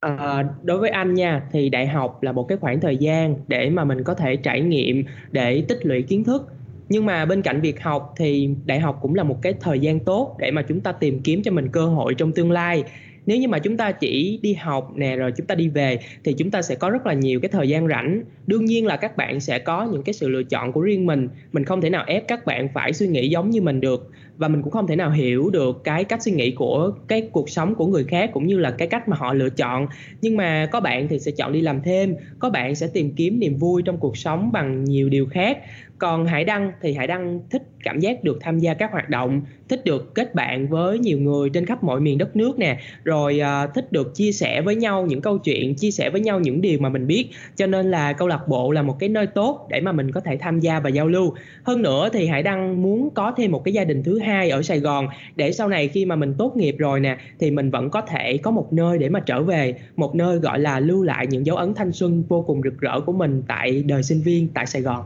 À, 0.00 0.44
đối 0.62 0.78
với 0.78 0.90
anh 0.90 1.14
nha 1.14 1.42
thì 1.52 1.68
đại 1.68 1.86
học 1.86 2.22
là 2.22 2.32
một 2.32 2.44
cái 2.48 2.58
khoảng 2.58 2.80
thời 2.80 2.96
gian 2.96 3.36
để 3.48 3.70
mà 3.70 3.84
mình 3.84 4.04
có 4.04 4.14
thể 4.14 4.36
trải 4.36 4.60
nghiệm 4.60 5.04
để 5.32 5.64
tích 5.68 5.86
lũy 5.86 6.02
kiến 6.02 6.24
thức 6.24 6.42
nhưng 6.88 7.06
mà 7.06 7.24
bên 7.24 7.42
cạnh 7.42 7.60
việc 7.60 7.82
học 7.82 8.14
thì 8.16 8.48
đại 8.66 8.80
học 8.80 8.98
cũng 9.02 9.14
là 9.14 9.22
một 9.22 9.42
cái 9.42 9.54
thời 9.60 9.78
gian 9.78 10.00
tốt 10.00 10.36
để 10.38 10.50
mà 10.50 10.62
chúng 10.62 10.80
ta 10.80 10.92
tìm 10.92 11.20
kiếm 11.22 11.42
cho 11.42 11.50
mình 11.50 11.68
cơ 11.68 11.86
hội 11.86 12.14
trong 12.14 12.32
tương 12.32 12.50
lai 12.50 12.84
nếu 13.26 13.38
như 13.38 13.48
mà 13.48 13.58
chúng 13.58 13.76
ta 13.76 13.92
chỉ 13.92 14.38
đi 14.42 14.54
học 14.54 14.92
nè, 14.96 15.16
rồi 15.16 15.32
chúng 15.36 15.46
ta 15.46 15.54
đi 15.54 15.68
về, 15.68 15.98
thì 16.24 16.32
chúng 16.32 16.50
ta 16.50 16.62
sẽ 16.62 16.74
có 16.74 16.90
rất 16.90 17.06
là 17.06 17.12
nhiều 17.12 17.40
cái 17.40 17.48
thời 17.48 17.68
gian 17.68 17.88
rảnh. 17.88 18.22
Đương 18.46 18.64
nhiên 18.64 18.86
là 18.86 18.96
các 18.96 19.16
bạn 19.16 19.40
sẽ 19.40 19.58
có 19.58 19.88
những 19.92 20.02
cái 20.02 20.12
sự 20.12 20.28
lựa 20.28 20.42
chọn 20.42 20.72
của 20.72 20.80
riêng 20.80 21.06
mình. 21.06 21.28
Mình 21.52 21.64
không 21.64 21.80
thể 21.80 21.90
nào 21.90 22.04
ép 22.06 22.28
các 22.28 22.46
bạn 22.46 22.68
phải 22.74 22.92
suy 22.92 23.06
nghĩ 23.06 23.28
giống 23.28 23.50
như 23.50 23.62
mình 23.62 23.80
được. 23.80 24.10
Và 24.36 24.48
mình 24.48 24.62
cũng 24.62 24.72
không 24.72 24.86
thể 24.86 24.96
nào 24.96 25.10
hiểu 25.10 25.50
được 25.50 25.84
cái 25.84 26.04
cách 26.04 26.22
suy 26.22 26.32
nghĩ 26.32 26.50
của 26.50 26.92
cái 27.08 27.28
cuộc 27.32 27.50
sống 27.50 27.74
của 27.74 27.86
người 27.86 28.04
khác 28.04 28.30
cũng 28.32 28.46
như 28.46 28.58
là 28.58 28.70
cái 28.70 28.88
cách 28.88 29.08
mà 29.08 29.16
họ 29.16 29.32
lựa 29.32 29.50
chọn. 29.50 29.86
Nhưng 30.22 30.36
mà 30.36 30.68
có 30.72 30.80
bạn 30.80 31.08
thì 31.08 31.18
sẽ 31.18 31.30
chọn 31.30 31.52
đi 31.52 31.60
làm 31.60 31.82
thêm. 31.82 32.16
Có 32.38 32.50
bạn 32.50 32.74
sẽ 32.74 32.86
tìm 32.86 33.12
kiếm 33.16 33.40
niềm 33.40 33.56
vui 33.56 33.82
trong 33.82 33.96
cuộc 33.96 34.16
sống 34.16 34.52
bằng 34.52 34.84
nhiều 34.84 35.08
điều 35.08 35.26
khác 35.26 35.58
còn 35.98 36.26
hải 36.26 36.44
đăng 36.44 36.72
thì 36.80 36.94
hải 36.94 37.06
đăng 37.06 37.40
thích 37.50 37.62
cảm 37.82 38.00
giác 38.00 38.24
được 38.24 38.38
tham 38.40 38.58
gia 38.58 38.74
các 38.74 38.92
hoạt 38.92 39.10
động 39.10 39.42
thích 39.68 39.84
được 39.84 40.14
kết 40.14 40.34
bạn 40.34 40.68
với 40.68 40.98
nhiều 40.98 41.18
người 41.18 41.50
trên 41.50 41.66
khắp 41.66 41.84
mọi 41.84 42.00
miền 42.00 42.18
đất 42.18 42.36
nước 42.36 42.58
nè. 42.58 42.78
Rồi 43.04 43.40
uh, 43.40 43.74
thích 43.74 43.92
được 43.92 44.14
chia 44.14 44.32
sẻ 44.32 44.62
với 44.62 44.76
nhau 44.76 45.06
những 45.06 45.20
câu 45.20 45.38
chuyện 45.38 45.74
chia 45.74 45.90
sẻ 45.90 46.10
với 46.10 46.20
nhau 46.20 46.40
những 46.40 46.60
điều 46.60 46.78
mà 46.78 46.88
mình 46.88 47.06
biết. 47.06 47.28
Cho 47.56 47.66
nên 47.66 47.90
là 47.90 48.12
câu 48.12 48.28
lạc 48.28 48.48
bộ 48.48 48.72
là 48.72 48.82
một 48.82 48.96
cái 48.98 49.08
nơi 49.08 49.26
tốt 49.26 49.66
để 49.70 49.80
mà 49.80 49.92
mình 49.92 50.12
có 50.12 50.20
thể 50.20 50.36
tham 50.36 50.60
gia 50.60 50.80
và 50.80 50.90
giao 50.90 51.08
lưu. 51.08 51.34
Hơn 51.62 51.82
nữa 51.82 52.08
thì 52.12 52.26
hải 52.26 52.42
đăng 52.42 52.82
muốn 52.82 53.10
có 53.10 53.32
thêm 53.36 53.52
một 53.52 53.64
cái 53.64 53.74
gia 53.74 53.84
đình 53.84 54.02
thứ 54.02 54.18
hai 54.18 54.50
ở 54.50 54.62
sài 54.62 54.80
gòn 54.80 55.08
để 55.36 55.52
sau 55.52 55.68
này 55.68 55.88
khi 55.88 56.04
mà 56.04 56.16
mình 56.16 56.34
tốt 56.38 56.56
nghiệp 56.56 56.76
rồi 56.78 57.00
nè 57.00 57.16
thì 57.38 57.50
mình 57.50 57.70
vẫn 57.70 57.90
có 57.90 58.00
thể 58.00 58.38
có 58.38 58.50
một 58.50 58.72
nơi 58.72 58.98
để 58.98 59.08
mà 59.08 59.20
trở 59.20 59.42
về 59.42 59.74
một 59.96 60.14
nơi 60.14 60.38
gọi 60.38 60.58
là 60.58 60.80
lưu 60.80 61.02
lại 61.02 61.26
những 61.26 61.46
dấu 61.46 61.56
ấn 61.56 61.74
thanh 61.74 61.92
xuân 61.92 62.24
vô 62.28 62.42
cùng 62.46 62.60
rực 62.62 62.80
rỡ 62.80 63.00
của 63.00 63.12
mình 63.12 63.42
tại 63.48 63.82
đời 63.86 64.02
sinh 64.02 64.20
viên 64.20 64.48
tại 64.48 64.66
sài 64.66 64.82
gòn. 64.82 65.04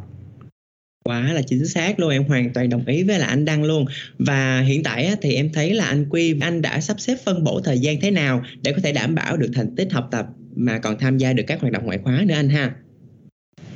Quá 1.05 1.33
là 1.33 1.43
chính 1.43 1.67
xác 1.67 2.01
luôn, 2.01 2.11
em 2.11 2.25
hoàn 2.25 2.53
toàn 2.53 2.69
đồng 2.69 2.87
ý 2.87 3.03
với 3.03 3.19
là 3.19 3.27
anh 3.27 3.45
Đăng 3.45 3.65
luôn. 3.65 3.85
Và 4.19 4.61
hiện 4.61 4.83
tại 4.83 5.07
á, 5.07 5.17
thì 5.23 5.35
em 5.35 5.51
thấy 5.53 5.75
là 5.75 5.85
anh 5.85 6.07
Quy, 6.11 6.35
anh 6.41 6.63
đã 6.63 6.81
sắp 6.81 7.01
xếp 7.01 7.17
phân 7.25 7.45
bổ 7.45 7.61
thời 7.61 7.79
gian 7.79 8.01
thế 8.01 8.11
nào 8.11 8.43
để 8.63 8.73
có 8.73 8.79
thể 8.83 8.93
đảm 8.93 9.15
bảo 9.15 9.37
được 9.37 9.51
thành 9.55 9.77
tích 9.77 9.93
học 9.93 10.09
tập 10.11 10.27
mà 10.57 10.79
còn 10.79 10.99
tham 10.99 11.19
gia 11.19 11.33
được 11.33 11.45
các 11.47 11.61
hoạt 11.61 11.73
động 11.73 11.87
ngoại 11.87 11.99
khóa 11.99 12.23
nữa 12.27 12.35
anh 12.35 12.49
ha? 12.49 12.75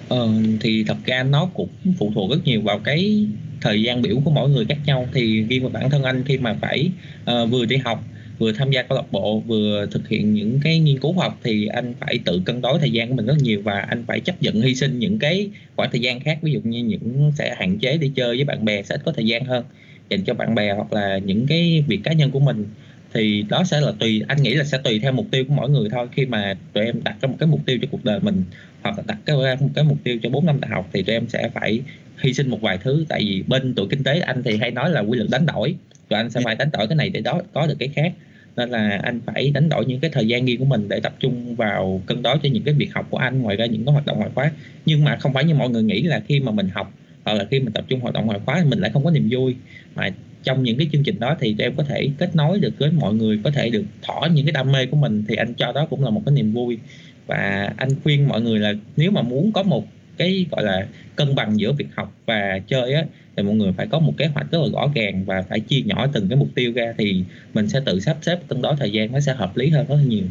Ờ, 0.08 0.28
thì 0.60 0.84
thật 0.84 0.96
ra 1.06 1.22
nó 1.22 1.46
cũng 1.54 1.68
phụ 1.98 2.12
thuộc 2.14 2.30
rất 2.30 2.44
nhiều 2.44 2.60
vào 2.60 2.78
cái 2.78 3.26
thời 3.60 3.82
gian 3.82 4.02
biểu 4.02 4.20
của 4.24 4.30
mỗi 4.30 4.50
người 4.50 4.64
khác 4.68 4.78
nhau 4.86 5.08
thì 5.14 5.40
riêng 5.40 5.62
với 5.62 5.72
bản 5.72 5.90
thân 5.90 6.02
anh 6.02 6.24
khi 6.26 6.38
mà 6.38 6.56
phải 6.60 6.90
uh, 7.22 7.50
vừa 7.50 7.64
đi 7.64 7.76
học 7.76 8.04
vừa 8.38 8.52
tham 8.52 8.70
gia 8.70 8.82
câu 8.82 8.98
lạc 8.98 9.12
bộ, 9.12 9.40
vừa 9.40 9.86
thực 9.90 10.08
hiện 10.08 10.34
những 10.34 10.60
cái 10.64 10.78
nghiên 10.78 10.98
cứu 10.98 11.12
học, 11.12 11.40
thì 11.42 11.66
anh 11.66 11.94
phải 12.00 12.18
tự 12.24 12.42
cân 12.44 12.60
đối 12.60 12.78
thời 12.78 12.90
gian 12.90 13.08
của 13.08 13.14
mình 13.14 13.26
rất 13.26 13.36
nhiều 13.42 13.62
và 13.64 13.80
anh 13.80 14.04
phải 14.06 14.20
chấp 14.20 14.42
nhận 14.42 14.62
hy 14.62 14.74
sinh 14.74 14.98
những 14.98 15.18
cái 15.18 15.48
khoảng 15.76 15.90
thời 15.92 16.00
gian 16.00 16.20
khác, 16.20 16.38
ví 16.42 16.52
dụ 16.52 16.60
như 16.64 16.84
những 16.84 17.32
sẽ 17.38 17.54
hạn 17.58 17.78
chế 17.78 17.96
đi 17.96 18.10
chơi 18.14 18.36
với 18.36 18.44
bạn 18.44 18.64
bè 18.64 18.82
sẽ 18.82 18.94
ít 18.94 19.00
có 19.04 19.12
thời 19.12 19.26
gian 19.26 19.44
hơn, 19.44 19.64
dành 20.08 20.24
cho 20.24 20.34
bạn 20.34 20.54
bè 20.54 20.72
hoặc 20.72 20.92
là 20.92 21.18
những 21.18 21.46
cái 21.46 21.84
việc 21.88 22.00
cá 22.04 22.12
nhân 22.12 22.30
của 22.30 22.40
mình. 22.40 22.66
Thì 23.14 23.44
đó 23.48 23.64
sẽ 23.64 23.80
là 23.80 23.92
tùy, 23.98 24.22
anh 24.28 24.42
nghĩ 24.42 24.54
là 24.54 24.64
sẽ 24.64 24.78
tùy 24.84 24.98
theo 24.98 25.12
mục 25.12 25.26
tiêu 25.30 25.44
của 25.48 25.54
mỗi 25.54 25.70
người 25.70 25.88
thôi. 25.90 26.06
Khi 26.12 26.26
mà 26.26 26.58
tụi 26.72 26.84
em 26.84 27.00
đặt 27.04 27.16
ra 27.20 27.28
một 27.28 27.36
cái 27.40 27.46
mục 27.46 27.60
tiêu 27.66 27.78
cho 27.82 27.88
cuộc 27.90 28.04
đời 28.04 28.20
mình, 28.20 28.42
hoặc 28.82 28.96
là 28.96 29.04
đặt 29.06 29.18
cái 29.24 29.36
một 29.60 29.68
cái 29.74 29.84
mục 29.84 29.98
tiêu 30.04 30.18
cho 30.22 30.28
4 30.28 30.46
năm 30.46 30.60
đại 30.60 30.70
học, 30.70 30.90
thì 30.92 31.02
tụi 31.02 31.14
em 31.14 31.28
sẽ 31.28 31.48
phải 31.54 31.80
hy 32.18 32.32
sinh 32.32 32.50
một 32.50 32.60
vài 32.60 32.78
thứ. 32.78 33.04
Tại 33.08 33.20
vì 33.20 33.42
bên 33.46 33.74
tụi 33.74 33.86
kinh 33.90 34.02
tế 34.02 34.18
anh 34.20 34.42
thì 34.42 34.56
hay 34.56 34.70
nói 34.70 34.90
là 34.90 35.00
quy 35.00 35.18
luật 35.18 35.30
đánh 35.30 35.46
đổi 35.46 35.74
rồi 36.10 36.20
anh 36.20 36.30
sẽ 36.30 36.40
phải 36.44 36.54
đánh 36.54 36.68
đổi 36.72 36.86
cái 36.88 36.96
này 36.96 37.10
để 37.10 37.20
đó 37.20 37.40
có 37.52 37.66
được 37.66 37.76
cái 37.78 37.88
khác. 37.88 38.12
Nên 38.56 38.70
là 38.70 39.00
anh 39.02 39.20
phải 39.26 39.50
đánh 39.50 39.68
đổi 39.68 39.86
những 39.86 40.00
cái 40.00 40.10
thời 40.10 40.28
gian 40.28 40.44
riêng 40.44 40.58
của 40.58 40.64
mình 40.64 40.88
để 40.88 41.00
tập 41.00 41.14
trung 41.20 41.54
vào 41.56 42.02
cân 42.06 42.22
đối 42.22 42.38
cho 42.42 42.48
những 42.48 42.62
cái 42.62 42.74
việc 42.74 42.94
học 42.94 43.06
của 43.10 43.18
anh 43.18 43.42
ngoài 43.42 43.56
ra 43.56 43.66
những 43.66 43.84
cái 43.84 43.92
hoạt 43.92 44.06
động 44.06 44.16
ngoại 44.18 44.30
khóa. 44.34 44.50
Nhưng 44.86 45.04
mà 45.04 45.16
không 45.16 45.32
phải 45.32 45.44
như 45.44 45.54
mọi 45.54 45.70
người 45.70 45.82
nghĩ 45.82 46.02
là 46.02 46.20
khi 46.28 46.40
mà 46.40 46.52
mình 46.52 46.68
học 46.68 46.92
hoặc 47.24 47.34
là 47.34 47.44
khi 47.50 47.60
mình 47.60 47.72
tập 47.72 47.84
trung 47.88 48.00
hoạt 48.00 48.14
động 48.14 48.26
ngoại 48.26 48.40
khóa 48.44 48.64
mình 48.66 48.78
lại 48.78 48.90
không 48.90 49.04
có 49.04 49.10
niềm 49.10 49.28
vui. 49.30 49.54
Mà 49.94 50.10
trong 50.42 50.62
những 50.62 50.78
cái 50.78 50.88
chương 50.92 51.02
trình 51.02 51.20
đó 51.20 51.36
thì 51.40 51.54
em 51.58 51.76
có 51.76 51.82
thể 51.82 52.08
kết 52.18 52.36
nối 52.36 52.60
được 52.60 52.78
với 52.78 52.90
mọi 52.90 53.14
người, 53.14 53.40
có 53.44 53.50
thể 53.50 53.70
được 53.70 53.84
thỏa 54.02 54.28
những 54.28 54.46
cái 54.46 54.52
đam 54.52 54.72
mê 54.72 54.86
của 54.86 54.96
mình 54.96 55.24
thì 55.28 55.36
anh 55.36 55.54
cho 55.54 55.72
đó 55.72 55.86
cũng 55.90 56.04
là 56.04 56.10
một 56.10 56.22
cái 56.26 56.34
niềm 56.34 56.52
vui. 56.52 56.78
Và 57.26 57.72
anh 57.76 57.88
khuyên 58.04 58.28
mọi 58.28 58.40
người 58.40 58.58
là 58.58 58.72
nếu 58.96 59.10
mà 59.10 59.22
muốn 59.22 59.52
có 59.52 59.62
một 59.62 59.86
cái, 60.16 60.46
gọi 60.50 60.64
là, 60.64 60.86
cân 61.16 61.34
bằng 61.34 61.60
giữa 61.60 61.72
việc 61.72 61.86
học 61.94 62.14
và 62.26 62.58
chơi 62.66 62.94
á 62.94 63.04
thì 63.36 63.42
mọi 63.42 63.54
người 63.54 63.72
phải 63.72 63.86
có 63.86 63.98
một 63.98 64.12
kế 64.16 64.26
hoạch 64.26 64.50
rất 64.50 64.58
là 64.62 64.68
rõ 64.72 64.92
ràng 64.94 65.24
và 65.24 65.42
phải 65.42 65.60
chia 65.60 65.80
nhỏ 65.80 66.06
từng 66.12 66.28
cái 66.28 66.38
mục 66.38 66.48
tiêu 66.54 66.72
ra 66.72 66.94
thì 66.98 67.24
mình 67.54 67.68
sẽ 67.68 67.80
tự 67.86 68.00
sắp 68.00 68.16
xếp 68.22 68.38
cân 68.48 68.62
đối 68.62 68.76
thời 68.76 68.92
gian 68.92 69.12
nó 69.12 69.20
sẽ 69.20 69.34
hợp 69.34 69.56
lý 69.56 69.70
hơn 69.70 69.86
rất 69.88 69.94
là 69.96 70.02
nhiều. 70.02 70.26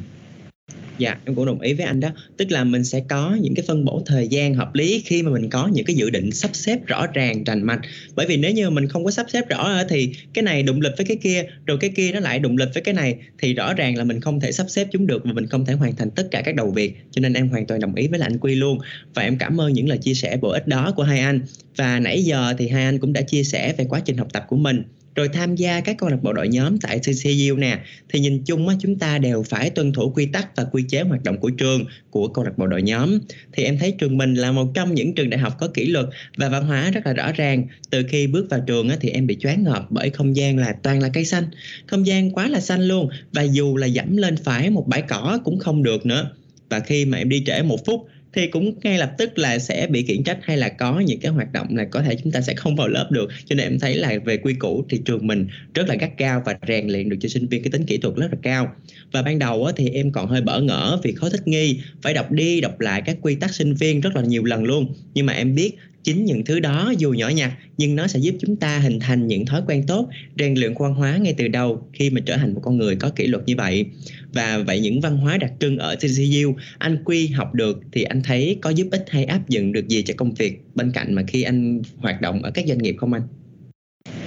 Dạ, 0.98 1.18
em 1.26 1.36
cũng 1.36 1.46
đồng 1.46 1.60
ý 1.60 1.74
với 1.74 1.86
anh 1.86 2.00
đó. 2.00 2.10
Tức 2.38 2.52
là 2.52 2.64
mình 2.64 2.84
sẽ 2.84 3.00
có 3.10 3.38
những 3.42 3.56
cái 3.56 3.66
phân 3.68 3.86
bổ 3.86 4.04
thời 4.06 4.28
gian 4.28 4.54
hợp 4.54 4.76
lý 4.76 5.04
khi 5.06 5.24
mà 5.24 5.32
mình 5.32 5.50
có 5.50 5.70
những 5.74 5.86
cái 5.86 5.96
dự 5.96 6.10
định 6.10 6.32
sắp 6.32 6.50
xếp 6.54 6.86
rõ 6.88 7.08
ràng, 7.14 7.44
rành 7.44 7.64
mạch. 7.64 7.80
Bởi 8.16 8.26
vì 8.26 8.38
nếu 8.38 8.52
như 8.52 8.70
mình 8.70 8.88
không 8.88 9.06
có 9.06 9.12
sắp 9.12 9.26
xếp 9.30 9.50
rõ 9.50 9.84
thì 9.90 10.14
cái 10.34 10.44
này 10.44 10.64
đụng 10.64 10.82
lịch 10.82 10.92
với 10.98 11.06
cái 11.06 11.18
kia, 11.18 11.44
rồi 11.66 11.78
cái 11.82 11.90
kia 11.90 12.12
nó 12.12 12.20
lại 12.20 12.40
đụng 12.40 12.58
lịch 12.58 12.70
với 12.74 12.84
cái 12.84 12.94
này 12.94 13.16
thì 13.40 13.54
rõ 13.54 13.74
ràng 13.74 13.98
là 13.98 14.04
mình 14.04 14.22
không 14.22 14.40
thể 14.40 14.52
sắp 14.52 14.66
xếp 14.70 14.88
chúng 14.92 15.08
được 15.08 15.22
và 15.26 15.34
mình 15.34 15.48
không 15.48 15.66
thể 15.66 15.74
hoàn 15.74 15.96
thành 15.96 16.12
tất 16.12 16.28
cả 16.32 16.42
các 16.42 16.56
đầu 16.56 16.72
việc. 16.72 16.94
Cho 17.12 17.20
nên 17.20 17.34
em 17.34 17.50
hoàn 17.50 17.66
toàn 17.66 17.80
đồng 17.80 17.96
ý 17.96 18.08
với 18.08 18.20
lại 18.20 18.30
anh 18.32 18.40
Quy 18.40 18.56
luôn. 18.56 18.80
Và 19.14 19.22
em 19.22 19.38
cảm 19.38 19.62
ơn 19.62 19.74
những 19.74 19.90
lời 19.90 19.98
chia 19.98 20.14
sẻ 20.14 20.38
bổ 20.42 20.50
ích 20.50 20.68
đó 20.68 20.94
của 20.96 21.04
hai 21.04 21.20
anh. 21.20 21.42
Và 21.76 22.00
nãy 22.00 22.24
giờ 22.24 22.54
thì 22.58 22.68
hai 22.68 22.84
anh 22.84 23.00
cũng 23.00 23.14
đã 23.14 23.22
chia 23.22 23.44
sẻ 23.44 23.74
về 23.78 23.86
quá 23.90 24.02
trình 24.06 24.18
học 24.18 24.28
tập 24.34 24.46
của 24.48 24.58
mình 24.58 24.84
rồi 25.16 25.30
tham 25.30 25.56
gia 25.56 25.82
các 25.82 25.98
câu 25.98 26.10
lạc 26.10 26.24
bộ 26.24 26.34
đội 26.34 26.48
nhóm 26.48 26.78
tại 26.80 27.00
CCU 27.00 27.58
nè. 27.58 27.80
Thì 28.10 28.20
nhìn 28.20 28.44
chung 28.46 28.68
á, 28.68 28.76
chúng 28.80 29.00
ta 29.00 29.18
đều 29.18 29.44
phải 29.44 29.70
tuân 29.70 29.94
thủ 29.94 30.12
quy 30.16 30.26
tắc 30.26 30.56
và 30.56 30.64
quy 30.64 30.84
chế 30.90 31.02
hoạt 31.02 31.24
động 31.24 31.38
của 31.40 31.50
trường 31.50 31.86
của 32.10 32.28
câu 32.28 32.44
lạc 32.44 32.58
bộ 32.58 32.68
đội 32.68 32.82
nhóm. 32.82 33.20
Thì 33.54 33.64
em 33.64 33.78
thấy 33.78 33.92
trường 33.92 34.18
mình 34.18 34.34
là 34.34 34.52
một 34.52 34.72
trong 34.74 34.94
những 34.94 35.16
trường 35.16 35.30
đại 35.30 35.40
học 35.40 35.54
có 35.60 35.68
kỷ 35.68 35.86
luật 35.86 36.06
và 36.38 36.50
văn 36.50 36.66
hóa 36.66 36.92
rất 36.92 37.06
là 37.06 37.14
rõ 37.14 37.32
ràng. 37.32 37.68
Từ 37.90 38.04
khi 38.10 38.28
bước 38.28 38.48
vào 38.50 38.60
trường 38.68 38.90
á, 38.90 38.98
thì 39.02 39.10
em 39.10 39.28
bị 39.28 39.38
choáng 39.40 39.64
ngợp 39.64 39.86
bởi 39.90 40.10
không 40.10 40.36
gian 40.36 40.58
là 40.58 40.74
toàn 40.84 41.00
là 41.02 41.10
cây 41.14 41.26
xanh. 41.26 41.44
Không 41.88 42.08
gian 42.08 42.32
quá 42.32 42.48
là 42.48 42.60
xanh 42.60 42.82
luôn 42.82 43.10
và 43.34 43.42
dù 43.42 43.78
là 43.78 43.88
dẫm 43.88 44.18
lên 44.18 44.38
phải 44.38 44.70
một 44.70 44.88
bãi 44.88 45.02
cỏ 45.02 45.40
cũng 45.44 45.60
không 45.60 45.84
được 45.84 46.06
nữa. 46.06 46.32
Và 46.70 46.80
khi 46.80 47.06
mà 47.06 47.18
em 47.18 47.30
đi 47.30 47.44
trễ 47.46 47.62
một 47.62 47.86
phút 47.86 48.08
thì 48.34 48.48
cũng 48.48 48.74
ngay 48.84 48.98
lập 48.98 49.12
tức 49.18 49.38
là 49.38 49.60
sẽ 49.60 49.88
bị 49.90 50.04
khiển 50.04 50.24
trách 50.24 50.38
hay 50.42 50.58
là 50.58 50.70
có 50.70 51.00
những 51.00 51.20
cái 51.20 51.32
hoạt 51.32 51.54
động 51.54 51.68
là 51.76 51.86
có 51.86 52.02
thể 52.02 52.16
chúng 52.24 52.32
ta 52.32 52.42
sẽ 52.42 52.54
không 52.54 52.76
vào 52.76 52.88
lớp 52.88 53.08
được. 53.12 53.30
Cho 53.46 53.56
nên 53.56 53.68
em 53.68 53.80
thấy 53.80 53.96
là 53.96 54.20
về 54.26 54.38
quy 54.38 54.54
củ 54.54 54.86
thì 54.90 55.02
trường 55.06 55.28
mình 55.28 55.48
rất 55.74 55.90
là 55.90 55.96
gắt 55.96 56.12
cao 56.18 56.42
và 56.46 56.58
rèn 56.68 56.88
luyện 56.88 57.10
được 57.10 57.18
cho 57.20 57.30
sinh 57.30 57.48
viên 57.48 57.64
cái 57.64 57.72
tính 57.72 57.86
kỹ 57.86 57.98
thuật 57.98 58.16
rất 58.16 58.28
là 58.32 58.38
cao. 58.42 58.76
Và 59.12 59.22
ban 59.22 59.40
đầu 59.40 59.70
thì 59.76 59.90
em 59.90 60.12
còn 60.12 60.28
hơi 60.28 60.42
bỡ 60.42 60.62
ngỡ 60.62 61.00
vì 61.04 61.14
khó 61.14 61.30
thích 61.30 61.48
nghi, 61.48 61.80
phải 62.02 62.14
đọc 62.14 62.32
đi 62.32 62.62
đọc 62.62 62.80
lại 62.80 63.02
các 63.06 63.18
quy 63.22 63.36
tắc 63.36 63.54
sinh 63.54 63.74
viên 63.74 64.02
rất 64.02 64.16
là 64.16 64.22
nhiều 64.22 64.44
lần 64.44 64.64
luôn. 64.64 64.94
Nhưng 65.14 65.26
mà 65.26 65.34
em 65.34 65.56
biết 65.56 65.72
chính 66.04 66.26
những 66.26 66.46
thứ 66.46 66.60
đó 66.60 66.94
dù 66.98 67.12
nhỏ 67.12 67.30
nhặt 67.30 67.52
nhưng 67.78 67.96
nó 67.96 68.08
sẽ 68.08 68.20
giúp 68.20 68.36
chúng 68.40 68.56
ta 68.56 68.80
hình 68.80 69.00
thành 69.00 69.28
những 69.28 69.46
thói 69.46 69.62
quen 69.68 69.84
tốt 69.88 70.10
rèn 70.40 70.54
luyện 70.54 70.74
văn 70.80 70.94
hóa 70.94 71.18
ngay 71.18 71.34
từ 71.38 71.48
đầu 71.48 71.88
khi 71.94 72.10
mà 72.10 72.22
trở 72.26 72.38
thành 72.38 72.54
một 72.54 72.62
con 72.64 72.78
người 72.78 72.96
có 72.96 73.10
kỷ 73.10 73.28
luật 73.28 73.44
như 73.46 73.56
vậy 73.58 73.86
và 74.34 74.58
vậy 74.58 74.80
những 74.80 75.02
văn 75.02 75.18
hóa 75.18 75.38
đặc 75.38 75.52
trưng 75.60 75.78
ở 75.78 75.96
TCU 75.96 76.56
anh 76.78 76.98
Quy 77.06 77.28
học 77.28 77.54
được 77.54 77.80
thì 77.92 78.04
anh 78.04 78.22
thấy 78.24 78.58
có 78.62 78.70
giúp 78.70 78.88
ích 78.92 79.06
hay 79.10 79.26
áp 79.26 79.50
dụng 79.50 79.74
được 79.74 79.88
gì 79.88 80.02
cho 80.02 80.14
công 80.18 80.34
việc 80.34 80.62
bên 80.76 80.92
cạnh 80.92 81.14
mà 81.14 81.24
khi 81.28 81.44
anh 81.44 81.82
hoạt 81.98 82.22
động 82.22 82.44
ở 82.44 82.52
các 82.52 82.66
doanh 82.68 82.78
nghiệp 82.78 82.96
không 82.98 83.14
anh? 83.14 83.22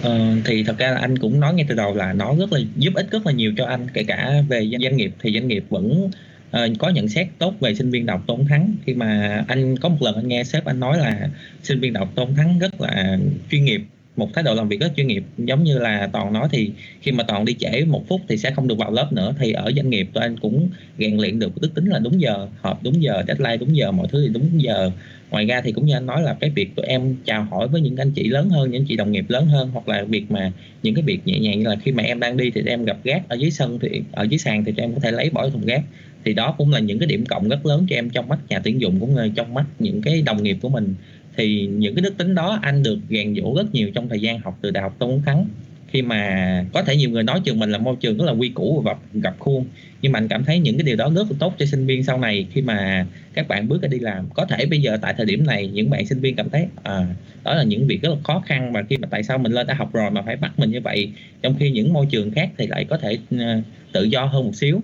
Ờ, 0.03 0.37
thì 0.45 0.65
thật 0.65 0.79
ra 0.79 0.91
là 0.91 0.99
anh 0.99 1.19
cũng 1.19 1.41
nói 1.41 1.55
ngay 1.55 1.67
từ 1.69 1.75
đầu 1.75 1.95
là 1.95 2.13
nó 2.13 2.35
rất 2.39 2.53
là 2.53 2.61
giúp 2.77 2.95
ích 2.95 3.11
rất 3.11 3.27
là 3.27 3.33
nhiều 3.33 3.53
cho 3.57 3.65
anh 3.65 3.87
kể 3.95 4.05
cả 4.05 4.45
về 4.49 4.71
doanh 4.83 4.97
nghiệp 4.97 5.13
thì 5.23 5.33
doanh 5.33 5.49
nghiệp 5.49 5.65
vẫn 5.69 6.11
uh, 6.51 6.79
có 6.79 6.89
nhận 6.89 7.09
xét 7.09 7.29
tốt 7.39 7.55
về 7.61 7.75
sinh 7.75 7.91
viên 7.91 8.07
đọc 8.07 8.23
Tôn 8.27 8.45
Thắng. 8.49 8.75
Khi 8.87 8.95
mà 8.95 9.45
anh 9.49 9.77
có 9.79 9.89
một 9.89 9.99
lần 10.01 10.15
anh 10.15 10.29
nghe 10.29 10.45
sếp 10.45 10.65
anh 10.65 10.81
nói 10.81 10.99
là 10.99 11.29
sinh 11.63 11.81
viên 11.81 11.93
đọc 11.93 12.13
Tôn 12.15 12.35
Thắng 12.35 12.59
rất 12.59 12.81
là 12.81 13.19
chuyên 13.51 13.65
nghiệp 13.65 13.81
một 14.17 14.29
thái 14.35 14.45
độ 14.45 14.55
làm 14.55 14.69
việc 14.69 14.81
rất 14.81 14.93
chuyên 14.97 15.07
nghiệp. 15.07 15.25
Giống 15.39 15.65
như 15.65 15.79
là 15.79 16.09
toàn 16.13 16.33
nói 16.33 16.49
thì 16.53 16.71
khi 17.01 17.13
mà 17.13 17.25
toàn 17.25 17.45
đi 17.45 17.55
trễ 17.59 17.85
một 17.85 18.09
phút 18.09 18.21
thì 18.29 18.37
sẽ 18.37 18.51
không 18.51 18.69
được 18.69 18.79
vào 18.79 18.93
lớp 18.93 19.13
nữa. 19.13 19.35
Thì 19.39 19.53
ở 19.53 19.73
doanh 19.77 19.91
nghiệp 19.91 20.09
tụi 20.13 20.23
anh 20.23 20.37
cũng 20.37 20.69
rèn 20.99 21.17
luyện 21.17 21.39
được 21.39 21.61
đức 21.61 21.75
tính 21.75 21.87
là 21.87 21.99
đúng 21.99 22.21
giờ, 22.21 22.49
họp 22.61 22.83
đúng 22.83 23.03
giờ, 23.03 23.23
deadline 23.27 23.57
đúng 23.57 23.77
giờ, 23.77 23.93
mọi 23.93 24.07
thứ 24.11 24.23
thì 24.27 24.33
đúng 24.35 24.63
giờ. 24.63 24.91
Ngoài 25.31 25.47
ra 25.47 25.61
thì 25.61 25.73
cũng 25.73 25.87
như 25.87 25.95
anh 25.95 26.07
nói 26.07 26.23
là 26.23 26.37
cái 26.41 26.51
việc 26.51 26.77
tụi 26.77 26.87
em 26.87 27.17
chào 27.25 27.45
hỏi 27.45 27.69
với 27.69 27.81
những 27.81 27.97
anh 27.97 28.11
chị 28.11 28.29
lớn 28.29 28.51
hơn, 28.51 28.71
những 28.71 28.85
chị 28.85 28.97
đồng 28.97 29.13
nghiệp 29.13 29.25
lớn 29.29 29.47
hơn, 29.47 29.71
hoặc 29.73 29.89
là 29.89 30.05
việc 30.05 30.31
mà 30.31 30.53
những 30.83 30.95
cái 30.95 31.05
việc 31.05 31.19
nhẹ 31.25 31.39
nhàng 31.39 31.59
như 31.59 31.67
là 31.67 31.77
khi 31.85 31.93
mà 31.93 32.03
em 32.03 32.21
đang 32.21 32.37
đi 32.37 32.51
thì 32.51 32.61
em 32.67 32.85
gặp 32.85 32.97
gác 33.05 33.29
ở 33.29 33.37
dưới 33.37 33.51
sân 33.51 33.79
thì, 33.83 34.03
ở 34.13 34.23
dưới 34.31 34.39
sàn 34.39 34.65
thì 34.65 34.73
em 34.77 34.95
có 34.95 35.01
thể 35.01 35.11
lấy 35.11 35.31
bỏ 35.31 35.51
thùng 35.51 35.67
gác. 35.67 35.83
Thì 36.25 36.35
đó 36.35 36.55
cũng 36.59 36.73
là 36.73 36.79
những 36.79 36.99
cái 36.99 37.07
điểm 37.07 37.27
cộng 37.27 37.49
rất 37.49 37.67
lớn 37.67 37.87
cho 37.91 37.97
em 37.97 38.11
trong 38.11 38.29
mắt 38.29 38.39
nhà 38.49 38.59
tuyển 38.59 38.81
dụng, 38.81 39.01
cũng 39.01 39.15
như 39.15 39.31
trong 39.37 39.55
mắt 39.55 39.65
những 39.79 40.03
cái 40.03 40.23
đồng 40.23 40.43
nghiệp 40.43 40.57
của 40.63 40.69
mình 40.69 40.95
thì 41.37 41.67
những 41.67 41.95
cái 41.95 42.03
đức 42.03 42.19
tính 42.19 42.35
đó 42.35 42.59
anh 42.63 42.83
được 42.83 42.99
rèn 43.11 43.35
dỗ 43.35 43.55
rất 43.57 43.75
nhiều 43.75 43.91
trong 43.95 44.09
thời 44.09 44.21
gian 44.21 44.39
học 44.39 44.59
từ 44.61 44.71
đại 44.71 44.83
học 44.83 44.97
Tôn 44.99 45.11
Quốc 45.11 45.21
Thắng. 45.27 45.47
Khi 45.89 46.03
mà 46.03 46.65
có 46.73 46.83
thể 46.83 46.97
nhiều 46.97 47.11
người 47.11 47.23
nói 47.23 47.41
trường 47.45 47.59
mình 47.59 47.71
là 47.71 47.79
môi 47.79 47.97
trường 48.01 48.19
rất 48.19 48.25
là 48.25 48.33
quy 48.33 48.49
củ 48.49 48.81
và 48.81 48.97
gặp 49.13 49.35
khuôn. 49.39 49.67
Nhưng 50.03 50.13
mà 50.13 50.19
anh 50.19 50.29
cảm 50.29 50.45
thấy 50.45 50.59
những 50.59 50.79
cái 50.79 50.85
điều 50.85 50.97
đó 50.97 51.11
rất 51.15 51.31
là 51.31 51.37
tốt 51.39 51.55
cho 51.59 51.67
sinh 51.67 51.87
viên 51.87 52.05
sau 52.05 52.19
này 52.19 52.47
khi 52.53 52.63
mà 52.63 53.07
các 53.35 53.49
bạn 53.49 53.69
bước 53.69 53.83
ra 53.83 53.89
đi 53.89 53.99
làm. 53.99 54.29
Có 54.35 54.47
thể 54.47 54.67
bây 54.67 54.81
giờ 54.81 54.99
tại 55.03 55.15
thời 55.17 55.27
điểm 55.27 55.47
này 55.47 55.69
những 55.69 55.91
bạn 55.91 56.07
sinh 56.07 56.21
viên 56.21 56.37
cảm 56.37 56.51
thấy 56.51 56.67
à, 56.83 57.07
đó 57.45 57.55
là 57.55 57.63
những 57.63 57.87
việc 57.87 58.03
rất 58.03 58.09
là 58.09 58.17
khó 58.25 58.43
khăn 58.47 58.73
và 58.73 58.83
khi 58.83 58.97
mà 58.97 59.09
tại 59.11 59.23
sao 59.23 59.39
mình 59.39 59.53
lên 59.53 59.67
đã 59.67 59.75
học 59.75 59.93
rồi 59.93 60.11
mà 60.11 60.23
phải 60.23 60.37
bắt 60.37 60.59
mình 60.59 60.71
như 60.71 60.81
vậy. 60.81 61.13
Trong 61.43 61.55
khi 61.59 61.71
những 61.71 61.93
môi 61.93 62.07
trường 62.11 62.31
khác 62.31 62.51
thì 62.59 62.67
lại 62.67 62.85
có 62.85 62.99
thể 62.99 63.19
uh, 63.35 63.65
tự 63.93 64.05
do 64.05 64.25
hơn 64.25 64.45
một 64.45 64.55
xíu 64.55 64.81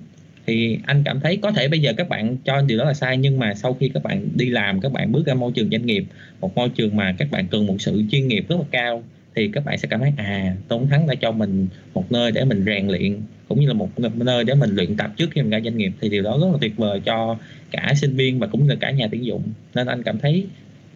thì 0.47 0.79
anh 0.87 1.03
cảm 1.05 1.21
thấy 1.21 1.37
có 1.37 1.53
thể 1.53 1.69
bây 1.69 1.81
giờ 1.81 1.93
các 1.97 2.09
bạn 2.09 2.37
cho 2.45 2.63
điều 2.63 2.79
đó 2.79 2.85
là 2.85 2.95
sai, 2.95 3.17
nhưng 3.17 3.39
mà 3.39 3.55
sau 3.55 3.75
khi 3.81 3.89
các 3.95 4.03
bạn 4.03 4.29
đi 4.35 4.51
làm, 4.51 4.81
các 4.81 4.93
bạn 4.93 5.13
bước 5.13 5.27
ra 5.27 5.35
môi 5.35 5.53
trường 5.53 5.71
doanh 5.71 5.87
nghiệp, 5.87 6.05
một 6.41 6.57
môi 6.57 6.69
trường 6.69 6.97
mà 6.97 7.15
các 7.19 7.31
bạn 7.31 7.47
cần 7.51 7.67
một 7.67 7.77
sự 7.79 8.03
chuyên 8.11 8.29
nghiệp 8.29 8.45
rất 8.49 8.57
là 8.59 8.65
cao, 8.71 9.03
thì 9.35 9.51
các 9.53 9.65
bạn 9.65 9.79
sẽ 9.79 9.89
cảm 9.89 10.01
thấy 10.01 10.13
à 10.17 10.57
Tôn 10.69 10.87
Thắng 10.89 11.07
đã 11.07 11.15
cho 11.15 11.33
mình 11.33 11.69
một 11.95 12.13
nơi 12.13 12.33
để 12.33 12.45
mình 12.45 12.65
rèn 12.65 12.89
luyện, 12.89 13.21
cũng 13.49 13.61
như 13.61 13.67
là 13.67 13.73
một 13.73 14.01
nơi 14.15 14.45
để 14.45 14.55
mình 14.55 14.71
luyện 14.75 14.97
tập 14.97 15.13
trước 15.17 15.31
khi 15.31 15.43
mình 15.43 15.51
ra 15.51 15.61
doanh 15.61 15.77
nghiệp. 15.77 15.93
Thì 16.01 16.09
điều 16.09 16.23
đó 16.23 16.39
rất 16.41 16.47
là 16.53 16.59
tuyệt 16.61 16.77
vời 16.77 17.01
cho 17.05 17.37
cả 17.71 17.93
sinh 17.97 18.17
viên 18.17 18.39
và 18.39 18.47
cũng 18.47 18.67
như 18.67 18.77
cả 18.77 18.91
nhà 18.91 19.09
tuyển 19.11 19.25
dụng. 19.25 19.43
Nên 19.75 19.87
anh 19.87 20.03
cảm 20.03 20.19
thấy 20.19 20.47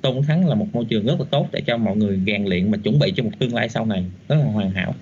Tôn 0.00 0.22
Thắng 0.22 0.48
là 0.48 0.54
một 0.54 0.66
môi 0.72 0.84
trường 0.84 1.06
rất 1.06 1.20
là 1.20 1.26
tốt 1.30 1.48
để 1.52 1.60
cho 1.66 1.76
mọi 1.76 1.96
người 1.96 2.20
rèn 2.26 2.44
luyện 2.44 2.70
và 2.70 2.78
chuẩn 2.78 2.98
bị 2.98 3.12
cho 3.16 3.22
một 3.22 3.30
tương 3.38 3.54
lai 3.54 3.68
sau 3.68 3.86
này 3.86 4.04
rất 4.28 4.36
là 4.36 4.44
hoàn 4.44 4.70
hảo. 4.70 4.94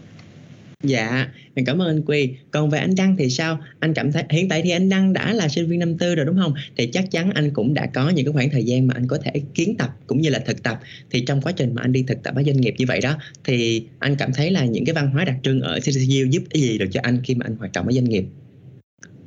Dạ, 0.85 1.29
mình 1.57 1.65
cảm 1.65 1.83
ơn 1.83 1.89
anh 1.89 2.03
Quy. 2.03 2.31
Còn 2.51 2.71
về 2.71 2.79
anh 2.79 2.95
Đăng 2.95 3.17
thì 3.17 3.31
sao? 3.31 3.61
Anh 3.81 3.95
cảm 3.95 4.13
thấy 4.13 4.23
hiện 4.31 4.49
tại 4.49 4.63
thì 4.63 4.71
anh 4.71 4.89
Đăng 4.89 5.13
đã 5.13 5.33
là 5.33 5.49
sinh 5.49 5.67
viên 5.69 5.79
năm 5.79 5.99
tư 5.99 6.15
rồi 6.15 6.27
đúng 6.27 6.37
không? 6.43 6.55
Thì 6.77 6.87
chắc 6.87 7.11
chắn 7.11 7.31
anh 7.31 7.51
cũng 7.51 7.75
đã 7.75 7.87
có 7.87 8.11
những 8.11 8.27
cái 8.27 8.33
khoảng 8.33 8.51
thời 8.51 8.65
gian 8.65 8.87
mà 8.87 8.95
anh 8.97 9.07
có 9.07 9.19
thể 9.25 9.33
kiến 9.55 9.75
tập 9.79 9.97
cũng 10.07 10.21
như 10.21 10.31
là 10.31 10.39
thực 10.39 10.63
tập. 10.63 10.81
Thì 11.11 11.21
trong 11.21 11.43
quá 11.43 11.53
trình 11.53 11.75
mà 11.75 11.83
anh 11.83 11.93
đi 11.93 12.05
thực 12.09 12.23
tập 12.23 12.35
ở 12.37 12.43
doanh 12.43 12.61
nghiệp 12.61 12.75
như 12.79 12.85
vậy 12.89 13.01
đó 13.01 13.19
thì 13.45 13.87
anh 13.99 14.17
cảm 14.17 14.33
thấy 14.33 14.51
là 14.51 14.65
những 14.65 14.85
cái 14.85 14.95
văn 14.95 15.11
hóa 15.11 15.25
đặc 15.25 15.37
trưng 15.43 15.61
ở 15.61 15.79
CCU 15.81 16.27
giúp 16.31 16.43
cái 16.51 16.63
gì 16.63 16.79
được 16.79 16.89
cho 16.93 17.01
anh 17.03 17.21
khi 17.25 17.35
mà 17.35 17.47
anh 17.47 17.57
hoạt 17.57 17.73
động 17.73 17.87
ở 17.87 17.93
doanh 17.93 18.05
nghiệp? 18.05 18.25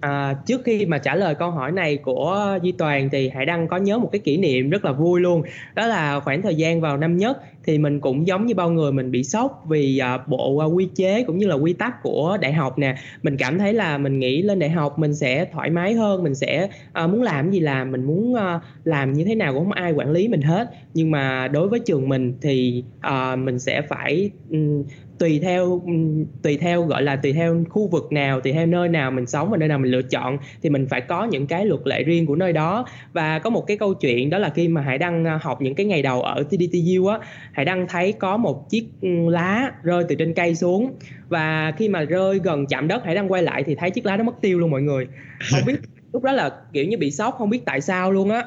À, 0.02 0.36
trước 0.46 0.62
khi 0.66 0.86
mà 0.86 0.98
trả 0.98 1.16
lời 1.16 1.36
câu 1.36 1.52
hỏi 1.52 1.72
này 1.72 1.98
của 1.98 2.60
Duy 2.62 2.72
Toàn 2.72 3.10
thì 3.12 3.30
Hải 3.30 3.46
Đăng 3.46 3.68
có 3.68 3.78
nhớ 3.78 3.98
một 3.98 4.10
cái 4.12 4.20
kỷ 4.20 4.38
niệm 4.38 4.70
rất 4.70 4.86
là 4.86 4.92
vui 4.92 5.22
luôn. 5.22 5.42
Đó 5.76 5.88
là 5.88 6.20
khoảng 6.20 6.42
thời 6.42 6.56
gian 6.56 6.82
vào 6.82 6.98
năm 6.98 7.18
nhất 7.18 7.38
thì 7.66 7.78
mình 7.78 8.00
cũng 8.00 8.28
giống 8.28 8.46
như 8.46 8.56
bao 8.56 8.70
người 8.70 8.92
mình 8.92 9.12
bị 9.12 9.24
sốc 9.24 9.64
vì 9.68 10.02
uh, 10.16 10.28
bộ 10.28 10.66
uh, 10.66 10.76
quy 10.76 10.88
chế 10.96 11.24
cũng 11.24 11.38
như 11.38 11.48
là 11.48 11.56
quy 11.56 11.74
tắc 11.74 12.04
của 12.04 12.38
đại 12.42 12.54
học 12.54 12.80
nè. 12.80 12.96
Mình 13.24 13.38
cảm 13.38 13.60
thấy 13.60 13.74
là 13.74 13.98
mình 13.98 14.20
nghĩ 14.20 14.42
lên 14.42 14.60
đại 14.60 14.70
học 14.70 15.00
mình 15.00 15.14
sẽ 15.14 15.46
thoải 15.46 15.70
mái 15.70 15.94
hơn 15.94 16.24
mình 16.24 16.36
sẽ 16.36 16.68
uh, 17.04 17.10
muốn 17.10 17.22
làm 17.22 17.52
gì 17.52 17.60
làm 17.60 17.92
mình 17.92 18.04
muốn 18.04 18.34
uh, 18.34 18.62
làm 18.84 19.14
như 19.14 19.24
thế 19.26 19.36
nào 19.36 19.54
cũng 19.54 19.64
không 19.64 19.72
ai 19.72 19.92
quản 19.92 20.12
lý 20.12 20.28
mình 20.28 20.42
hết. 20.42 20.70
Nhưng 20.94 21.12
mà 21.12 21.48
đối 21.48 21.68
với 21.68 21.80
trường 21.80 22.10
mình 22.10 22.34
thì 22.42 22.84
uh, 23.08 23.40
mình 23.40 23.60
sẽ 23.60 23.82
phải 23.82 24.30
um, 24.50 24.84
tùy 25.20 25.40
theo 25.40 25.82
tùy 26.42 26.58
theo, 26.58 26.84
gọi 26.84 27.04
là, 27.04 27.16
tùy 27.16 27.34
theo 27.34 27.64
khu 27.70 27.88
vực 27.88 28.12
nào, 28.12 28.42
tùy 28.42 28.54
theo 28.54 28.66
nơi 28.66 28.90
nào 28.90 29.12
mình 29.12 29.26
sống 29.26 29.50
và 29.50 29.58
nơi 29.58 29.70
nào 29.70 29.80
mình 29.80 29.92
lựa 29.92 30.02
chọn 30.02 30.38
thì 30.62 30.70
mình 30.70 30.88
phải 30.90 31.02
có 31.02 31.26
những 31.26 31.48
cái 31.48 31.66
luật 31.66 31.82
lệ 31.86 32.04
riêng 32.04 32.26
của 32.26 32.36
nơi 32.36 32.54
đó. 32.54 32.86
Và 33.14 33.40
có 33.40 33.50
một 33.50 33.68
cái 33.68 33.78
câu 33.78 33.94
chuyện 33.94 34.30
đó 34.30 34.38
là 34.38 34.50
khi 34.50 34.68
mà 34.68 34.82
hải 34.82 34.98
đăng 34.98 35.26
à, 35.26 35.40
học 35.42 35.62
những 35.62 35.76
cái 35.76 35.86
ngày 35.86 36.02
đầu 36.02 36.22
ở 36.22 36.44
TDTU 36.44 37.08
á, 37.08 37.20
hải 37.52 37.66
đăng 37.66 37.88
thấy 37.88 38.12
có 38.12 38.38
một 38.38 38.70
chiếc 38.70 38.86
lá 39.30 39.72
rơi 39.84 40.04
từ 40.10 40.16
trên 40.16 40.34
cây 40.34 40.56
xuống. 40.56 40.94
Và 41.30 41.74
khi 41.78 41.90
mà 41.90 42.04
rơi 42.04 42.40
gần 42.44 42.66
chạm 42.66 42.88
đất, 42.88 43.06
hải 43.06 43.16
đăng 43.16 43.32
quay 43.32 43.44
lại 43.44 43.64
thì 43.64 43.76
thấy 43.76 43.92
chiếc 43.92 44.06
lá 44.06 44.18
nó 44.18 44.24
mất 44.24 44.42
tiêu 44.42 44.60
luôn 44.60 44.72
mọi 44.72 44.82
người. 44.82 45.08
Không 45.52 45.62
biết, 45.66 45.76
lúc 46.14 46.24
đó 46.24 46.32
là 46.32 46.52
kiểu 46.74 46.86
như 46.86 46.98
bị 46.98 47.12
sốc, 47.12 47.36
không 47.38 47.50
biết 47.50 47.66
tại 47.66 47.82
sao 47.82 48.12
luôn 48.12 48.30
á 48.30 48.44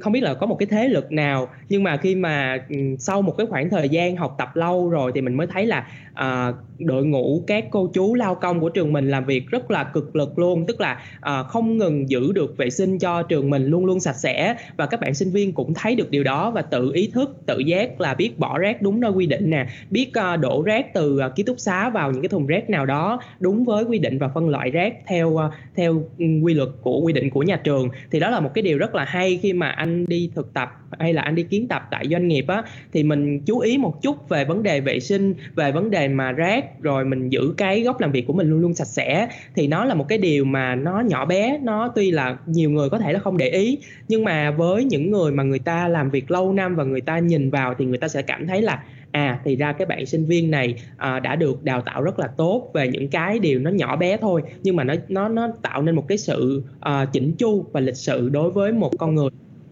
không 0.00 0.12
biết 0.12 0.20
là 0.20 0.34
có 0.34 0.46
một 0.46 0.56
cái 0.58 0.66
thế 0.66 0.88
lực 0.88 1.12
nào 1.12 1.48
nhưng 1.68 1.82
mà 1.82 1.96
khi 1.96 2.14
mà 2.14 2.58
sau 2.98 3.22
một 3.22 3.34
cái 3.38 3.46
khoảng 3.46 3.70
thời 3.70 3.88
gian 3.88 4.16
học 4.16 4.34
tập 4.38 4.56
lâu 4.56 4.88
rồi 4.90 5.12
thì 5.14 5.20
mình 5.20 5.34
mới 5.34 5.46
thấy 5.46 5.66
là 5.66 5.86
à, 6.14 6.52
đội 6.78 7.04
ngũ 7.04 7.42
các 7.46 7.64
cô 7.70 7.90
chú 7.94 8.14
lao 8.14 8.34
công 8.34 8.60
của 8.60 8.68
trường 8.68 8.92
mình 8.92 9.10
làm 9.10 9.24
việc 9.24 9.50
rất 9.50 9.70
là 9.70 9.84
cực 9.84 10.16
lực 10.16 10.38
luôn. 10.38 10.66
Tức 10.66 10.80
là 10.80 11.00
à, 11.20 11.42
không 11.42 11.78
ngừng 11.78 12.10
giữ 12.10 12.32
được 12.32 12.56
vệ 12.56 12.70
sinh 12.70 12.98
cho 12.98 13.22
trường 13.22 13.50
mình 13.50 13.66
luôn 13.66 13.86
luôn 13.86 14.00
sạch 14.00 14.16
sẽ 14.16 14.56
và 14.76 14.86
các 14.86 15.00
bạn 15.00 15.14
sinh 15.14 15.30
viên 15.30 15.52
cũng 15.52 15.74
thấy 15.74 15.94
được 15.94 16.10
điều 16.10 16.24
đó 16.24 16.50
và 16.50 16.62
tự 16.62 16.92
ý 16.92 17.10
thức 17.14 17.36
tự 17.46 17.58
giác 17.58 18.00
là 18.00 18.14
biết 18.14 18.38
bỏ 18.38 18.58
rác 18.58 18.82
đúng 18.82 19.00
nơi 19.00 19.10
quy 19.10 19.26
định 19.26 19.50
nè 19.50 19.66
biết 19.90 20.12
uh, 20.34 20.40
đổ 20.40 20.62
rác 20.62 20.94
từ 20.94 21.20
uh, 21.26 21.36
ký 21.36 21.42
túc 21.42 21.58
xá 21.58 21.90
vào 21.90 22.12
những 22.12 22.22
cái 22.22 22.28
thùng 22.28 22.46
rác 22.46 22.70
nào 22.70 22.86
đó 22.86 23.20
đúng 23.40 23.64
với 23.64 23.84
quy 23.84 23.98
định 23.98 24.18
và 24.18 24.28
phân 24.28 24.48
loại 24.48 24.70
rác 24.70 24.94
theo 25.06 25.28
uh, 25.28 25.40
theo 25.76 26.02
quy 26.42 26.54
luật 26.54 26.68
của 26.82 27.00
quy 27.00 27.12
định 27.12 27.30
của 27.30 27.42
nhà 27.42 27.56
trường. 27.56 27.88
Thì 28.10 28.20
đó 28.20 28.30
là 28.30 28.40
một 28.40 28.50
cái 28.54 28.62
điều 28.62 28.78
rất 28.78 28.94
là 28.94 29.04
hay 29.04 29.25
khi 29.42 29.52
mà 29.52 29.68
anh 29.68 30.06
đi 30.06 30.30
thực 30.34 30.54
tập 30.54 30.68
hay 30.98 31.12
là 31.12 31.22
anh 31.22 31.34
đi 31.34 31.42
kiến 31.42 31.68
tập 31.68 31.82
tại 31.90 32.06
doanh 32.10 32.28
nghiệp 32.28 32.44
á, 32.48 32.62
thì 32.92 33.02
mình 33.02 33.40
chú 33.46 33.58
ý 33.58 33.78
một 33.78 34.02
chút 34.02 34.28
về 34.28 34.44
vấn 34.44 34.62
đề 34.62 34.80
vệ 34.80 35.00
sinh, 35.00 35.34
về 35.54 35.72
vấn 35.72 35.90
đề 35.90 36.08
mà 36.08 36.32
rác, 36.32 36.82
rồi 36.82 37.04
mình 37.04 37.28
giữ 37.28 37.54
cái 37.56 37.82
góc 37.82 38.00
làm 38.00 38.12
việc 38.12 38.26
của 38.26 38.32
mình 38.32 38.50
luôn 38.50 38.60
luôn 38.60 38.74
sạch 38.74 38.88
sẽ. 38.88 39.28
Thì 39.54 39.66
nó 39.66 39.84
là 39.84 39.94
một 39.94 40.06
cái 40.08 40.18
điều 40.18 40.44
mà 40.44 40.74
nó 40.74 41.00
nhỏ 41.00 41.24
bé, 41.24 41.58
nó 41.62 41.92
tuy 41.94 42.10
là 42.10 42.36
nhiều 42.46 42.70
người 42.70 42.90
có 42.90 42.98
thể 42.98 43.12
là 43.12 43.18
không 43.18 43.36
để 43.36 43.48
ý, 43.48 43.78
nhưng 44.08 44.24
mà 44.24 44.50
với 44.50 44.84
những 44.84 45.10
người 45.10 45.32
mà 45.32 45.42
người 45.42 45.58
ta 45.58 45.88
làm 45.88 46.10
việc 46.10 46.30
lâu 46.30 46.52
năm 46.52 46.76
và 46.76 46.84
người 46.84 47.00
ta 47.00 47.18
nhìn 47.18 47.50
vào 47.50 47.74
thì 47.78 47.84
người 47.84 47.98
ta 47.98 48.08
sẽ 48.08 48.22
cảm 48.22 48.46
thấy 48.46 48.62
là 48.62 48.82
à 49.12 49.40
thì 49.44 49.56
ra 49.56 49.72
cái 49.72 49.86
bạn 49.86 50.06
sinh 50.06 50.24
viên 50.24 50.50
này 50.50 50.74
à, 50.96 51.20
đã 51.20 51.36
được 51.36 51.64
đào 51.64 51.80
tạo 51.80 52.02
rất 52.02 52.18
là 52.18 52.26
tốt 52.26 52.70
về 52.74 52.88
những 52.88 53.08
cái 53.08 53.38
điều 53.38 53.60
nó 53.60 53.70
nhỏ 53.70 53.96
bé 53.96 54.16
thôi 54.16 54.42
nhưng 54.62 54.76
mà 54.76 54.84
nó 54.84 54.94
nó 55.08 55.28
nó 55.28 55.48
tạo 55.62 55.82
nên 55.82 55.94
một 55.94 56.08
cái 56.08 56.18
sự 56.18 56.62
à, 56.80 57.04
chỉnh 57.04 57.32
chu 57.38 57.64
và 57.72 57.80
lịch 57.80 57.96
sự 57.96 58.28
đối 58.28 58.50
với 58.50 58.72
một 58.72 58.90
con 58.98 59.14
người. 59.14 59.30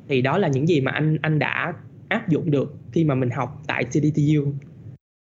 Thì 0.09 0.23
đó 0.23 0.38
là 0.38 0.49
những 0.49 0.68
gì 0.68 0.81
mà 0.81 0.92
anh 0.92 1.18
anh 1.23 1.38
đã 1.38 1.75
áp 2.09 2.29
dụng 2.29 2.51
được 2.51 2.75
khi 2.92 3.05
mà 3.05 3.14
mình 3.14 3.31
học 3.31 3.62
tại 3.66 3.85
CDTU 3.85 4.53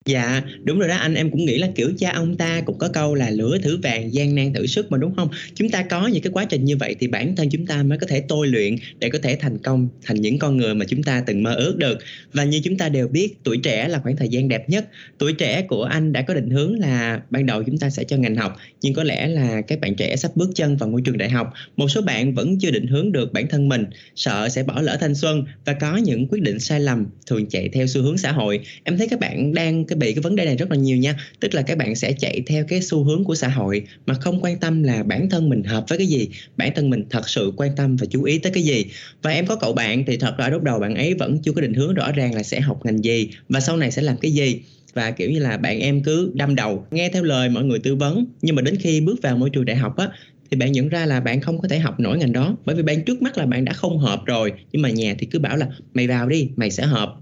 Dạ, 0.07 0.43
đúng 0.65 0.79
rồi 0.79 0.89
đó 0.89 0.97
anh 0.97 1.15
em 1.15 1.31
cũng 1.31 1.45
nghĩ 1.45 1.59
là 1.59 1.69
kiểu 1.75 1.93
cha 1.99 2.11
ông 2.11 2.37
ta 2.37 2.61
cũng 2.61 2.79
có 2.79 2.89
câu 2.89 3.15
là 3.15 3.31
lửa 3.31 3.59
thử 3.63 3.79
vàng 3.83 4.15
gian 4.15 4.35
nan 4.35 4.53
thử 4.53 4.67
sức 4.67 4.93
mà 4.93 4.99
đúng 4.99 5.15
không? 5.17 5.29
Chúng 5.55 5.69
ta 5.69 5.83
có 5.83 6.07
những 6.07 6.23
cái 6.23 6.31
quá 6.33 6.45
trình 6.45 6.65
như 6.65 6.77
vậy 6.77 6.97
thì 7.01 7.09
bản 7.09 7.37
thân 7.37 7.49
chúng 7.51 7.67
ta 7.67 7.83
mới 7.83 7.99
có 7.99 8.07
thể 8.07 8.21
tôi 8.29 8.47
luyện 8.49 8.77
để 8.99 9.11
có 9.11 9.19
thể 9.23 9.37
thành 9.41 9.59
công 9.59 9.89
thành 10.05 10.21
những 10.21 10.39
con 10.39 10.57
người 10.57 10.75
mà 10.75 10.85
chúng 10.89 11.03
ta 11.03 11.23
từng 11.27 11.43
mơ 11.43 11.55
ước 11.55 11.77
được. 11.77 11.99
Và 12.33 12.45
như 12.45 12.61
chúng 12.65 12.77
ta 12.79 12.89
đều 12.89 13.09
biết 13.09 13.35
tuổi 13.45 13.59
trẻ 13.63 13.89
là 13.89 13.99
khoảng 13.99 14.17
thời 14.17 14.29
gian 14.29 14.49
đẹp 14.49 14.69
nhất. 14.69 14.89
Tuổi 15.19 15.33
trẻ 15.33 15.63
của 15.63 15.83
anh 15.83 16.13
đã 16.13 16.23
có 16.23 16.35
định 16.35 16.51
hướng 16.51 16.79
là 16.79 17.21
ban 17.31 17.47
đầu 17.47 17.63
chúng 17.63 17.79
ta 17.79 17.91
sẽ 17.91 18.05
cho 18.05 18.17
ngành 18.17 18.37
học 18.37 18.57
nhưng 18.83 18.95
có 18.95 19.05
lẽ 19.05 19.27
là 19.29 19.61
các 19.63 19.81
bạn 19.81 19.95
trẻ 19.97 20.17
sắp 20.17 20.31
bước 20.37 20.51
chân 20.55 20.77
vào 20.77 20.89
môi 20.89 21.03
trường 21.05 21.19
đại 21.19 21.31
học. 21.31 21.53
Một 21.77 21.89
số 21.89 22.03
bạn 22.03 22.35
vẫn 22.35 22.59
chưa 22.59 22.71
định 22.71 22.87
hướng 22.87 23.13
được 23.13 23.33
bản 23.33 23.49
thân 23.49 23.69
mình, 23.69 23.85
sợ 24.15 24.49
sẽ 24.49 24.63
bỏ 24.63 24.81
lỡ 24.83 24.97
thanh 25.01 25.15
xuân 25.15 25.45
và 25.65 25.73
có 25.73 25.97
những 25.97 26.29
quyết 26.29 26.43
định 26.43 26.59
sai 26.59 26.81
lầm 26.81 27.07
thường 27.27 27.47
chạy 27.47 27.69
theo 27.69 27.87
xu 27.87 28.03
hướng 28.03 28.19
xã 28.19 28.33
hội. 28.33 28.61
Em 28.85 28.99
thấy 28.99 29.09
các 29.09 29.21
bạn 29.21 29.55
đang 29.55 29.85
cái 29.85 29.97
bị 29.99 30.13
cái 30.13 30.23
vấn 30.23 30.37
đề 30.37 30.45
này 30.45 30.57
rất 30.57 30.71
là 30.71 30.77
nhiều 30.77 30.97
nha. 30.97 31.17
Tức 31.41 31.55
là 31.55 31.63
các 31.63 31.79
bạn 31.79 31.95
sẽ 31.95 32.13
chạy 32.13 32.43
theo 32.47 32.65
cái 32.69 32.83
xu 32.83 33.05
hướng 33.05 33.25
của 33.25 33.35
xã 33.35 33.49
hội 33.49 33.83
mà 34.07 34.15
không 34.15 34.45
quan 34.45 34.59
tâm 34.59 34.83
là 34.83 35.03
bản 35.03 35.31
thân 35.31 35.49
mình 35.49 35.65
hợp 35.65 35.85
với 35.89 35.99
cái 35.99 36.07
gì, 36.07 36.29
bản 36.57 36.73
thân 36.75 36.91
mình 36.91 37.05
thật 37.11 37.29
sự 37.29 37.53
quan 37.57 37.77
tâm 37.77 37.97
và 37.97 38.07
chú 38.11 38.23
ý 38.23 38.39
tới 38.39 38.53
cái 38.53 38.63
gì. 38.63 38.85
Và 39.23 39.31
em 39.31 39.47
có 39.47 39.57
cậu 39.57 39.73
bạn 39.73 40.05
thì 40.07 40.17
thật 40.17 40.35
ra 40.39 40.49
lúc 40.49 40.63
đầu 40.63 40.79
bạn 40.79 40.95
ấy 40.95 41.15
vẫn 41.15 41.39
chưa 41.43 41.53
có 41.53 41.61
định 41.61 41.75
hướng 41.75 41.95
rõ 41.95 42.13
ràng 42.13 42.35
là 42.35 42.43
sẽ 42.43 42.61
học 42.61 42.81
ngành 42.85 43.05
gì 43.05 43.31
và 43.49 43.61
sau 43.61 43.77
này 43.77 43.91
sẽ 43.91 44.03
làm 44.03 44.17
cái 44.17 44.31
gì. 44.31 44.61
Và 44.95 45.11
kiểu 45.11 45.31
như 45.31 45.39
là 45.39 45.57
bạn 45.57 45.81
em 45.81 46.03
cứ 46.03 46.33
đâm 46.35 46.55
đầu, 46.55 46.87
nghe 46.91 47.09
theo 47.09 47.23
lời 47.23 47.49
mọi 47.49 47.65
người 47.65 47.79
tư 47.79 47.95
vấn. 47.95 48.27
Nhưng 48.43 48.57
mà 48.57 48.63
đến 48.63 48.77
khi 48.77 49.01
bước 49.01 49.23
vào 49.23 49.37
môi 49.37 49.51
trường 49.51 49.65
đại 49.65 49.77
học 49.77 49.97
á, 49.97 50.09
thì 50.51 50.57
bạn 50.57 50.73
nhận 50.73 50.89
ra 50.89 51.07
là 51.07 51.21
bạn 51.21 51.41
không 51.41 51.61
có 51.61 51.69
thể 51.69 51.79
học 51.79 52.01
nổi 52.01 52.19
ngành 52.19 52.33
đó. 52.33 52.57
Bởi 52.65 52.77
vì 52.77 52.83
bạn 52.83 53.05
trước 53.05 53.23
mắt 53.23 53.39
là 53.39 53.47
bạn 53.47 53.65
đã 53.65 53.73
không 53.73 53.99
hợp 53.99 54.23
rồi, 54.27 54.53
nhưng 54.73 54.83
mà 54.83 54.91
nhà 54.91 55.15
thì 55.19 55.27
cứ 55.27 55.39
bảo 55.39 55.57
là 55.57 55.69
mày 55.95 56.07
vào 56.07 56.29
đi, 56.29 56.51
mày 56.57 56.71
sẽ 56.71 56.87
hợp 56.87 57.15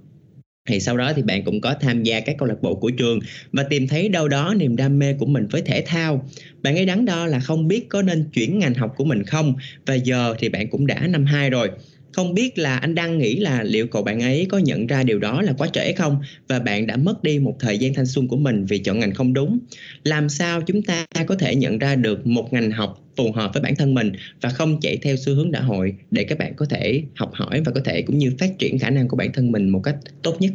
thì 0.67 0.81
sau 0.81 0.97
đó 0.97 1.13
thì 1.17 1.23
bạn 1.23 1.45
cũng 1.45 1.61
có 1.61 1.75
tham 1.81 2.03
gia 2.03 2.21
các 2.21 2.37
câu 2.39 2.49
lạc 2.49 2.63
bộ 2.63 2.75
của 2.75 2.91
trường 2.91 3.21
và 3.53 3.63
tìm 3.63 3.89
thấy 3.89 4.09
đâu 4.09 4.29
đó 4.29 4.55
niềm 4.55 4.77
đam 4.77 4.99
mê 4.99 5.13
của 5.13 5.27
mình 5.27 5.47
với 5.51 5.63
thể 5.63 5.83
thao. 5.87 6.29
Bạn 6.63 6.77
ấy 6.77 6.87
đắn 6.87 7.05
đo 7.05 7.27
là 7.27 7.41
không 7.41 7.69
biết 7.69 7.89
có 7.89 8.03
nên 8.03 8.25
chuyển 8.33 8.59
ngành 8.59 8.75
học 8.75 8.95
của 8.97 9.05
mình 9.05 9.23
không, 9.23 9.55
và 9.87 9.95
giờ 9.95 10.35
thì 10.39 10.49
bạn 10.49 10.69
cũng 10.69 10.87
đã 10.87 11.07
năm 11.07 11.25
hai 11.25 11.51
rồi. 11.51 11.71
Không 12.13 12.35
biết 12.35 12.59
là 12.59 12.77
anh 12.77 12.95
đang 12.95 13.19
nghĩ 13.19 13.37
là 13.37 13.63
liệu 13.63 13.87
cậu 13.87 14.03
bạn 14.03 14.21
ấy 14.21 14.47
có 14.51 14.59
nhận 14.59 14.87
ra 14.87 15.03
điều 15.03 15.19
đó 15.19 15.43
là 15.43 15.53
quá 15.59 15.69
trễ 15.73 15.93
không, 15.93 16.19
và 16.49 16.59
bạn 16.59 16.87
đã 16.87 16.97
mất 16.97 17.23
đi 17.23 17.39
một 17.39 17.57
thời 17.61 17.79
gian 17.79 17.95
thanh 17.95 18.07
xuân 18.07 18.29
của 18.29 18.37
mình 18.37 18.65
vì 18.65 18.79
chọn 18.79 18.99
ngành 18.99 19.15
không 19.15 19.33
đúng? 19.33 19.59
Làm 20.05 20.29
sao 20.29 20.63
chúng 20.63 20.83
ta 20.83 21.07
có 21.27 21.35
thể 21.35 21.55
nhận 21.55 21.79
ra 21.79 21.95
được 21.95 22.27
một 22.27 22.53
ngành 22.53 22.71
học 22.71 23.06
phù 23.17 23.33
hợp 23.33 23.51
với 23.55 23.63
bản 23.63 23.77
thân 23.77 23.95
mình 23.95 24.13
và 24.41 24.49
không 24.49 24.81
chạy 24.81 24.99
theo 25.03 25.17
xu 25.17 25.35
hướng 25.35 25.53
xã 25.53 25.61
hội 25.61 25.95
để 26.11 26.25
các 26.25 26.39
bạn 26.39 26.55
có 26.57 26.67
thể 26.71 27.03
học 27.17 27.31
hỏi 27.33 27.63
và 27.67 27.73
có 27.75 27.81
thể 27.85 28.03
cũng 28.03 28.19
như 28.19 28.33
phát 28.39 28.59
triển 28.59 28.79
khả 28.79 28.91
năng 28.91 29.09
của 29.09 29.17
bản 29.17 29.33
thân 29.33 29.53
mình 29.53 29.69
một 29.69 29.81
cách 29.85 29.97
tốt 30.23 30.37
nhất. 30.41 30.53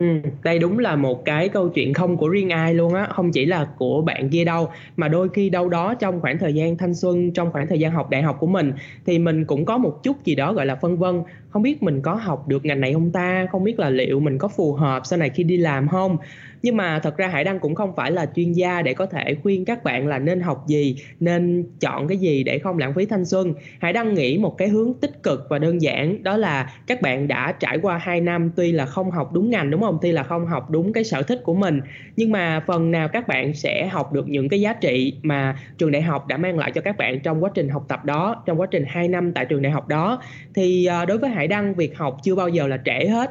Ừ, 0.00 0.06
đây 0.42 0.58
đúng 0.58 0.78
là 0.78 0.96
một 0.96 1.24
cái 1.24 1.48
câu 1.48 1.68
chuyện 1.68 1.94
không 1.94 2.16
của 2.16 2.28
riêng 2.28 2.50
ai 2.50 2.74
luôn 2.74 2.94
á, 2.94 3.08
không 3.10 3.32
chỉ 3.32 3.44
là 3.44 3.64
của 3.78 4.02
bạn 4.02 4.30
kia 4.30 4.44
đâu 4.44 4.68
mà 4.96 5.08
đôi 5.08 5.28
khi 5.28 5.50
đâu 5.50 5.68
đó 5.68 5.94
trong 5.94 6.20
khoảng 6.20 6.38
thời 6.38 6.54
gian 6.54 6.76
thanh 6.76 6.94
xuân, 6.94 7.32
trong 7.32 7.52
khoảng 7.52 7.66
thời 7.66 7.78
gian 7.78 7.92
học 7.92 8.10
đại 8.10 8.22
học 8.22 8.36
của 8.40 8.46
mình 8.46 8.72
thì 9.06 9.18
mình 9.18 9.44
cũng 9.44 9.64
có 9.64 9.78
một 9.78 10.00
chút 10.02 10.24
gì 10.24 10.34
đó 10.34 10.52
gọi 10.52 10.66
là 10.66 10.74
phân 10.74 10.98
vân, 10.98 11.22
không 11.48 11.62
biết 11.62 11.82
mình 11.82 12.00
có 12.02 12.14
học 12.14 12.48
được 12.48 12.64
ngành 12.64 12.80
này 12.80 12.92
không 12.92 13.10
ta, 13.10 13.46
không 13.52 13.64
biết 13.64 13.78
là 13.78 13.90
liệu 13.90 14.20
mình 14.20 14.38
có 14.38 14.48
phù 14.48 14.72
hợp 14.72 15.02
sau 15.04 15.18
này 15.18 15.30
khi 15.30 15.42
đi 15.42 15.56
làm 15.56 15.88
không? 15.88 16.16
Nhưng 16.62 16.76
mà 16.76 16.98
thật 16.98 17.16
ra 17.16 17.28
hải 17.28 17.44
đăng 17.44 17.58
cũng 17.58 17.74
không 17.74 17.96
phải 17.96 18.10
là 18.10 18.26
chuyên 18.36 18.52
gia 18.52 18.82
để 18.82 18.94
có 18.94 19.06
thể 19.06 19.36
khuyên 19.42 19.64
các 19.64 19.84
bạn 19.84 20.06
là 20.06 20.18
nên 20.18 20.40
học 20.40 20.64
gì, 20.66 20.96
nên 21.20 21.64
chọn 21.80 22.08
cái 22.08 22.18
gì 22.18 22.44
để 22.44 22.58
không 22.58 22.78
lãng 22.78 22.94
phí 22.94 23.06
thanh 23.06 23.24
xuân. 23.24 23.54
Hải 23.78 23.92
đăng 23.92 24.14
nghĩ 24.14 24.38
một 24.38 24.58
cái 24.58 24.68
hướng 24.68 24.94
tích 25.00 25.22
cực 25.22 25.46
và 25.50 25.58
đơn 25.58 25.82
giản, 25.82 26.22
đó 26.22 26.36
là 26.36 26.72
các 26.86 27.02
bạn 27.02 27.28
đã 27.28 27.52
trải 27.60 27.78
qua 27.82 27.98
2 27.98 28.20
năm 28.20 28.50
tuy 28.56 28.72
là 28.72 28.86
không 28.86 29.10
học 29.10 29.32
đúng 29.32 29.50
ngành, 29.50 29.70
đúng 29.70 29.80
không? 29.80 29.98
Tuy 30.02 30.12
là 30.12 30.22
không 30.22 30.46
học 30.46 30.70
đúng 30.70 30.92
cái 30.92 31.04
sở 31.04 31.22
thích 31.22 31.40
của 31.44 31.54
mình, 31.54 31.80
nhưng 32.16 32.32
mà 32.32 32.64
phần 32.66 32.90
nào 32.90 33.08
các 33.08 33.28
bạn 33.28 33.54
sẽ 33.54 33.86
học 33.86 34.12
được 34.12 34.28
những 34.28 34.48
cái 34.48 34.60
giá 34.60 34.72
trị 34.72 35.14
mà 35.22 35.58
trường 35.78 35.92
đại 35.92 36.02
học 36.02 36.26
đã 36.26 36.36
mang 36.36 36.58
lại 36.58 36.72
cho 36.74 36.80
các 36.80 36.96
bạn 36.96 37.20
trong 37.20 37.44
quá 37.44 37.50
trình 37.54 37.68
học 37.68 37.84
tập 37.88 38.04
đó, 38.04 38.42
trong 38.46 38.60
quá 38.60 38.66
trình 38.70 38.84
2 38.88 39.08
năm 39.08 39.32
tại 39.32 39.44
trường 39.44 39.62
đại 39.62 39.72
học 39.72 39.88
đó. 39.88 40.22
Thì 40.54 40.86
ờ, 40.86 41.04
đối 41.04 41.18
với 41.18 41.30
hải 41.30 41.48
đăng, 41.48 41.74
việc 41.74 41.98
học 41.98 42.16
chưa 42.22 42.34
bao 42.34 42.48
giờ 42.48 42.66
là 42.66 42.78
trễ 42.84 43.06
hết 43.08 43.30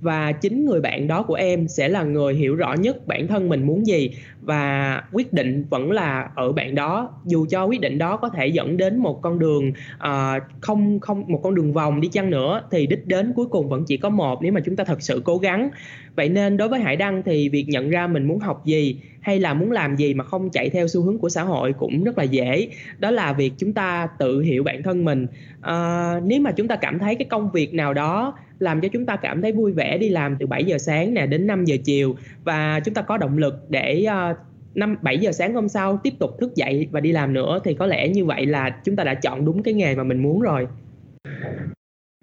và 0.00 0.32
chính 0.32 0.66
người 0.66 0.80
bạn 0.80 1.06
đó 1.06 1.22
của 1.22 1.34
em 1.34 1.68
sẽ 1.68 1.88
là 1.88 2.02
người 2.02 2.34
hiểu 2.34 2.54
rõ 2.54 2.74
nhất 2.74 3.06
bản 3.06 3.26
thân 3.26 3.48
mình 3.48 3.66
muốn 3.66 3.86
gì. 3.86 4.10
Và 4.42 5.02
quyết 5.12 5.32
định 5.32 5.64
vẫn 5.70 5.92
là 5.92 6.30
ở 6.34 6.52
bạn 6.52 6.74
đó. 6.74 7.10
Dù 7.24 7.46
cho 7.50 7.64
quyết 7.64 7.80
định 7.80 7.98
đó 7.98 8.16
có 8.16 8.28
thể 8.28 8.46
dẫn 8.46 8.76
đến 8.76 8.96
một 8.96 9.22
con 9.22 9.38
đường 9.38 9.72
uh, 9.96 10.42
không 10.60 11.00
không 11.00 11.24
một 11.28 11.40
con 11.42 11.54
đường 11.54 11.72
vòng 11.72 12.00
đi 12.00 12.08
chăng 12.08 12.30
nữa 12.30 12.62
thì 12.70 12.86
đích 12.86 13.06
đến 13.06 13.32
cuối 13.36 13.46
cùng 13.46 13.68
vẫn 13.68 13.84
chỉ 13.86 13.96
có 13.96 14.08
một 14.08 14.42
nếu 14.42 14.52
mà 14.52 14.60
chúng 14.60 14.76
ta 14.76 14.84
thật 14.84 15.02
sự 15.02 15.22
cố 15.24 15.38
gắng. 15.38 15.68
Vậy 16.16 16.28
nên 16.28 16.56
đối 16.56 16.68
với 16.68 16.80
hải 16.80 16.96
đăng 16.96 17.22
thì 17.22 17.48
việc 17.48 17.68
nhận 17.68 17.90
ra 17.90 18.06
mình 18.06 18.24
muốn 18.24 18.38
học 18.38 18.64
gì 18.64 19.00
hay 19.20 19.40
là 19.40 19.54
muốn 19.54 19.72
làm 19.72 19.96
gì 19.96 20.14
mà 20.14 20.24
không 20.24 20.50
chạy 20.50 20.70
theo 20.70 20.88
xu 20.88 21.02
hướng 21.02 21.18
của 21.18 21.28
xã 21.28 21.42
hội 21.42 21.72
cũng 21.72 22.04
rất 22.04 22.18
là 22.18 22.24
dễ. 22.24 22.68
Đó 22.98 23.10
là 23.10 23.32
việc 23.32 23.52
chúng 23.58 23.72
ta 23.72 24.08
tự 24.18 24.40
hiểu 24.40 24.62
bản 24.62 24.82
thân 24.82 25.04
mình. 25.04 25.26
À, 25.60 26.20
nếu 26.24 26.40
mà 26.40 26.50
chúng 26.52 26.68
ta 26.68 26.76
cảm 26.76 26.98
thấy 26.98 27.14
cái 27.14 27.26
công 27.30 27.50
việc 27.50 27.74
nào 27.74 27.94
đó 27.94 28.34
làm 28.58 28.80
cho 28.80 28.88
chúng 28.88 29.06
ta 29.06 29.16
cảm 29.16 29.42
thấy 29.42 29.52
vui 29.52 29.72
vẻ 29.72 29.98
đi 29.98 30.08
làm 30.08 30.36
từ 30.40 30.46
7 30.46 30.64
giờ 30.64 30.78
sáng 30.78 31.14
nè 31.14 31.26
đến 31.26 31.46
5 31.46 31.64
giờ 31.64 31.76
chiều. 31.84 32.16
Và 32.44 32.80
chúng 32.80 32.94
ta 32.94 33.02
có 33.02 33.16
động 33.16 33.38
lực 33.38 33.54
để 33.68 34.06
uh, 34.30 34.36
năm 34.74 34.96
7 35.02 35.18
giờ 35.18 35.32
sáng 35.32 35.54
hôm 35.54 35.68
sau 35.68 36.00
tiếp 36.02 36.12
tục 36.18 36.30
thức 36.40 36.54
dậy 36.54 36.88
và 36.90 37.00
đi 37.00 37.12
làm 37.12 37.32
nữa. 37.32 37.60
Thì 37.64 37.74
có 37.74 37.86
lẽ 37.86 38.08
như 38.08 38.24
vậy 38.24 38.46
là 38.46 38.80
chúng 38.84 38.96
ta 38.96 39.04
đã 39.04 39.14
chọn 39.14 39.44
đúng 39.44 39.62
cái 39.62 39.74
nghề 39.74 39.94
mà 39.94 40.04
mình 40.04 40.22
muốn 40.22 40.40
rồi. 40.40 40.66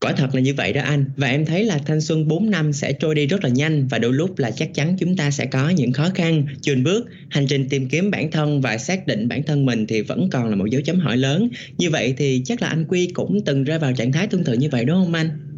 Quả 0.02 0.14
thật 0.18 0.36
là 0.36 0.42
như 0.42 0.54
vậy 0.54 0.74
đó 0.74 0.82
anh. 0.82 1.06
Và 1.18 1.28
em 1.28 1.46
thấy 1.46 1.64
là 1.64 1.80
thanh 1.86 2.02
xuân 2.02 2.28
4 2.28 2.50
năm 2.50 2.74
sẽ 2.74 2.94
trôi 2.94 3.16
đi 3.16 3.28
rất 3.28 3.44
là 3.44 3.50
nhanh 3.50 3.88
Và 3.88 4.00
đôi 4.00 4.14
lúc 4.14 4.40
là 4.40 4.52
chắc 4.52 4.74
chắn 4.74 4.96
chúng 5.00 5.18
ta 5.18 5.32
sẽ 5.32 5.46
có 5.46 5.70
những 5.70 5.92
khó 5.92 6.10
khăn 6.16 6.44
Chùn 6.62 6.84
bước, 6.84 7.08
hành 7.30 7.46
trình 7.48 7.70
tìm 7.70 7.90
kiếm 7.90 8.12
bản 8.12 8.32
thân 8.32 8.62
và 8.62 8.78
xác 8.78 9.08
định 9.08 9.28
bản 9.28 9.44
thân 9.44 9.66
mình 9.66 9.88
Thì 9.88 10.02
vẫn 10.02 10.30
còn 10.32 10.50
là 10.50 10.56
một 10.56 10.66
dấu 10.66 10.82
chấm 10.82 11.00
hỏi 11.00 11.18
lớn. 11.18 11.50
Như 11.78 11.90
vậy 11.90 12.14
thì 12.18 12.42
chắc 12.46 12.62
là 12.62 12.68
anh 12.68 12.86
Quy 12.86 13.10
cũng 13.14 13.42
từng 13.46 13.64
rơi 13.64 13.80
vào 13.80 13.94
trạng 13.94 14.12
thái 14.12 14.28
tương 14.28 14.44
tự 14.44 14.54
như 14.54 14.70
vậy 14.72 14.86
đúng 14.86 15.04
không 15.04 15.14
anh? 15.14 15.53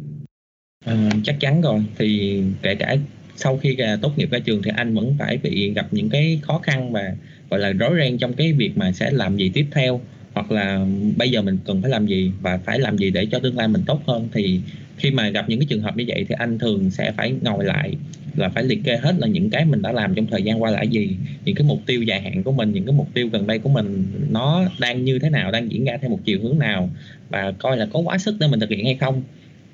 À, 0.86 1.10
chắc 1.24 1.40
chắn 1.40 1.60
rồi. 1.60 1.84
Thì 1.98 2.42
kể 2.62 2.74
cả 2.74 2.96
sau 3.36 3.56
khi 3.56 3.76
tốt 4.02 4.18
nghiệp 4.18 4.30
ra 4.30 4.38
trường 4.38 4.62
thì 4.62 4.70
anh 4.76 4.94
vẫn 4.94 5.14
phải 5.18 5.36
bị 5.36 5.72
gặp 5.72 5.86
những 5.90 6.10
cái 6.10 6.40
khó 6.42 6.58
khăn 6.58 6.92
và 6.92 7.14
gọi 7.50 7.60
là 7.60 7.72
rối 7.72 7.90
ren 7.98 8.18
trong 8.18 8.32
cái 8.32 8.52
việc 8.52 8.78
mà 8.78 8.92
sẽ 8.92 9.10
làm 9.10 9.36
gì 9.36 9.50
tiếp 9.54 9.66
theo 9.72 10.00
hoặc 10.34 10.50
là 10.50 10.86
bây 11.16 11.30
giờ 11.30 11.42
mình 11.42 11.58
cần 11.66 11.82
phải 11.82 11.90
làm 11.90 12.06
gì 12.06 12.32
và 12.40 12.58
phải 12.58 12.78
làm 12.78 12.98
gì 12.98 13.10
để 13.10 13.26
cho 13.26 13.38
tương 13.38 13.56
lai 13.56 13.68
mình 13.68 13.82
tốt 13.86 14.02
hơn. 14.06 14.28
Thì 14.32 14.60
khi 14.96 15.10
mà 15.10 15.28
gặp 15.28 15.48
những 15.48 15.58
cái 15.58 15.66
trường 15.70 15.82
hợp 15.82 15.96
như 15.96 16.04
vậy 16.06 16.26
thì 16.28 16.34
anh 16.38 16.58
thường 16.58 16.90
sẽ 16.90 17.12
phải 17.16 17.34
ngồi 17.42 17.64
lại 17.64 17.96
là 18.36 18.48
phải 18.48 18.64
liệt 18.64 18.84
kê 18.84 18.96
hết 18.96 19.14
là 19.18 19.26
những 19.26 19.50
cái 19.50 19.64
mình 19.64 19.82
đã 19.82 19.92
làm 19.92 20.14
trong 20.14 20.26
thời 20.26 20.42
gian 20.42 20.62
qua 20.62 20.70
là 20.70 20.82
gì 20.82 21.16
những 21.44 21.54
cái 21.54 21.66
mục 21.66 21.80
tiêu 21.86 22.02
dài 22.02 22.20
hạn 22.20 22.42
của 22.42 22.52
mình 22.52 22.72
những 22.72 22.84
cái 22.84 22.94
mục 22.94 23.08
tiêu 23.14 23.28
gần 23.32 23.46
đây 23.46 23.58
của 23.58 23.68
mình 23.68 24.04
nó 24.30 24.64
đang 24.80 25.04
như 25.04 25.18
thế 25.18 25.30
nào 25.30 25.50
đang 25.50 25.72
diễn 25.72 25.84
ra 25.84 25.96
theo 26.00 26.10
một 26.10 26.18
chiều 26.24 26.38
hướng 26.42 26.58
nào 26.58 26.90
và 27.28 27.52
coi 27.58 27.76
là 27.76 27.86
có 27.92 28.00
quá 28.00 28.18
sức 28.18 28.36
để 28.40 28.46
mình 28.46 28.60
thực 28.60 28.70
hiện 28.70 28.84
hay 28.84 28.94
không 28.94 29.22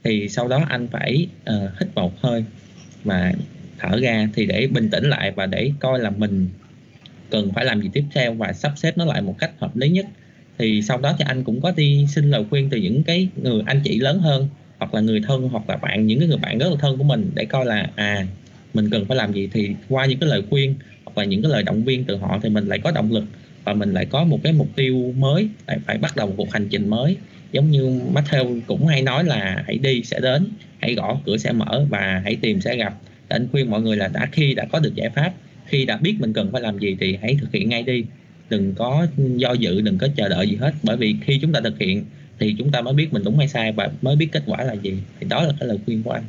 thì 0.04 0.28
sau 0.28 0.48
đó 0.48 0.64
anh 0.68 0.88
phải 0.88 1.26
uh, 1.50 1.70
hít 1.80 1.88
một 1.94 2.20
hơi 2.20 2.44
và 3.04 3.32
thở 3.78 4.00
ra 4.00 4.28
thì 4.34 4.46
để 4.46 4.66
bình 4.66 4.90
tĩnh 4.90 5.04
lại 5.04 5.30
và 5.30 5.46
để 5.46 5.70
coi 5.80 5.98
là 5.98 6.10
mình 6.10 6.48
cần 7.30 7.52
phải 7.54 7.64
làm 7.64 7.82
gì 7.82 7.90
tiếp 7.92 8.04
theo 8.14 8.34
và 8.34 8.52
sắp 8.52 8.72
xếp 8.76 8.98
nó 8.98 9.04
lại 9.04 9.22
một 9.22 9.38
cách 9.38 9.50
hợp 9.58 9.76
lý 9.76 9.88
nhất. 9.88 10.06
Thì 10.58 10.82
sau 10.82 10.98
đó 10.98 11.14
thì 11.18 11.24
anh 11.28 11.44
cũng 11.44 11.60
có 11.60 11.72
đi 11.76 12.06
xin 12.08 12.30
lời 12.30 12.44
khuyên 12.50 12.70
từ 12.70 12.76
những 12.76 13.02
cái 13.02 13.28
người 13.36 13.62
anh 13.66 13.80
chị 13.84 13.98
lớn 13.98 14.18
hơn 14.18 14.48
hoặc 14.78 14.94
là 14.94 15.00
người 15.00 15.20
thân 15.26 15.48
hoặc 15.48 15.68
là 15.68 15.76
bạn 15.76 16.06
những 16.06 16.18
cái 16.18 16.28
người 16.28 16.38
bạn 16.38 16.58
rất 16.58 16.68
là 16.70 16.76
thân 16.80 16.98
của 16.98 17.04
mình 17.04 17.30
để 17.34 17.44
coi 17.44 17.66
là 17.66 17.90
à 17.94 18.26
mình 18.74 18.90
cần 18.90 19.04
phải 19.04 19.16
làm 19.16 19.32
gì. 19.32 19.48
Thì 19.52 19.70
qua 19.88 20.06
những 20.06 20.18
cái 20.18 20.28
lời 20.28 20.42
khuyên 20.50 20.74
hoặc 21.04 21.18
là 21.18 21.24
những 21.24 21.42
cái 21.42 21.52
lời 21.52 21.62
động 21.62 21.84
viên 21.84 22.04
từ 22.04 22.16
họ 22.16 22.40
thì 22.42 22.48
mình 22.48 22.66
lại 22.66 22.78
có 22.78 22.90
động 22.90 23.12
lực 23.12 23.24
và 23.64 23.74
mình 23.74 23.92
lại 23.92 24.06
có 24.06 24.24
một 24.24 24.40
cái 24.42 24.52
mục 24.52 24.68
tiêu 24.76 25.14
mới 25.16 25.48
lại 25.66 25.78
phải 25.86 25.98
bắt 25.98 26.16
đầu 26.16 26.26
một 26.26 26.34
cuộc 26.36 26.52
hành 26.52 26.68
trình 26.68 26.88
mới 26.90 27.16
giống 27.52 27.70
như 27.70 28.00
Matthew 28.14 28.60
cũng 28.66 28.86
hay 28.86 29.02
nói 29.02 29.24
là 29.24 29.62
hãy 29.66 29.78
đi 29.78 30.02
sẽ 30.02 30.20
đến, 30.20 30.48
hãy 30.78 30.94
gõ 30.94 31.20
cửa 31.26 31.36
sẽ 31.36 31.52
mở 31.52 31.86
và 31.88 32.20
hãy 32.24 32.36
tìm 32.36 32.60
sẽ 32.60 32.76
gặp. 32.76 32.94
Anh 33.28 33.48
khuyên 33.52 33.70
mọi 33.70 33.82
người 33.82 33.96
là 33.96 34.08
đã 34.08 34.28
khi 34.32 34.54
đã 34.54 34.64
có 34.72 34.80
được 34.80 34.94
giải 34.94 35.10
pháp, 35.10 35.32
khi 35.66 35.84
đã 35.84 35.96
biết 35.96 36.14
mình 36.18 36.32
cần 36.32 36.52
phải 36.52 36.62
làm 36.62 36.78
gì 36.78 36.96
thì 37.00 37.18
hãy 37.22 37.36
thực 37.40 37.52
hiện 37.52 37.68
ngay 37.68 37.82
đi. 37.82 38.04
Đừng 38.50 38.74
có 38.74 39.06
do 39.16 39.52
dự, 39.52 39.80
đừng 39.80 39.98
có 39.98 40.08
chờ 40.16 40.28
đợi 40.28 40.48
gì 40.48 40.56
hết. 40.56 40.72
Bởi 40.82 40.96
vì 40.96 41.16
khi 41.20 41.38
chúng 41.42 41.52
ta 41.52 41.60
thực 41.60 41.78
hiện 41.78 42.04
thì 42.38 42.54
chúng 42.58 42.70
ta 42.70 42.80
mới 42.80 42.94
biết 42.94 43.12
mình 43.12 43.24
đúng 43.24 43.38
hay 43.38 43.48
sai 43.48 43.72
và 43.72 43.90
mới 44.02 44.16
biết 44.16 44.28
kết 44.32 44.42
quả 44.46 44.64
là 44.64 44.72
gì. 44.72 44.94
Thì 45.20 45.26
đó 45.30 45.42
là 45.42 45.52
cái 45.60 45.68
lời 45.68 45.78
khuyên 45.86 46.02
của 46.02 46.10
anh. 46.10 46.22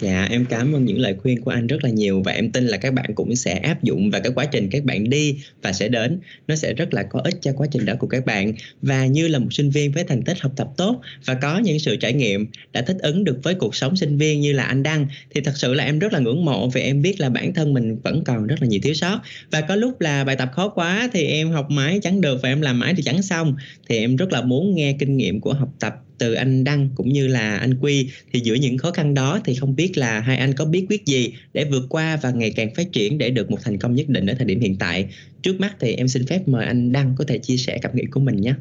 Dạ 0.00 0.26
em 0.30 0.46
cảm 0.46 0.72
ơn 0.72 0.84
những 0.84 0.98
lời 0.98 1.14
khuyên 1.22 1.40
của 1.40 1.50
anh 1.50 1.66
rất 1.66 1.84
là 1.84 1.90
nhiều 1.90 2.22
và 2.22 2.32
em 2.32 2.50
tin 2.50 2.66
là 2.66 2.76
các 2.76 2.94
bạn 2.94 3.14
cũng 3.14 3.36
sẽ 3.36 3.54
áp 3.54 3.82
dụng 3.82 4.10
và 4.10 4.18
cái 4.18 4.32
quá 4.34 4.44
trình 4.44 4.68
các 4.70 4.84
bạn 4.84 5.10
đi 5.10 5.38
và 5.62 5.72
sẽ 5.72 5.88
đến, 5.88 6.20
nó 6.48 6.56
sẽ 6.56 6.74
rất 6.74 6.94
là 6.94 7.02
có 7.02 7.20
ích 7.24 7.34
cho 7.40 7.52
quá 7.56 7.66
trình 7.72 7.84
đó 7.84 7.94
của 7.98 8.06
các 8.06 8.26
bạn. 8.26 8.52
Và 8.82 9.06
như 9.06 9.28
là 9.28 9.38
một 9.38 9.52
sinh 9.52 9.70
viên 9.70 9.92
với 9.92 10.04
thành 10.04 10.22
tích 10.22 10.40
học 10.40 10.52
tập 10.56 10.68
tốt 10.76 11.00
và 11.24 11.34
có 11.34 11.58
những 11.58 11.78
sự 11.78 11.96
trải 11.96 12.12
nghiệm 12.12 12.46
đã 12.72 12.82
thích 12.82 12.96
ứng 12.98 13.24
được 13.24 13.38
với 13.42 13.54
cuộc 13.54 13.74
sống 13.74 13.96
sinh 13.96 14.18
viên 14.18 14.40
như 14.40 14.52
là 14.52 14.62
anh 14.62 14.82
Đăng, 14.82 15.06
thì 15.34 15.40
thật 15.40 15.52
sự 15.56 15.74
là 15.74 15.84
em 15.84 15.98
rất 15.98 16.12
là 16.12 16.18
ngưỡng 16.18 16.44
mộ 16.44 16.68
vì 16.68 16.80
em 16.80 17.02
biết 17.02 17.20
là 17.20 17.28
bản 17.28 17.54
thân 17.54 17.74
mình 17.74 17.96
vẫn 18.02 18.24
còn 18.24 18.46
rất 18.46 18.56
là 18.60 18.68
nhiều 18.68 18.80
thiếu 18.82 18.94
sót. 18.94 19.20
Và 19.50 19.60
có 19.60 19.76
lúc 19.76 20.00
là 20.00 20.24
bài 20.24 20.36
tập 20.36 20.48
khó 20.52 20.68
quá 20.68 21.10
thì 21.12 21.24
em 21.24 21.50
học 21.50 21.70
mãi 21.70 21.98
chẳng 22.02 22.20
được 22.20 22.38
và 22.42 22.48
em 22.48 22.60
làm 22.60 22.78
mãi 22.78 22.94
thì 22.96 23.02
chẳng 23.02 23.22
xong. 23.22 23.56
Thì 23.88 23.98
em 23.98 24.16
rất 24.16 24.32
là 24.32 24.42
muốn 24.42 24.74
nghe 24.74 24.96
kinh 24.98 25.16
nghiệm 25.16 25.40
của 25.40 25.52
học 25.52 25.68
tập 25.80 26.05
từ 26.18 26.32
anh 26.32 26.64
Đăng 26.64 26.88
cũng 26.94 27.12
như 27.12 27.26
là 27.26 27.56
anh 27.56 27.74
Quy, 27.80 28.08
thì 28.32 28.40
giữa 28.40 28.54
những 28.54 28.78
khó 28.78 28.90
khăn 28.90 29.14
đó 29.14 29.40
thì 29.44 29.54
không 29.54 29.76
biết 29.76 29.98
là 29.98 30.20
hai 30.20 30.36
anh 30.36 30.54
có 30.54 30.64
bí 30.64 30.86
quyết 30.88 31.06
gì 31.06 31.32
để 31.52 31.64
vượt 31.64 31.86
qua 31.88 32.16
và 32.16 32.30
ngày 32.30 32.52
càng 32.56 32.74
phát 32.74 32.92
triển 32.92 33.18
để 33.18 33.30
được 33.30 33.50
một 33.50 33.58
thành 33.62 33.78
công 33.78 33.94
nhất 33.94 34.08
định 34.08 34.26
ở 34.26 34.34
thời 34.34 34.46
điểm 34.46 34.60
hiện 34.60 34.76
tại. 34.76 35.08
Trước 35.42 35.60
mắt 35.60 35.76
thì 35.80 35.92
em 35.92 36.08
xin 36.08 36.26
phép 36.26 36.48
mời 36.48 36.66
anh 36.66 36.92
Đăng 36.92 37.14
có 37.18 37.24
thể 37.28 37.38
chia 37.38 37.56
sẻ 37.56 37.78
cảm 37.82 37.96
nghĩ 37.96 38.04
của 38.10 38.20
mình 38.20 38.36
nhé. 38.36 38.54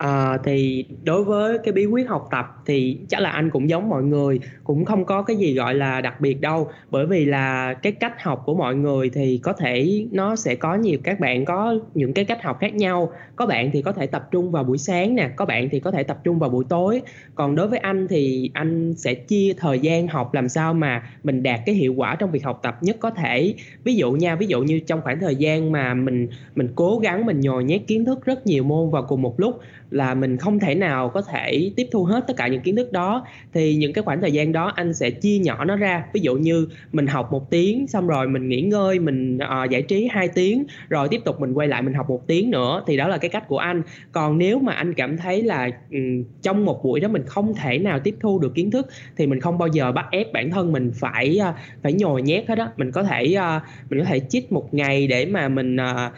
À, 0.00 0.38
thì 0.44 0.84
đối 1.04 1.24
với 1.24 1.58
cái 1.58 1.72
bí 1.72 1.86
quyết 1.86 2.08
học 2.08 2.28
tập 2.30 2.46
thì 2.66 2.98
chắc 3.08 3.20
là 3.20 3.30
anh 3.30 3.50
cũng 3.50 3.68
giống 3.68 3.88
mọi 3.88 4.02
người 4.02 4.40
cũng 4.64 4.84
không 4.84 5.04
có 5.04 5.22
cái 5.22 5.36
gì 5.36 5.54
gọi 5.54 5.74
là 5.74 6.00
đặc 6.00 6.20
biệt 6.20 6.40
đâu. 6.40 6.68
Bởi 6.90 7.06
vì 7.06 7.24
là 7.24 7.74
cái 7.74 7.92
cách 7.92 8.22
học 8.22 8.42
của 8.46 8.54
mọi 8.54 8.74
người 8.74 9.10
thì 9.10 9.40
có 9.42 9.52
thể 9.52 10.06
nó 10.12 10.36
sẽ 10.36 10.54
có 10.54 10.74
nhiều 10.74 10.98
các 11.04 11.20
bạn 11.20 11.44
có 11.44 11.74
những 11.94 12.12
cái 12.12 12.24
cách 12.24 12.42
học 12.42 12.58
khác 12.60 12.74
nhau. 12.74 13.12
Có 13.36 13.46
bạn 13.46 13.70
thì 13.72 13.82
có 13.82 13.92
thể 13.92 14.06
tập 14.06 14.28
trung 14.30 14.50
vào 14.50 14.64
buổi 14.64 14.78
sáng 14.78 15.14
nè 15.14 15.30
có 15.36 15.44
bạn 15.44 15.68
thì 15.70 15.80
có 15.80 15.90
thể 15.90 16.02
tập 16.02 16.18
trung 16.24 16.38
vào 16.38 16.50
buổi 16.50 16.64
tối. 16.68 17.02
Còn 17.34 17.54
đối 17.54 17.68
với 17.68 17.78
anh 17.78 18.08
thì 18.08 18.50
anh 18.54 18.94
sẽ 18.96 19.14
chia 19.14 19.52
thời 19.58 19.78
gian 19.78 20.08
học 20.08 20.34
làm 20.34 20.48
sao 20.48 20.74
mà 20.74 21.02
mình 21.24 21.42
đạt 21.42 21.60
cái 21.66 21.74
hiệu 21.74 21.94
quả 21.94 22.14
trong 22.14 22.30
việc 22.30 22.44
học 22.44 22.60
tập 22.62 22.78
nhất 22.80 22.96
có 23.00 23.10
thể. 23.10 23.54
Ví 23.84 23.94
dụ 23.94 24.12
nha 24.12 24.34
ví 24.34 24.46
dụ 24.46 24.62
như 24.62 24.80
trong 24.80 25.00
khoảng 25.02 25.20
thời 25.20 25.36
gian 25.36 25.72
mà 25.72 25.94
mình 25.94 26.28
mình 26.54 26.68
cố 26.74 26.98
gắng 27.02 27.26
mình 27.26 27.40
nhồi 27.40 27.64
nhét 27.64 27.82
kiến 27.86 28.04
thức 28.04 28.24
rất 28.24 28.46
nhiều 28.46 28.64
môn 28.64 28.90
vào 28.90 29.02
cùng 29.08 29.22
một 29.22 29.40
lúc 29.40 29.60
là 29.90 30.14
mình 30.14 30.36
không 30.36 30.58
thể 30.58 30.74
nào 30.74 31.08
có 31.08 31.22
thể 31.22 31.70
tiếp 31.76 31.86
thu 31.92 32.04
hết 32.04 32.24
tất 32.26 32.34
cả 32.36 32.48
những 32.48 32.60
kiến 32.60 32.76
thức 32.76 32.92
đó. 32.92 33.26
Thì 33.52 33.74
những 33.74 33.92
cái 33.92 34.04
khoảng 34.04 34.20
thời 34.20 34.32
gian 34.32 34.52
đó 34.52 34.72
anh 34.76 34.94
sẽ 34.94 35.10
chia 35.10 35.38
nhỏ 35.38 35.64
nó 35.64 35.76
ra. 35.76 36.04
Ví 36.12 36.20
dụ 36.20 36.36
như 36.36 36.68
mình 36.92 37.06
học 37.06 37.32
một 37.32 37.50
tiếng 37.50 37.86
xong 37.86 38.06
rồi 38.06 38.28
mình 38.28 38.48
nghỉ 38.48 38.60
ngơi 38.60 38.98
mình 38.98 39.38
uh, 39.62 39.70
giải 39.70 39.82
trí 39.82 40.08
hai 40.12 40.28
tiếng 40.28 40.64
rồi 40.88 41.08
tiếp 41.08 41.20
tục 41.24 41.40
mình 41.40 41.52
quay 41.52 41.68
lại 41.68 41.82
mình 41.82 41.94
học 41.94 42.10
một 42.10 42.26
tiếng 42.26 42.50
nữa 42.50 42.82
thì 42.86 42.96
đó 42.96 43.08
là 43.08 43.18
cái 43.18 43.28
cách 43.28 43.48
của 43.48 43.58
anh. 43.58 43.82
Còn 44.12 44.38
nếu 44.38 44.58
mà 44.58 44.72
anh 44.72 44.94
cảm 44.94 45.16
thấy 45.16 45.42
là 45.42 45.70
um, 45.90 46.24
trong 46.42 46.64
một 46.64 46.84
buổi 46.84 47.00
đó 47.00 47.08
mình 47.08 47.22
không 47.26 47.54
thể 47.54 47.78
nào 47.78 47.98
tiếp 47.98 48.16
thu 48.20 48.38
được 48.38 48.54
kiến 48.54 48.70
thức 48.70 48.86
thì 49.16 49.26
mình 49.26 49.40
không 49.40 49.58
bao 49.58 49.68
giờ 49.68 49.92
bắt 49.92 50.06
ép 50.10 50.32
bản 50.32 50.50
thân 50.50 50.72
mình 50.72 50.90
phải 50.94 51.38
uh, 51.48 51.54
phải 51.82 51.92
nhồi 51.92 52.22
nhét 52.22 52.48
hết 52.48 52.54
đó 52.54 52.68
mình 52.76 52.92
có 52.92 53.02
thể 53.02 53.36
uh, 53.36 53.62
mình 53.90 53.98
có 54.00 54.04
thể 54.04 54.20
chích 54.20 54.52
một 54.52 54.74
ngày 54.74 55.06
để 55.06 55.26
mà 55.26 55.48
mình 55.48 55.76
uh, 55.76 56.12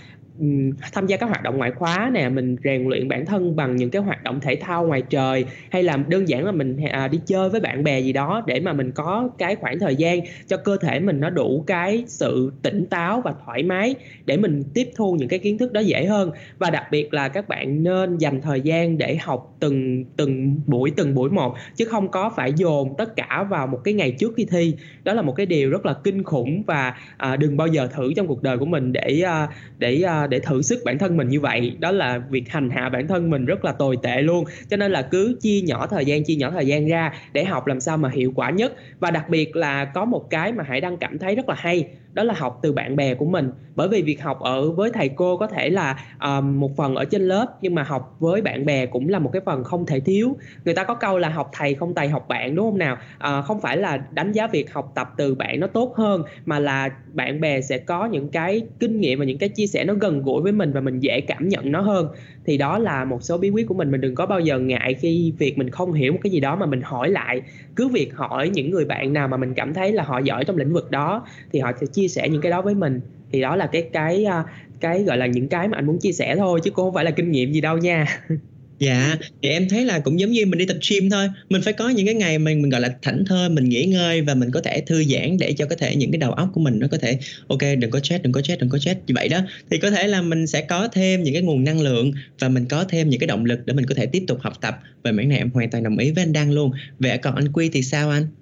tham 0.93 1.07
gia 1.07 1.17
các 1.17 1.27
hoạt 1.27 1.43
động 1.43 1.59
ngoại 1.59 1.71
khóa 1.71 2.11
nè 2.15 2.29
mình 2.29 2.57
rèn 2.65 2.89
luyện 2.89 3.09
bản 3.09 3.27
thân 3.27 3.57
bằng 3.57 3.77
những 3.77 3.91
cái 3.91 4.03
hoạt 4.03 4.23
động 4.23 4.41
thể 4.41 4.57
thao 4.57 4.87
ngoài 4.87 5.03
trời 5.11 5.45
hay 5.71 5.83
là 5.83 5.97
đơn 5.97 6.29
giản 6.29 6.45
là 6.45 6.53
mình 6.53 6.77
à, 6.93 7.09
đi 7.09 7.21
chơi 7.27 7.49
với 7.49 7.61
bạn 7.61 7.85
bè 7.85 8.01
gì 8.01 8.13
đó 8.13 8.43
để 8.47 8.61
mà 8.61 8.73
mình 8.73 8.93
có 8.93 9.29
cái 9.39 9.57
khoảng 9.57 9.79
thời 9.79 9.97
gian 9.97 10.21
cho 10.47 10.57
cơ 10.57 10.77
thể 10.77 11.01
mình 11.01 11.21
nó 11.21 11.31
đủ 11.31 11.65
cái 11.67 12.05
sự 12.07 12.53
tỉnh 12.63 12.87
táo 12.87 13.21
và 13.21 13.35
thoải 13.45 13.63
mái 13.63 13.95
để 14.25 14.37
mình 14.37 14.63
tiếp 14.75 14.91
thu 14.97 15.17
những 15.19 15.29
cái 15.29 15.39
kiến 15.39 15.59
thức 15.59 15.73
đó 15.73 15.81
dễ 15.81 16.07
hơn. 16.07 16.31
Và 16.59 16.71
đặc 16.71 16.85
biệt 16.91 17.15
là 17.15 17.29
các 17.29 17.49
bạn 17.49 17.83
nên 17.83 18.19
dành 18.19 18.41
thời 18.41 18.61
gian 18.61 18.99
để 18.99 19.17
học 19.17 19.57
từng 19.61 20.05
từng 20.17 20.61
buổi 20.67 20.93
từng 20.97 21.15
buổi 21.15 21.31
một 21.31 21.55
chứ 21.77 21.85
không 21.85 22.09
có 22.09 22.31
phải 22.37 22.53
dồn 22.57 22.95
tất 22.99 23.17
cả 23.17 23.47
vào 23.51 23.67
một 23.67 23.81
cái 23.85 23.95
ngày 23.95 24.11
trước 24.19 24.33
khi 24.37 24.45
thi. 24.45 24.75
Đó 25.05 25.15
là 25.15 25.23
một 25.23 25.33
cái 25.33 25.47
điều 25.47 25.71
rất 25.71 25.87
là 25.87 25.95
kinh 26.05 26.23
khủng 26.23 26.63
và 26.67 26.95
à, 27.17 27.37
đừng 27.37 27.57
bao 27.57 27.67
giờ 27.67 27.87
thử 27.87 28.13
trong 28.17 28.27
cuộc 28.27 28.43
đời 28.43 28.59
của 28.59 28.67
mình 28.67 28.93
để 28.93 29.23
à, 29.27 29.49
để 29.79 30.03
à, 30.03 30.27
để 30.33 30.41
thử 30.41 30.63
sức 30.63 30.83
bản 30.85 30.99
thân 30.99 31.17
mình 31.17 31.29
như 31.29 31.41
vậy. 31.41 31.77
Đó 31.81 31.91
là 31.91 32.19
việc 32.19 32.49
hành 32.49 32.71
hạ 32.71 32.89
bản 32.89 33.09
thân 33.09 33.31
mình 33.31 33.45
rất 33.45 33.65
là 33.65 33.73
tồi 33.73 33.97
tệ 34.03 34.23
luôn. 34.23 34.45
Cho 34.71 34.77
nên 34.77 34.93
là 34.93 35.03
cứ 35.03 35.39
chia 35.41 35.61
nhỏ 35.61 35.87
thời 35.87 36.05
gian, 36.05 36.25
chia 36.25 36.35
nhỏ 36.35 36.51
thời 36.51 36.67
gian 36.67 36.87
ra 36.87 37.13
để 37.33 37.45
học 37.45 37.67
làm 37.67 37.81
sao 37.81 37.97
mà 37.97 38.11
hiệu 38.11 38.33
quả 38.35 38.51
nhất. 38.51 38.75
Và 38.99 39.11
đặc 39.11 39.29
biệt 39.29 39.57
là 39.57 39.85
có 39.85 40.05
một 40.05 40.31
cái 40.31 40.53
mà 40.53 40.65
hải 40.65 40.81
đăng 40.81 40.97
cảm 40.97 41.19
thấy 41.19 41.35
rất 41.35 41.49
là 41.49 41.55
hay 41.59 41.89
đó 42.15 42.23
là 42.23 42.35
học 42.35 42.59
từ 42.63 42.73
bạn 42.73 42.97
bè 42.97 43.15
của 43.15 43.25
mình. 43.25 43.51
Bởi 43.75 43.89
vì 43.89 44.03
việc 44.03 44.23
học 44.23 44.41
ở 44.41 44.71
với 44.71 44.91
thầy 44.91 45.09
cô 45.09 45.37
có 45.37 45.47
thể 45.47 45.71
là 45.71 45.99
um, 46.23 46.61
một 46.61 46.77
phần 46.77 46.95
ở 46.95 47.05
trên 47.05 47.23
lớp 47.23 47.47
nhưng 47.61 47.75
mà 47.75 47.83
học 47.83 48.17
với 48.19 48.43
bạn 48.43 48.67
bè 48.67 48.87
cũng 48.87 49.09
là 49.09 49.19
một 49.19 49.31
cái 49.33 49.43
phần 49.47 49.65
không 49.65 49.87
thể 49.87 50.01
thiếu. 50.01 50.37
Người 50.65 50.75
ta 50.75 50.85
có 50.85 50.95
câu 50.95 51.19
là 51.19 51.29
học 51.29 51.51
thầy 51.53 51.75
không 51.75 51.95
thầy 51.95 52.09
học 52.09 52.29
bạn 52.29 52.55
đúng 52.55 52.71
không 52.71 52.79
nào? 52.79 52.97
Uh, 53.17 53.45
không 53.45 53.61
phải 53.61 53.77
là 53.77 53.97
đánh 53.97 54.33
giá 54.33 54.47
việc 54.47 54.73
học 54.73 54.93
tập 54.95 55.11
từ 55.17 55.35
bạn 55.35 55.61
nó 55.61 55.67
tốt 55.67 55.95
hơn 55.97 56.23
mà 56.45 56.59
là 56.59 56.91
bạn 57.13 57.41
bè 57.41 57.61
sẽ 57.61 57.79
có 57.79 58.07
những 58.07 58.29
cái 58.29 58.63
kinh 58.81 59.01
nghiệm 59.01 59.19
và 59.19 59.25
những 59.25 59.39
cái 59.39 59.49
chia 59.49 59.67
sẻ 59.67 59.85
nó 59.85 59.95
gần 59.95 60.23
gũi 60.23 60.43
với 60.43 60.53
mình 60.53 60.73
và 60.73 60.81
mình 60.81 61.01
dễ 61.01 61.21
cảm 61.21 61.49
nhận 61.49 61.73
nó 61.73 61.81
hơn 61.81 62.09
thì 62.45 62.59
đó 62.59 62.79
là 62.79 63.05
một 63.05 63.23
số 63.23 63.39
bí 63.39 63.51
quyết 63.51 63.69
của 63.69 63.75
mình. 63.75 63.91
Mình 63.91 64.01
đừng 64.01 64.15
có 64.15 64.27
bao 64.27 64.41
giờ 64.41 64.59
ngại 64.59 64.95
khi 64.95 65.33
việc 65.39 65.59
mình 65.59 65.71
không 65.71 65.93
hiểu 65.93 66.13
một 66.13 66.19
cái 66.23 66.31
gì 66.31 66.41
đó 66.41 66.57
mà 66.57 66.67
mình 66.67 66.81
hỏi 66.83 67.11
lại. 67.11 67.43
Cứ 67.77 67.89
việc 67.89 68.15
hỏi 68.15 68.49
những 68.49 68.71
người 68.71 68.85
bạn 68.85 69.13
nào 69.13 69.29
mà 69.29 69.37
mình 69.37 69.55
cảm 69.55 69.75
thấy 69.75 69.93
là 69.93 70.03
họ 70.03 70.19
giỏi 70.19 70.45
trong 70.45 70.57
lĩnh 70.57 70.73
vực 70.73 70.91
đó, 70.91 71.27
thì 71.53 71.59
họ 71.61 71.73
sẽ 71.81 71.87
chia 71.87 72.09
sẻ 72.09 72.29
những 72.29 72.41
cái 72.41 72.51
đó 72.51 72.63
với 72.63 72.75
mình. 72.75 73.01
Thì 73.33 73.41
đó 73.41 73.57
là 73.57 73.67
cái 73.67 73.91
cái 73.93 74.25
à, 74.25 74.45
cái, 74.81 75.03
gọi 75.05 75.17
là, 75.17 75.27
những 75.27 75.49
cái 75.49 75.69
mà 75.69 75.79
anh 75.79 75.87
muốn 75.87 75.99
chia 75.99 76.13
sẻ 76.13 76.37
thôi, 76.37 76.61
chứ 76.65 76.71
cũng 76.71 76.85
không 76.85 76.95
phải 76.95 77.05
là 77.05 77.11
kinh 77.11 77.31
nghiệm 77.31 77.53
gì 77.53 77.61
đâu 77.61 77.79
nha. 77.79 78.07
Dạ, 78.79 79.17
thì 79.43 79.49
em 79.49 79.69
thấy 79.69 79.85
là 79.85 79.99
cũng 79.99 80.21
giống 80.21 80.31
như 80.31 80.47
mình 80.47 80.59
đi 80.59 80.67
tập 80.67 80.77
gym 80.91 81.11
thôi 81.11 81.29
Mình 81.49 81.63
phải 81.63 81.73
có 81.73 81.89
những 81.89 82.07
cái 82.07 82.15
ngày 82.15 82.39
mình 82.39 82.63
mình 82.63 82.71
gọi 82.71 82.81
là 82.81 82.89
thảnh 83.03 83.25
thơi, 83.27 83.49
mình 83.49 83.65
nghỉ 83.69 83.85
ngơi 83.87 84.23
và 84.23 84.35
mình 84.35 84.51
có 84.51 84.61
thể 84.61 84.81
thư 84.87 85.05
giãn 85.05 85.37
để 85.39 85.53
cho 85.59 85.67
có 85.67 85.77
thể 85.77 85.97
những 85.97 86.11
cái 86.13 86.19
đầu 86.19 86.33
óc 86.33 86.49
của 86.55 86.61
mình 86.61 86.79
nó 86.79 86.87
có 86.91 86.99
thể 86.99 87.19
ok 87.49 87.59
đừng 87.79 87.91
có 87.91 87.99
stress, 88.03 88.23
đừng 88.23 88.33
có 88.33 88.43
stress, 88.43 88.61
đừng 88.61 88.71
có 88.71 88.79
stress 88.79 89.01
như 89.07 89.15
vậy 89.15 89.29
đó 89.29 89.41
thì 89.71 89.79
có 89.79 89.91
thể 89.91 90.07
là 90.07 90.23
mình 90.23 90.47
sẽ 90.47 90.61
có 90.63 90.89
thêm 90.89 91.23
những 91.23 91.35
cái 91.35 91.43
nguồn 91.43 91.65
năng 91.65 91.81
lượng 91.81 92.13
và 92.41 92.49
mình 92.49 92.67
có 92.69 92.85
thêm 92.85 93.09
những 93.11 93.21
cái 93.21 93.27
động 93.27 93.45
lực 93.45 93.59
để 93.67 93.75
mình 93.75 93.87
có 93.87 93.95
thể 93.95 94.07
tiếp 94.07 94.25
tục 94.29 94.39
học 94.41 94.61
tập 94.61 94.75
về 95.05 95.13
mảng 95.13 95.29
này 95.29 95.39
em 95.39 95.51
hoàn 95.55 95.71
toàn 95.71 95.83
đồng 95.85 95.99
ý 95.99 96.11
với 96.11 96.25
anh 96.25 96.33
Đăng 96.33 96.51
luôn. 96.53 96.71
Vậy 96.99 97.19
còn 97.19 97.35
anh 97.35 97.53
Quy 97.53 97.69
thì 97.73 97.83
sao 97.83 98.11
anh? 98.11 98.42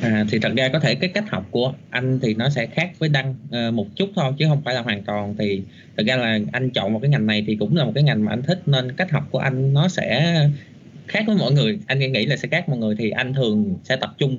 À, 0.00 0.24
thì 0.30 0.38
thật 0.38 0.52
ra 0.56 0.68
có 0.68 0.78
thể 0.80 0.94
cái 0.94 1.10
cách 1.10 1.30
học 1.30 1.46
của 1.50 1.72
anh 1.90 2.18
thì 2.22 2.34
nó 2.34 2.48
sẽ 2.48 2.66
khác 2.66 2.90
với 2.98 3.08
đăng 3.08 3.34
uh, 3.68 3.74
một 3.74 3.86
chút 3.96 4.10
thôi 4.14 4.32
chứ 4.38 4.46
không 4.48 4.62
phải 4.64 4.74
là 4.74 4.82
hoàn 4.82 5.02
toàn. 5.02 5.34
Thì 5.38 5.62
thật 5.96 6.02
ra 6.06 6.16
là 6.16 6.38
anh 6.52 6.70
chọn 6.70 6.92
một 6.92 6.98
cái 7.02 7.10
ngành 7.10 7.26
này 7.26 7.44
thì 7.46 7.56
cũng 7.56 7.76
là 7.76 7.84
một 7.84 7.92
cái 7.94 8.04
ngành 8.04 8.24
mà 8.24 8.32
anh 8.32 8.42
thích 8.42 8.62
nên 8.66 8.92
cách 8.92 9.10
học 9.10 9.28
của 9.30 9.38
anh 9.38 9.74
nó 9.74 9.88
sẽ 9.88 10.40
khác 11.06 11.24
với 11.26 11.36
mọi 11.36 11.52
người. 11.52 11.78
Anh 11.86 11.98
nghĩ 11.98 12.26
là 12.26 12.36
sẽ 12.36 12.48
khác 12.48 12.68
mọi 12.68 12.78
người 12.78 12.94
thì 12.98 13.10
anh 13.10 13.34
thường 13.34 13.74
sẽ 13.84 13.96
tập 13.96 14.14
trung 14.18 14.38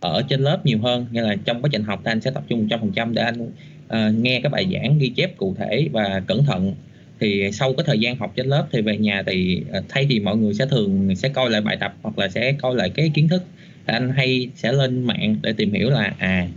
ở 0.00 0.22
trên 0.28 0.40
lớp 0.40 0.66
nhiều 0.66 0.78
hơn. 0.78 1.06
Như 1.10 1.22
là 1.22 1.34
trong 1.44 1.62
quá 1.62 1.70
trình 1.72 1.84
học 1.84 2.00
thì 2.04 2.10
anh 2.10 2.20
sẽ 2.20 2.30
tập 2.30 2.44
trung 2.48 2.68
trăm 2.68 2.80
phần 2.80 2.92
trăm 2.92 3.14
để 3.14 3.22
anh 3.22 3.40
uh, 3.42 4.14
nghe 4.22 4.40
các 4.42 4.52
bài 4.52 4.66
giảng 4.72 4.98
ghi 4.98 5.08
chép 5.08 5.36
cụ 5.36 5.54
thể 5.58 5.88
và 5.92 6.22
cẩn 6.26 6.44
thận. 6.44 6.74
Thì 7.20 7.50
sau 7.52 7.72
cái 7.72 7.84
thời 7.86 7.98
gian 7.98 8.16
học 8.16 8.32
trên 8.36 8.46
lớp 8.46 8.66
thì 8.72 8.82
về 8.82 8.96
nhà 8.96 9.22
thì 9.26 9.62
uh, 9.78 9.84
thay 9.88 10.06
thì 10.10 10.20
mọi 10.20 10.36
người 10.36 10.54
sẽ 10.54 10.66
thường 10.66 11.16
sẽ 11.16 11.28
coi 11.28 11.50
lại 11.50 11.60
bài 11.60 11.76
tập 11.80 11.94
hoặc 12.02 12.18
là 12.18 12.28
sẽ 12.28 12.52
coi 12.52 12.74
lại 12.74 12.90
cái 12.90 13.10
kiến 13.14 13.28
thức 13.28 13.42
anh 13.92 14.12
hay 14.16 14.48
sẽ 14.54 14.72
lên 14.72 15.04
mạng 15.04 15.36
để 15.42 15.52
tìm 15.52 15.72
hiểu 15.72 15.90
là 15.90 16.12
à 16.18 16.48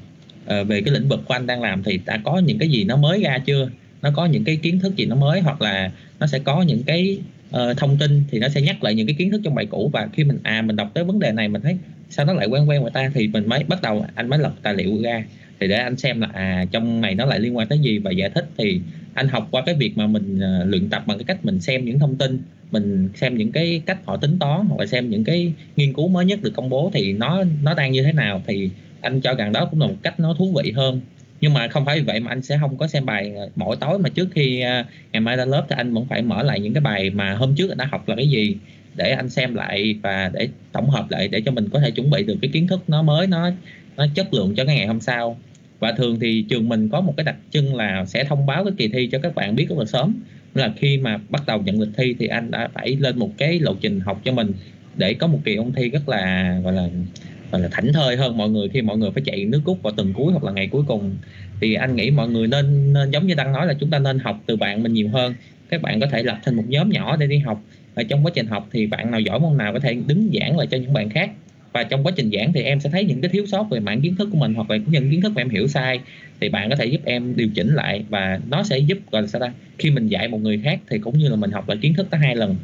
ờ, 0.45 0.63
về 0.63 0.81
cái 0.81 0.93
lĩnh 0.93 1.07
vực 1.07 1.19
của 1.25 1.33
anh 1.33 1.47
đang 1.47 1.61
làm 1.61 1.83
thì 1.83 1.99
đã 2.05 2.19
có 2.23 2.39
những 2.39 2.57
cái 2.57 2.69
gì 2.69 2.83
nó 2.83 2.95
mới 2.97 3.23
ra 3.23 3.37
chưa? 3.45 3.69
Nó 4.01 4.11
có 4.15 4.25
những 4.25 4.43
cái 4.43 4.55
kiến 4.55 4.79
thức 4.79 4.95
gì 4.95 5.05
nó 5.05 5.15
mới 5.15 5.41
hoặc 5.41 5.61
là 5.61 5.91
nó 6.19 6.27
sẽ 6.27 6.39
có 6.39 6.61
những 6.61 6.83
cái 6.83 7.17
uh, 7.49 7.77
thông 7.77 7.97
tin 7.97 8.23
thì 8.31 8.39
nó 8.39 8.47
sẽ 8.49 8.61
nhắc 8.61 8.83
lại 8.83 8.95
những 8.95 9.07
cái 9.07 9.15
kiến 9.19 9.31
thức 9.31 9.41
trong 9.43 9.55
bài 9.55 9.65
cũ. 9.65 9.89
Và 9.93 10.09
khi 10.13 10.23
mình 10.23 10.39
à 10.43 10.61
mình 10.61 10.75
đọc 10.75 10.91
tới 10.93 11.03
vấn 11.03 11.19
đề 11.19 11.31
này 11.31 11.47
mình 11.47 11.61
thấy 11.61 11.77
sao 12.09 12.25
nó 12.25 12.33
lại 12.33 12.47
quen 12.47 12.69
quen 12.69 12.81
người 12.81 12.91
ta 12.91 13.11
thì 13.13 13.27
mình 13.27 13.49
mới 13.49 13.63
bắt 13.63 13.81
đầu 13.81 14.05
anh 14.15 14.29
mới 14.29 14.39
lật 14.39 14.53
tài 14.63 14.73
liệu 14.73 15.01
ra. 15.01 15.23
Thì 15.59 15.67
để 15.67 15.75
anh 15.75 15.97
xem 15.97 16.21
là 16.21 16.27
à 16.33 16.65
trong 16.71 17.01
này 17.01 17.15
nó 17.15 17.25
lại 17.25 17.39
liên 17.39 17.57
quan 17.57 17.67
tới 17.67 17.79
gì 17.79 17.97
và 17.97 18.11
giải 18.11 18.29
thích 18.29 18.45
thì 18.57 18.81
anh 19.13 19.27
học 19.27 19.47
qua 19.51 19.61
cái 19.65 19.75
việc 19.75 19.97
mà 19.97 20.07
mình 20.07 20.35
uh, 20.35 20.69
luyện 20.69 20.89
tập 20.89 21.03
bằng 21.05 21.17
cái 21.17 21.25
cách 21.25 21.45
mình 21.45 21.59
xem 21.59 21.85
những 21.85 21.99
thông 21.99 22.15
tin 22.15 22.39
mình 22.71 23.09
xem 23.15 23.37
những 23.37 23.51
cái 23.51 23.81
cách 23.85 23.97
họ 24.05 24.17
tính 24.17 24.39
toán 24.39 24.65
hoặc 24.65 24.79
là 24.79 24.85
xem 24.85 25.09
những 25.09 25.23
cái 25.23 25.53
nghiên 25.75 25.93
cứu 25.93 26.07
mới 26.07 26.25
nhất 26.25 26.39
được 26.41 26.51
công 26.55 26.69
bố 26.69 26.91
thì 26.93 27.13
nó 27.13 27.43
nó 27.63 27.73
đang 27.73 27.91
như 27.91 28.03
thế 28.03 28.13
nào 28.13 28.41
thì 28.47 28.69
anh 29.01 29.21
cho 29.21 29.33
rằng 29.33 29.51
đó 29.51 29.65
cũng 29.65 29.81
là 29.81 29.87
một 29.87 29.95
cách 30.01 30.19
nó 30.19 30.35
thú 30.37 30.53
vị 30.63 30.71
hơn. 30.71 31.01
Nhưng 31.41 31.53
mà 31.53 31.67
không 31.67 31.85
phải 31.85 31.99
vì 31.99 32.05
vậy 32.05 32.19
mà 32.19 32.31
anh 32.31 32.41
sẽ 32.41 32.57
không 32.61 32.77
có 32.77 32.87
xem 32.87 33.05
bài 33.05 33.33
à, 33.35 33.43
mỗi 33.55 33.75
tối 33.75 33.99
mà 33.99 34.09
trước 34.09 34.27
khi 34.35 34.63
uh, 34.81 34.85
ngày 35.11 35.21
mai 35.21 35.37
ra 35.37 35.45
lớp 35.45 35.65
thì 35.69 35.75
anh 35.77 35.93
vẫn 35.93 36.05
phải 36.05 36.21
mở 36.21 36.43
lại 36.43 36.59
những 36.59 36.73
cái 36.73 36.81
bài 36.81 37.09
mà 37.09 37.33
hôm 37.33 37.55
trước 37.55 37.69
anh 37.69 37.77
đã 37.77 37.87
học 37.91 38.09
là 38.09 38.15
cái 38.15 38.29
gì 38.29 38.55
để 38.95 39.11
anh 39.11 39.29
xem 39.29 39.55
lại 39.55 39.95
và 40.01 40.31
để 40.33 40.49
tổng 40.71 40.89
hợp 40.89 41.05
lại 41.09 41.27
để 41.27 41.41
cho 41.45 41.51
mình 41.51 41.69
có 41.69 41.79
thể 41.79 41.91
chuẩn 41.91 42.09
bị 42.09 42.23
được 42.23 42.35
cái 42.41 42.51
kiến 42.53 42.67
thức 42.67 42.83
nó 42.87 43.01
mới 43.01 43.27
nó 43.27 43.51
nó 43.97 44.05
chất 44.15 44.33
lượng 44.33 44.55
cho 44.55 44.65
cái 44.65 44.75
ngày 44.75 44.87
hôm 44.87 45.01
sau 45.01 45.37
và 45.81 45.91
thường 45.91 46.19
thì 46.19 46.45
trường 46.49 46.69
mình 46.69 46.89
có 46.89 47.01
một 47.01 47.13
cái 47.17 47.23
đặc 47.23 47.35
trưng 47.51 47.75
là 47.75 48.05
sẽ 48.05 48.23
thông 48.23 48.45
báo 48.45 48.63
cái 48.63 48.73
kỳ 48.77 48.87
thi 48.87 49.09
cho 49.11 49.19
các 49.19 49.35
bạn 49.35 49.55
biết 49.55 49.69
rất 49.69 49.77
là 49.77 49.85
sớm. 49.85 50.15
Là 50.55 50.73
khi 50.77 50.97
mà 50.97 51.19
bắt 51.29 51.43
đầu 51.47 51.61
nhận 51.61 51.81
lịch 51.81 51.89
thi 51.97 52.15
thì 52.19 52.27
anh 52.27 52.51
đã 52.51 52.69
phải 52.73 52.95
lên 52.99 53.19
một 53.19 53.31
cái 53.37 53.59
lộ 53.59 53.75
trình 53.81 53.99
học 53.99 54.21
cho 54.23 54.31
mình 54.31 54.51
để 54.97 55.13
có 55.13 55.27
một 55.27 55.39
kỳ 55.43 55.55
ôn 55.55 55.71
thi 55.75 55.89
rất 55.89 56.09
là, 56.09 56.59
gọi 56.63 56.73
là 56.73 56.89
gọi 57.51 57.61
là 57.61 57.67
thảnh 57.71 57.93
thơi 57.93 58.15
hơn 58.15 58.37
mọi 58.37 58.49
người 58.49 58.69
khi 58.69 58.81
mọi 58.81 58.97
người 58.97 59.11
phải 59.11 59.23
chạy 59.25 59.45
nước 59.45 59.61
rút 59.65 59.83
vào 59.83 59.93
tuần 59.93 60.13
cuối 60.13 60.31
hoặc 60.31 60.43
là 60.43 60.51
ngày 60.51 60.67
cuối 60.67 60.83
cùng. 60.87 61.15
Thì 61.61 61.73
anh 61.73 61.95
nghĩ 61.95 62.11
mọi 62.11 62.29
người 62.29 62.47
nên 62.47 62.93
nên 62.93 63.11
giống 63.11 63.27
như 63.27 63.33
đang 63.33 63.53
nói 63.53 63.67
là 63.67 63.73
chúng 63.73 63.89
ta 63.89 63.99
nên 63.99 64.19
học 64.19 64.39
từ 64.45 64.55
bạn 64.55 64.83
mình 64.83 64.93
nhiều 64.93 65.09
hơn. 65.09 65.33
Các 65.69 65.81
bạn 65.81 65.99
có 65.99 66.07
thể 66.11 66.23
lập 66.23 66.37
thành 66.43 66.55
một 66.55 66.63
nhóm 66.67 66.89
nhỏ 66.89 67.17
để 67.17 67.27
đi 67.27 67.37
học. 67.37 67.63
Và 67.95 68.03
trong 68.03 68.25
quá 68.25 68.31
trình 68.35 68.47
học 68.47 68.67
thì 68.71 68.87
bạn 68.87 69.11
nào 69.11 69.19
giỏi 69.19 69.39
môn 69.39 69.57
nào 69.57 69.73
có 69.73 69.79
thể 69.79 69.97
đứng 70.07 70.29
giảng 70.33 70.57
lại 70.57 70.67
cho 70.71 70.77
những 70.77 70.93
bạn 70.93 71.09
khác 71.09 71.31
và 71.73 71.83
trong 71.83 72.03
quá 72.03 72.11
trình 72.15 72.31
giảng 72.33 72.53
thì 72.53 72.63
em 72.63 72.79
sẽ 72.79 72.89
thấy 72.89 73.05
những 73.05 73.21
cái 73.21 73.29
thiếu 73.29 73.45
sót 73.45 73.63
về 73.69 73.79
mảng 73.79 74.01
kiến 74.01 74.15
thức 74.15 74.29
của 74.31 74.37
mình 74.37 74.53
hoặc 74.53 74.69
là 74.69 74.77
những 74.87 75.11
kiến 75.11 75.21
thức 75.21 75.31
mà 75.35 75.41
em 75.41 75.49
hiểu 75.49 75.67
sai. 75.67 75.99
Thì 76.39 76.49
bạn 76.49 76.69
có 76.69 76.75
thể 76.75 76.85
giúp 76.85 77.01
em 77.05 77.35
điều 77.35 77.47
chỉnh 77.55 77.75
lại 77.75 78.03
và 78.09 78.39
nó 78.49 78.63
sẽ 78.63 78.77
giúp, 78.77 78.97
gọi 79.11 79.21
là 79.21 79.27
sao 79.27 79.41
ta, 79.41 79.53
khi 79.77 79.91
mình 79.91 80.07
dạy 80.07 80.27
một 80.27 80.41
người 80.41 80.61
khác 80.63 80.79
thì 80.89 80.99
cũng 80.99 81.17
như 81.17 81.29
là 81.29 81.35
mình 81.35 81.51
học 81.51 81.69
lại 81.69 81.77
kiến 81.81 81.93
thức 81.93 82.07
tới 82.09 82.19
hai 82.19 82.35
lần. 82.35 82.55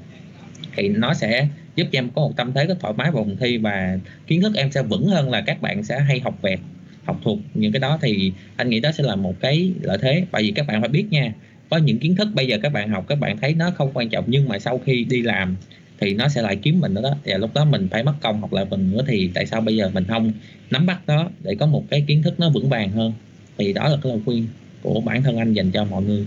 Thì 0.76 0.88
nó 0.88 1.14
sẽ 1.14 1.48
giúp 1.76 1.88
cho 1.92 2.00
em 2.00 2.10
có 2.10 2.22
một 2.22 2.34
tâm 2.38 2.54
thế 2.54 2.66
rất 2.66 2.80
thoải 2.80 2.94
mái 2.98 3.12
vào 3.12 3.24
phòng 3.24 3.36
thi 3.40 3.58
và 3.58 4.00
kiến 4.28 4.42
thức 4.42 4.56
em 4.56 4.72
sẽ 4.72 4.82
vững 4.82 5.08
hơn 5.08 5.30
là 5.30 5.42
các 5.42 5.62
bạn 5.62 5.84
sẽ 5.84 6.00
hay 6.00 6.20
học 6.20 6.42
vẹt, 6.42 6.60
học 7.04 7.20
thuộc 7.24 7.40
những 7.54 7.72
cái 7.72 7.80
đó. 7.80 8.00
Thì 8.02 8.32
anh 8.56 8.70
nghĩ 8.70 8.80
đó 8.80 8.92
sẽ 8.92 9.04
là 9.04 9.16
một 9.16 9.40
cái 9.40 9.72
lợi 9.82 9.98
thế. 10.02 10.24
Bởi 10.32 10.44
vì 10.44 10.52
các 10.52 10.68
bạn 10.68 10.82
phải 10.82 10.90
biết 10.90 11.06
nha, 11.10 11.34
có 11.70 11.78
những 11.78 12.00
kiến 12.00 12.16
thức 12.16 12.28
bây 12.34 12.48
giờ 12.48 12.58
các 12.64 12.74
bạn 12.74 12.90
học, 12.90 13.06
các 13.08 13.20
bạn 13.20 13.38
thấy 13.38 13.54
nó 13.54 13.72
không 13.72 13.92
quan 13.94 14.10
trọng, 14.10 14.26
nhưng 14.28 14.48
mà 14.48 14.60
sau 14.60 14.78
khi 14.78 15.04
đi 15.04 15.22
làm 15.22 15.56
thì 16.00 16.14
nó 16.14 16.28
sẽ 16.28 16.42
lại 16.42 16.56
kiếm 16.56 16.80
mình 16.80 16.94
nữa 16.94 17.02
đó. 17.02 17.16
Và 17.26 17.38
lúc 17.38 17.54
đó 17.54 17.66
mình 17.66 17.88
phải 17.92 18.04
mất 18.04 18.14
công 18.22 18.42
học 18.42 18.54
lại 18.54 18.66
phần 18.70 18.92
nữa 18.92 19.02
thì 19.08 19.32
tại 19.34 19.46
sao 19.46 19.62
bây 19.62 19.76
giờ 19.76 19.90
mình 19.94 20.06
không 20.08 20.32
nắm 20.72 20.86
bắt 20.86 21.08
đó 21.08 21.30
để 21.44 21.56
có 21.56 21.66
một 21.66 21.84
cái 21.90 22.04
kiến 22.08 22.24
thức 22.24 22.40
nó 22.40 22.50
vững 22.50 22.70
vàng 22.70 22.92
hơn? 22.92 23.14
Thì 23.58 23.74
đó 23.74 23.88
là 23.88 23.98
cái 24.04 24.12
lời 24.12 24.22
khuyên 24.26 24.48
của 24.82 25.02
bản 25.02 25.24
thân 25.24 25.38
anh 25.38 25.54
dành 25.54 25.72
cho 25.72 25.86
mọi 25.86 26.04
người. 26.04 26.26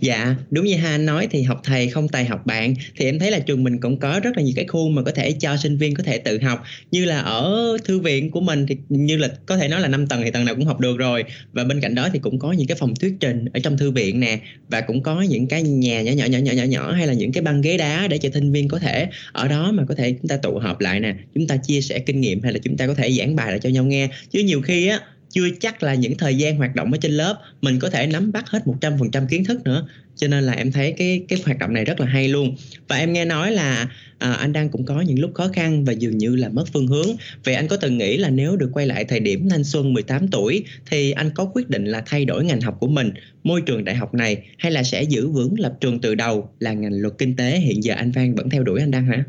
Dạ, 0.00 0.34
đúng 0.50 0.64
như 0.64 0.76
Ha 0.76 0.98
nói 0.98 1.28
thì 1.30 1.42
học 1.42 1.60
thầy 1.64 1.88
không 1.88 2.08
tài 2.08 2.24
học 2.24 2.46
bạn. 2.46 2.74
Thì 2.96 3.04
em 3.04 3.18
thấy 3.18 3.30
là 3.30 3.38
trường 3.38 3.64
mình 3.64 3.80
cũng 3.80 3.98
có 3.98 4.20
rất 4.22 4.36
là 4.36 4.42
nhiều 4.42 4.52
cái 4.56 4.64
khu 4.64 4.88
mà 4.88 5.02
có 5.02 5.10
thể 5.10 5.32
cho 5.32 5.56
sinh 5.56 5.76
viên 5.76 5.94
có 5.94 6.02
thể 6.02 6.18
tự 6.18 6.38
học. 6.42 6.62
Như 6.90 7.04
là 7.04 7.18
ở 7.18 7.76
thư 7.84 7.98
viện 7.98 8.30
của 8.30 8.40
mình 8.40 8.66
thì 8.66 8.76
như 8.88 9.16
là 9.16 9.28
có 9.46 9.56
thể 9.56 9.68
nói 9.68 9.80
là 9.80 9.88
5 9.88 10.06
tầng 10.06 10.22
thì 10.24 10.30
tầng 10.30 10.44
nào 10.44 10.54
cũng 10.54 10.64
học 10.64 10.80
được 10.80 10.98
rồi. 10.98 11.24
Và 11.52 11.64
bên 11.64 11.80
cạnh 11.80 11.94
đó 11.94 12.08
thì 12.12 12.18
cũng 12.18 12.38
có 12.38 12.52
những 12.52 12.66
cái 12.66 12.76
phòng 12.80 12.94
thuyết 12.94 13.14
trình 13.20 13.44
ở 13.52 13.60
trong 13.60 13.78
thư 13.78 13.90
viện 13.90 14.20
nè. 14.20 14.38
Và 14.68 14.80
cũng 14.80 15.02
có 15.02 15.22
những 15.22 15.46
cái 15.46 15.62
nhà 15.62 16.02
nhỏ 16.02 16.12
nhỏ 16.12 16.24
nhỏ 16.24 16.38
nhỏ 16.38 16.52
nhỏ 16.52 16.64
nhỏ 16.64 16.92
hay 16.92 17.06
là 17.06 17.12
những 17.12 17.32
cái 17.32 17.42
băng 17.42 17.60
ghế 17.60 17.76
đá 17.76 18.08
để 18.08 18.18
cho 18.18 18.28
sinh 18.34 18.52
viên 18.52 18.68
có 18.68 18.78
thể 18.78 19.08
ở 19.32 19.48
đó 19.48 19.72
mà 19.72 19.84
có 19.88 19.94
thể 19.94 20.12
chúng 20.12 20.28
ta 20.28 20.36
tụ 20.36 20.58
họp 20.58 20.80
lại 20.80 21.00
nè. 21.00 21.14
Chúng 21.34 21.46
ta 21.46 21.56
chia 21.56 21.80
sẻ 21.80 21.98
kinh 21.98 22.20
nghiệm 22.20 22.42
hay 22.42 22.52
là 22.52 22.58
chúng 22.62 22.76
ta 22.76 22.86
có 22.86 22.94
thể 22.94 23.12
giảng 23.12 23.36
bài 23.36 23.50
lại 23.50 23.58
cho 23.62 23.68
nhau 23.68 23.84
nghe. 23.84 24.08
Chứ 24.30 24.42
nhiều 24.42 24.60
khi 24.60 24.86
á 24.88 25.00
chưa 25.36 25.48
chắc 25.60 25.82
là 25.82 25.94
những 25.94 26.16
thời 26.18 26.34
gian 26.34 26.56
hoạt 26.56 26.74
động 26.74 26.92
ở 26.92 26.98
trên 27.00 27.12
lớp 27.12 27.40
mình 27.62 27.78
có 27.78 27.90
thể 27.90 28.06
nắm 28.06 28.32
bắt 28.32 28.48
hết 28.48 28.62
100% 28.80 29.26
kiến 29.26 29.44
thức 29.44 29.64
nữa. 29.64 29.86
Cho 30.16 30.28
nên 30.28 30.44
là 30.44 30.52
em 30.52 30.72
thấy 30.72 30.92
cái 30.92 31.24
cái 31.28 31.42
hoạt 31.44 31.58
động 31.58 31.72
này 31.72 31.84
rất 31.84 32.00
là 32.00 32.06
hay 32.06 32.28
luôn. 32.28 32.56
Và 32.88 32.96
em 32.96 33.12
nghe 33.12 33.24
nói 33.24 33.52
là 33.52 33.88
à, 34.18 34.32
anh 34.32 34.52
đang 34.52 34.68
cũng 34.68 34.84
có 34.84 35.00
những 35.00 35.20
lúc 35.20 35.30
khó 35.34 35.48
khăn 35.48 35.84
và 35.84 35.92
dường 35.92 36.18
như 36.18 36.36
là 36.36 36.48
mất 36.48 36.64
phương 36.72 36.86
hướng. 36.86 37.06
Vậy 37.44 37.54
anh 37.54 37.68
có 37.68 37.76
từng 37.76 37.98
nghĩ 37.98 38.16
là 38.16 38.30
nếu 38.30 38.56
được 38.56 38.70
quay 38.72 38.86
lại 38.86 39.04
thời 39.04 39.20
điểm 39.20 39.48
thanh 39.48 39.64
xuân 39.64 39.94
18 39.94 40.28
tuổi 40.28 40.64
thì 40.90 41.10
anh 41.10 41.30
có 41.34 41.50
quyết 41.54 41.70
định 41.70 41.84
là 41.84 42.02
thay 42.06 42.24
đổi 42.24 42.44
ngành 42.44 42.60
học 42.60 42.76
của 42.80 42.88
mình 42.88 43.10
môi 43.44 43.60
trường 43.60 43.84
đại 43.84 43.94
học 43.94 44.14
này 44.14 44.42
hay 44.58 44.72
là 44.72 44.82
sẽ 44.82 45.02
giữ 45.02 45.28
vững 45.28 45.60
lập 45.60 45.72
trường 45.80 46.00
từ 46.00 46.14
đầu 46.14 46.50
là 46.60 46.72
ngành 46.72 47.00
luật 47.00 47.14
kinh 47.18 47.36
tế? 47.36 47.58
Hiện 47.58 47.84
giờ 47.84 47.94
anh 47.94 48.12
Phan 48.12 48.34
vẫn 48.34 48.50
theo 48.50 48.62
đuổi 48.62 48.80
anh 48.80 48.90
Đăng 48.90 49.06
hả? 49.06 49.24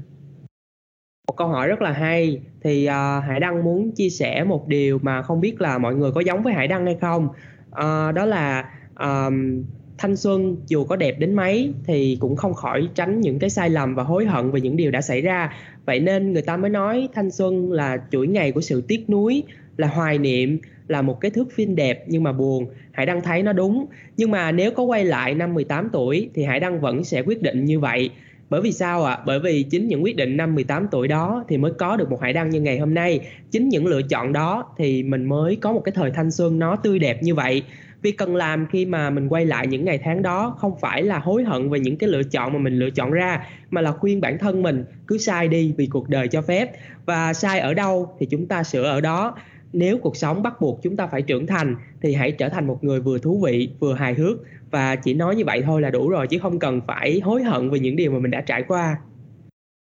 Một 1.37 1.43
câu 1.43 1.47
hỏi 1.47 1.67
rất 1.67 1.81
là 1.81 1.91
hay. 1.91 2.39
Thì 2.63 2.87
uh, 2.87 3.23
Hải 3.23 3.39
Đăng 3.39 3.63
muốn 3.63 3.91
chia 3.91 4.09
sẻ 4.09 4.43
một 4.43 4.67
điều 4.67 4.99
mà 5.01 5.21
không 5.21 5.41
biết 5.41 5.61
là 5.61 5.77
mọi 5.77 5.95
người 5.95 6.11
có 6.11 6.21
giống 6.21 6.43
với 6.43 6.53
Hải 6.53 6.67
Đăng 6.67 6.85
hay 6.85 6.97
không. 7.01 7.27
Uh, 7.71 8.15
đó 8.15 8.25
là 8.25 8.69
um, 8.99 9.63
thanh 9.97 10.15
xuân 10.15 10.57
dù 10.67 10.85
có 10.85 10.95
đẹp 10.95 11.19
đến 11.19 11.33
mấy 11.33 11.73
thì 11.85 12.17
cũng 12.19 12.35
không 12.35 12.53
khỏi 12.53 12.89
tránh 12.95 13.21
những 13.21 13.39
cái 13.39 13.49
sai 13.49 13.69
lầm 13.69 13.95
và 13.95 14.03
hối 14.03 14.25
hận 14.25 14.51
về 14.51 14.61
những 14.61 14.77
điều 14.77 14.91
đã 14.91 15.01
xảy 15.01 15.21
ra. 15.21 15.53
Vậy 15.85 15.99
nên 15.99 16.33
người 16.33 16.41
ta 16.41 16.57
mới 16.57 16.69
nói 16.69 17.09
thanh 17.13 17.31
xuân 17.31 17.71
là 17.71 17.97
chuỗi 18.11 18.27
ngày 18.27 18.51
của 18.51 18.61
sự 18.61 18.81
tiếc 18.87 19.09
nuối 19.09 19.43
là 19.77 19.87
hoài 19.87 20.17
niệm 20.17 20.59
là 20.87 21.01
một 21.01 21.21
cái 21.21 21.31
thước 21.31 21.51
phim 21.51 21.75
đẹp 21.75 22.03
nhưng 22.07 22.23
mà 22.23 22.31
buồn. 22.31 22.65
Hải 22.91 23.05
Đăng 23.05 23.21
thấy 23.21 23.43
nó 23.43 23.53
đúng. 23.53 23.85
Nhưng 24.17 24.31
mà 24.31 24.51
nếu 24.51 24.71
có 24.71 24.83
quay 24.83 25.05
lại 25.05 25.35
năm 25.35 25.53
18 25.53 25.89
tuổi 25.93 26.29
thì 26.33 26.43
Hải 26.43 26.59
Đăng 26.59 26.81
vẫn 26.81 27.03
sẽ 27.03 27.21
quyết 27.21 27.41
định 27.41 27.65
như 27.65 27.79
vậy 27.79 28.09
bởi 28.49 28.61
vì 28.61 28.71
sao 28.71 29.03
ạ? 29.05 29.13
À? 29.13 29.23
Bởi 29.25 29.39
vì 29.39 29.63
chính 29.63 29.87
những 29.87 30.03
quyết 30.03 30.15
định 30.15 30.37
năm 30.37 30.55
18 30.55 30.87
tuổi 30.91 31.07
đó 31.07 31.45
thì 31.47 31.57
mới 31.57 31.71
có 31.71 31.97
được 31.97 32.09
một 32.09 32.21
Hải 32.21 32.33
Đăng 32.33 32.49
như 32.49 32.61
ngày 32.61 32.79
hôm 32.79 32.93
nay. 32.93 33.19
Chính 33.51 33.69
những 33.69 33.85
lựa 33.85 34.01
chọn 34.01 34.33
đó 34.33 34.65
thì 34.77 35.03
mình 35.03 35.25
mới 35.25 35.55
có 35.55 35.73
một 35.73 35.81
cái 35.85 35.91
thời 35.95 36.11
thanh 36.11 36.31
xuân 36.31 36.59
nó 36.59 36.75
tươi 36.75 36.99
đẹp 36.99 37.23
như 37.23 37.35
vậy. 37.35 37.63
Việc 38.01 38.17
cần 38.17 38.35
làm 38.35 38.67
khi 38.71 38.85
mà 38.85 39.09
mình 39.09 39.27
quay 39.29 39.45
lại 39.45 39.67
những 39.67 39.85
ngày 39.85 39.99
tháng 40.03 40.21
đó 40.21 40.55
không 40.59 40.79
phải 40.81 41.03
là 41.03 41.19
hối 41.19 41.43
hận 41.43 41.69
về 41.69 41.79
những 41.79 41.97
cái 41.97 42.09
lựa 42.09 42.23
chọn 42.23 42.53
mà 42.53 42.59
mình 42.59 42.79
lựa 42.79 42.89
chọn 42.89 43.11
ra, 43.11 43.47
mà 43.69 43.81
là 43.81 43.91
khuyên 43.91 44.21
bản 44.21 44.37
thân 44.37 44.63
mình, 44.63 44.85
cứ 45.07 45.17
sai 45.17 45.47
đi 45.47 45.73
vì 45.77 45.87
cuộc 45.87 46.09
đời 46.09 46.27
cho 46.27 46.41
phép 46.41 46.71
và 47.05 47.33
sai 47.33 47.59
ở 47.59 47.73
đâu 47.73 48.15
thì 48.19 48.25
chúng 48.25 48.47
ta 48.47 48.63
sửa 48.63 48.83
ở 48.83 49.01
đó 49.01 49.35
nếu 49.73 49.97
cuộc 49.97 50.17
sống 50.17 50.43
bắt 50.43 50.61
buộc 50.61 50.79
chúng 50.83 50.95
ta 50.95 51.07
phải 51.07 51.21
trưởng 51.21 51.47
thành 51.47 51.75
thì 52.01 52.13
hãy 52.13 52.31
trở 52.31 52.49
thành 52.49 52.67
một 52.67 52.83
người 52.83 53.01
vừa 53.01 53.17
thú 53.17 53.41
vị 53.45 53.69
vừa 53.79 53.93
hài 53.93 54.13
hước. 54.13 54.37
Và 54.71 54.95
chỉ 54.95 55.13
nói 55.13 55.35
như 55.35 55.45
vậy 55.45 55.61
thôi 55.65 55.81
là 55.81 55.89
đủ 55.89 56.09
rồi 56.09 56.27
chứ 56.27 56.39
không 56.39 56.59
cần 56.59 56.81
phải 56.87 57.19
hối 57.19 57.43
hận 57.43 57.69
về 57.69 57.79
những 57.79 57.95
điều 57.95 58.11
mà 58.11 58.19
mình 58.19 58.31
đã 58.31 58.41
trải 58.41 58.63
qua. 58.67 58.97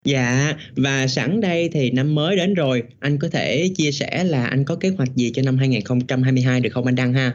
Dạ, 0.04 0.52
và 0.76 1.06
sẵn 1.06 1.40
đây 1.40 1.70
thì 1.72 1.90
năm 1.90 2.14
mới 2.14 2.36
đến 2.36 2.54
rồi, 2.54 2.82
anh 3.00 3.18
có 3.18 3.28
thể 3.28 3.70
chia 3.76 3.92
sẻ 3.92 4.24
là 4.24 4.46
anh 4.46 4.64
có 4.64 4.76
kế 4.76 4.88
hoạch 4.88 5.14
gì 5.14 5.30
cho 5.34 5.42
năm 5.42 5.56
2022 5.56 6.60
được 6.60 6.70
không 6.72 6.86
anh 6.86 6.94
Đăng 6.94 7.12
ha? 7.12 7.34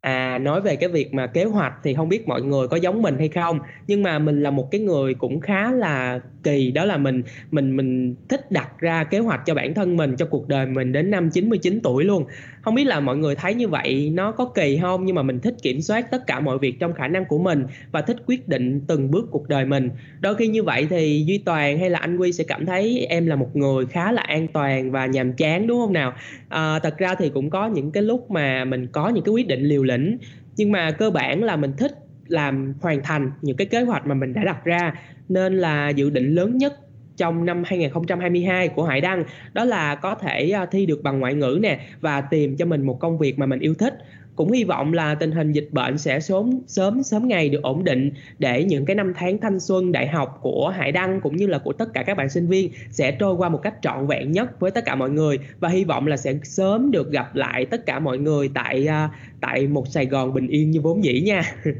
À 0.00 0.27
nói 0.38 0.60
về 0.60 0.76
cái 0.76 0.88
việc 0.88 1.14
mà 1.14 1.26
kế 1.26 1.44
hoạch 1.44 1.72
thì 1.82 1.94
không 1.94 2.08
biết 2.08 2.28
mọi 2.28 2.42
người 2.42 2.68
có 2.68 2.76
giống 2.76 3.02
mình 3.02 3.18
hay 3.18 3.28
không 3.28 3.58
nhưng 3.86 4.02
mà 4.02 4.18
mình 4.18 4.42
là 4.42 4.50
một 4.50 4.70
cái 4.70 4.80
người 4.80 5.14
cũng 5.14 5.40
khá 5.40 5.72
là 5.72 6.20
kỳ 6.42 6.70
đó 6.70 6.84
là 6.84 6.96
mình 6.96 7.22
mình 7.50 7.76
mình 7.76 8.14
thích 8.28 8.50
đặt 8.50 8.80
ra 8.80 9.04
kế 9.04 9.18
hoạch 9.18 9.40
cho 9.46 9.54
bản 9.54 9.74
thân 9.74 9.96
mình 9.96 10.16
cho 10.16 10.26
cuộc 10.26 10.48
đời 10.48 10.66
mình 10.66 10.92
đến 10.92 11.10
năm 11.10 11.30
99 11.30 11.80
tuổi 11.82 12.04
luôn. 12.04 12.24
Không 12.62 12.74
biết 12.74 12.84
là 12.84 13.00
mọi 13.00 13.16
người 13.16 13.34
thấy 13.34 13.54
như 13.54 13.68
vậy 13.68 14.10
nó 14.14 14.32
có 14.32 14.44
kỳ 14.44 14.78
không 14.82 15.04
nhưng 15.04 15.16
mà 15.16 15.22
mình 15.22 15.40
thích 15.40 15.54
kiểm 15.62 15.80
soát 15.80 16.10
tất 16.10 16.26
cả 16.26 16.40
mọi 16.40 16.58
việc 16.58 16.80
trong 16.80 16.92
khả 16.92 17.08
năng 17.08 17.24
của 17.24 17.38
mình 17.38 17.64
và 17.92 18.02
thích 18.02 18.16
quyết 18.26 18.48
định 18.48 18.80
từng 18.86 19.10
bước 19.10 19.28
cuộc 19.30 19.48
đời 19.48 19.64
mình. 19.64 19.90
Đôi 20.20 20.34
khi 20.34 20.46
như 20.46 20.62
vậy 20.62 20.86
thì 20.90 21.24
Duy 21.26 21.38
Toàn 21.38 21.78
hay 21.78 21.90
là 21.90 21.98
anh 21.98 22.16
Quy 22.16 22.32
sẽ 22.32 22.44
cảm 22.44 22.66
thấy 22.66 23.06
em 23.08 23.26
là 23.26 23.36
một 23.36 23.56
người 23.56 23.86
khá 23.86 24.12
là 24.12 24.22
an 24.22 24.48
toàn 24.48 24.90
và 24.90 25.06
nhàm 25.06 25.32
chán 25.32 25.66
đúng 25.66 25.80
không 25.80 25.92
nào? 25.92 26.12
À, 26.48 26.78
thật 26.78 26.98
ra 26.98 27.14
thì 27.14 27.28
cũng 27.28 27.50
có 27.50 27.66
những 27.66 27.90
cái 27.90 28.02
lúc 28.02 28.30
mà 28.30 28.64
mình 28.64 28.86
có 28.86 29.08
những 29.08 29.24
cái 29.24 29.32
quyết 29.32 29.46
định 29.46 29.62
liều 29.62 29.82
lĩnh 29.82 30.18
nhưng 30.58 30.72
mà 30.72 30.90
cơ 30.90 31.10
bản 31.10 31.42
là 31.42 31.56
mình 31.56 31.72
thích 31.76 31.92
làm 32.26 32.74
hoàn 32.80 33.02
thành 33.02 33.30
những 33.42 33.56
cái 33.56 33.66
kế 33.66 33.82
hoạch 33.82 34.06
mà 34.06 34.14
mình 34.14 34.32
đã 34.32 34.44
đặt 34.44 34.64
ra. 34.64 34.94
Nên 35.28 35.56
là 35.56 35.88
dự 35.88 36.10
định 36.10 36.34
lớn 36.34 36.58
nhất 36.58 36.72
trong 37.16 37.44
năm 37.44 37.62
2022 37.66 38.68
của 38.68 38.84
Hải 38.84 39.00
Đăng 39.00 39.24
đó 39.52 39.64
là 39.64 39.94
có 39.94 40.14
thể 40.14 40.50
à, 40.50 40.66
thi 40.66 40.86
được 40.86 41.02
bằng 41.02 41.20
ngoại 41.20 41.34
ngữ 41.34 41.58
nè 41.62 41.80
và 42.00 42.20
tìm 42.20 42.56
cho 42.56 42.66
mình 42.66 42.82
một 42.82 43.00
công 43.00 43.18
việc 43.18 43.38
mà 43.38 43.46
mình 43.46 43.60
yêu 43.60 43.74
thích 43.74 43.94
cũng 44.38 44.52
hy 44.52 44.64
vọng 44.64 44.92
là 44.92 45.14
tình 45.14 45.32
hình 45.32 45.52
dịch 45.52 45.68
bệnh 45.72 45.98
sẽ 45.98 46.20
sớm 46.20 46.60
sớm 46.66 47.02
sớm 47.02 47.28
ngày 47.28 47.48
được 47.48 47.62
ổn 47.62 47.84
định 47.84 48.10
để 48.38 48.64
những 48.64 48.84
cái 48.84 48.96
năm 48.96 49.12
tháng 49.16 49.38
thanh 49.38 49.60
xuân 49.60 49.92
đại 49.92 50.06
học 50.06 50.38
của 50.42 50.68
Hải 50.76 50.92
Đăng 50.92 51.20
cũng 51.20 51.36
như 51.36 51.46
là 51.46 51.58
của 51.58 51.72
tất 51.72 51.94
cả 51.94 52.02
các 52.02 52.16
bạn 52.16 52.28
sinh 52.28 52.46
viên 52.46 52.70
sẽ 52.90 53.12
trôi 53.12 53.34
qua 53.34 53.48
một 53.48 53.60
cách 53.62 53.74
trọn 53.82 54.06
vẹn 54.06 54.32
nhất 54.32 54.60
với 54.60 54.70
tất 54.70 54.84
cả 54.84 54.94
mọi 54.94 55.10
người 55.10 55.38
và 55.60 55.68
hy 55.68 55.84
vọng 55.84 56.06
là 56.06 56.16
sẽ 56.16 56.34
sớm 56.42 56.90
được 56.90 57.12
gặp 57.12 57.36
lại 57.36 57.66
tất 57.66 57.86
cả 57.86 57.98
mọi 57.98 58.18
người 58.18 58.50
tại 58.54 58.86
à, 58.86 59.10
tại 59.40 59.66
một 59.66 59.88
Sài 59.88 60.06
Gòn 60.06 60.34
bình 60.34 60.48
yên 60.48 60.70
như 60.70 60.80
vốn 60.80 61.04
dĩ 61.04 61.20
nha. 61.20 61.42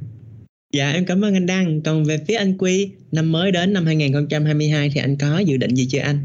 Dạ 0.72 0.90
em 0.90 1.04
cảm 1.04 1.24
ơn 1.24 1.34
anh 1.34 1.46
Đăng. 1.46 1.80
Còn 1.82 2.04
về 2.04 2.18
phía 2.28 2.34
anh 2.34 2.58
Quy, 2.58 2.90
năm 3.12 3.32
mới 3.32 3.52
đến 3.52 3.72
năm 3.72 3.86
2022 3.86 4.90
thì 4.94 5.00
anh 5.00 5.16
có 5.16 5.38
dự 5.38 5.56
định 5.56 5.74
gì 5.74 5.86
chưa 5.90 5.98
anh? 5.98 6.18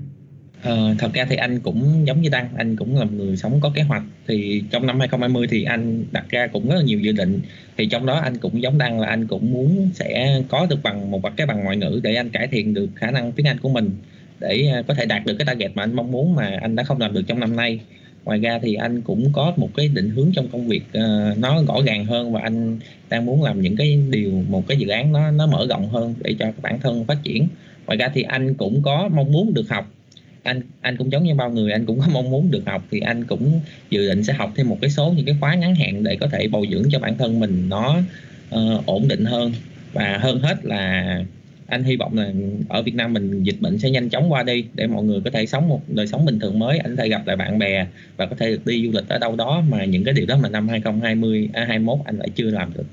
Ờ, 0.64 0.96
thật 1.00 1.14
ra 1.14 1.26
thì 1.30 1.36
anh 1.36 1.60
cũng 1.60 2.08
giống 2.08 2.22
như 2.22 2.30
Đăng, 2.30 2.50
anh 2.58 2.76
cũng 2.76 2.98
là 2.98 3.06
một 3.06 3.12
người 3.14 3.38
sống 3.38 3.60
có 3.62 3.72
kế 3.76 3.82
hoạch. 3.82 4.04
Thì 4.28 4.64
trong 4.72 4.88
năm 4.88 5.00
2020 5.00 5.48
thì 5.50 5.64
anh 5.64 6.06
đặt 6.12 6.26
ra 6.30 6.48
cũng 6.48 6.70
rất 6.70 6.76
là 6.76 6.82
nhiều 6.82 7.00
dự 7.00 7.12
định. 7.12 7.42
Thì 7.78 7.86
trong 7.86 8.06
đó 8.06 8.20
anh 8.20 8.38
cũng 8.38 8.62
giống 8.62 8.78
Đăng 8.78 9.00
là 9.00 9.08
anh 9.08 9.28
cũng 9.28 9.54
muốn 9.54 9.90
sẽ 9.94 10.42
có 10.50 10.66
được 10.70 10.84
bằng 10.84 11.12
một 11.12 11.22
cái 11.38 11.48
bằng 11.48 11.64
ngoại 11.64 11.78
ngữ 11.78 12.00
để 12.04 12.16
anh 12.16 12.30
cải 12.30 12.48
thiện 12.48 12.74
được 12.74 12.90
khả 12.96 13.12
năng 13.12 13.32
tiếng 13.32 13.48
Anh 13.48 13.60
của 13.60 13.70
mình 13.70 13.92
để 14.40 14.70
ờ, 14.74 14.84
có 14.88 14.94
thể 14.94 15.06
đạt 15.06 15.26
được 15.26 15.36
cái 15.40 15.46
target 15.46 15.72
mà 15.76 15.84
anh 15.84 15.96
mong 15.96 16.12
muốn 16.12 16.36
mà 16.36 16.58
anh 16.62 16.76
đã 16.76 16.84
không 16.84 17.00
làm 17.00 17.14
được 17.14 17.24
trong 17.28 17.40
năm 17.40 17.56
nay. 17.56 17.80
Ngoài 18.26 18.40
ra 18.40 18.60
thì 18.62 18.74
anh 18.74 19.02
cũng 19.02 19.30
có 19.34 19.54
một 19.58 19.70
cái 19.78 19.88
định 19.88 20.10
hướng 20.10 20.32
trong 20.34 20.48
công 20.48 20.68
việc 20.68 20.84
uh, 20.98 21.38
nó 21.38 21.64
rõ 21.68 21.76
ràng 21.86 22.06
hơn 22.06 22.34
và 22.34 22.42
anh 22.42 22.80
đang 23.10 23.26
muốn 23.26 23.44
làm 23.44 23.62
những 23.62 23.76
cái 23.76 24.00
điều 24.10 24.32
một 24.50 24.68
cái 24.68 24.78
dự 24.78 24.88
án 24.88 25.12
nó 25.12 25.32
nó 25.32 25.48
mở 25.48 25.68
rộng 25.70 25.90
hơn 25.90 26.16
để 26.24 26.36
cho 26.40 26.52
bản 26.62 26.80
thân 26.80 27.06
phát 27.06 27.18
triển. 27.24 27.48
Ngoài 27.86 27.98
ra 27.98 28.10
thì 28.14 28.22
anh 28.22 28.54
cũng 28.54 28.82
có 28.82 29.10
mong 29.14 29.32
muốn 29.32 29.54
được 29.54 29.70
học 29.70 29.94
anh 30.44 30.62
anh 30.82 30.98
cũng 30.98 31.12
giống 31.12 31.24
như 31.24 31.36
bao 31.36 31.50
người 31.50 31.72
anh 31.72 31.86
cũng 31.86 32.00
có 32.00 32.08
mong 32.12 32.32
muốn 32.32 32.52
được 32.52 32.64
học 32.66 32.84
thì 32.92 33.00
anh 33.00 33.24
cũng 33.24 33.60
dự 33.90 34.08
định 34.08 34.24
sẽ 34.24 34.34
học 34.34 34.52
thêm 34.56 34.70
một 34.70 34.78
cái 34.82 34.90
số 34.90 35.14
những 35.18 35.26
cái 35.26 35.36
khóa 35.40 35.56
ngắn 35.56 35.76
hạn 35.76 36.04
để 36.04 36.18
có 36.20 36.28
thể 36.28 36.48
bồi 36.48 36.68
dưỡng 36.72 36.84
cho 36.92 37.00
bản 37.00 37.18
thân 37.18 37.40
mình 37.40 37.70
nó 37.70 37.98
uh, 38.56 38.86
ổn 38.86 39.08
định 39.08 39.26
hơn. 39.26 39.54
Và 39.94 40.18
hơn 40.22 40.40
hết 40.40 40.66
là 40.66 41.24
anh 41.68 41.84
hy 41.84 41.96
vọng 41.96 42.18
là 42.18 42.32
ở 42.70 42.84
Việt 42.84 42.96
Nam 42.96 43.14
mình 43.14 43.44
dịch 43.44 43.56
bệnh 43.62 43.80
sẽ 43.80 43.90
nhanh 43.90 44.10
chóng 44.10 44.32
qua 44.32 44.44
đi 44.44 44.66
để 44.74 44.88
mọi 44.88 45.04
người 45.04 45.22
có 45.26 45.32
thể 45.32 45.46
sống 45.46 45.70
một 45.70 45.82
đời 45.88 46.08
sống 46.08 46.26
bình 46.26 46.40
thường 46.40 46.60
mới 46.60 46.78
anh 46.78 46.96
có 46.96 47.04
thể 47.04 47.10
gặp 47.10 47.28
lại 47.28 47.36
bạn 47.36 47.60
bè 47.60 47.88
và 48.18 48.26
có 48.26 48.36
thể 48.40 48.50
được 48.50 48.66
đi 48.66 48.86
du 48.86 48.92
lịch 48.92 49.10
ở 49.10 49.18
đâu 49.18 49.36
đó 49.36 49.64
mà 49.70 49.86
những 49.86 50.04
cái 50.04 50.14
điều 50.14 50.26
đó 50.26 50.38
mà 50.44 50.50
năm 50.50 50.68
2020 50.68 51.50
à, 51.54 51.66
21 51.68 52.00
anh 52.06 52.18
lại 52.18 52.30
chưa 52.36 52.50
làm 52.50 52.74
được. 52.74 52.86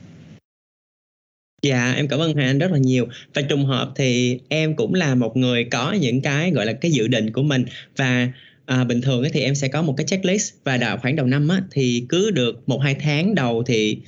Dạ 1.62 1.92
em 1.96 2.08
cảm 2.08 2.18
ơn 2.18 2.32
Hoàng 2.34 2.46
Anh 2.46 2.58
rất 2.58 2.70
là 2.72 2.78
nhiều. 2.78 3.06
Và 3.34 3.42
trùng 3.42 3.64
hợp 3.64 3.92
thì 3.96 4.38
em 4.48 4.76
cũng 4.76 4.94
là 4.94 5.14
một 5.14 5.36
người 5.36 5.64
có 5.64 5.92
những 5.92 6.20
cái 6.20 6.50
gọi 6.50 6.66
là 6.66 6.72
cái 6.72 6.90
dự 6.90 7.08
định 7.08 7.32
của 7.32 7.42
mình. 7.42 7.64
Và 7.96 8.28
à, 8.66 8.84
bình 8.84 9.00
thường 9.00 9.24
thì 9.32 9.40
em 9.40 9.54
sẽ 9.54 9.68
có 9.68 9.82
một 9.82 9.94
cái 9.96 10.06
checklist. 10.06 10.52
Và 10.64 10.76
đào 10.76 10.98
khoảng 10.98 11.16
đầu 11.16 11.26
năm 11.26 11.48
á, 11.48 11.62
thì 11.70 12.04
cứ 12.08 12.30
được 12.30 12.68
một 12.68 12.78
hai 12.78 12.94
tháng 12.94 13.34
đầu 13.34 13.62
thì 13.66 13.98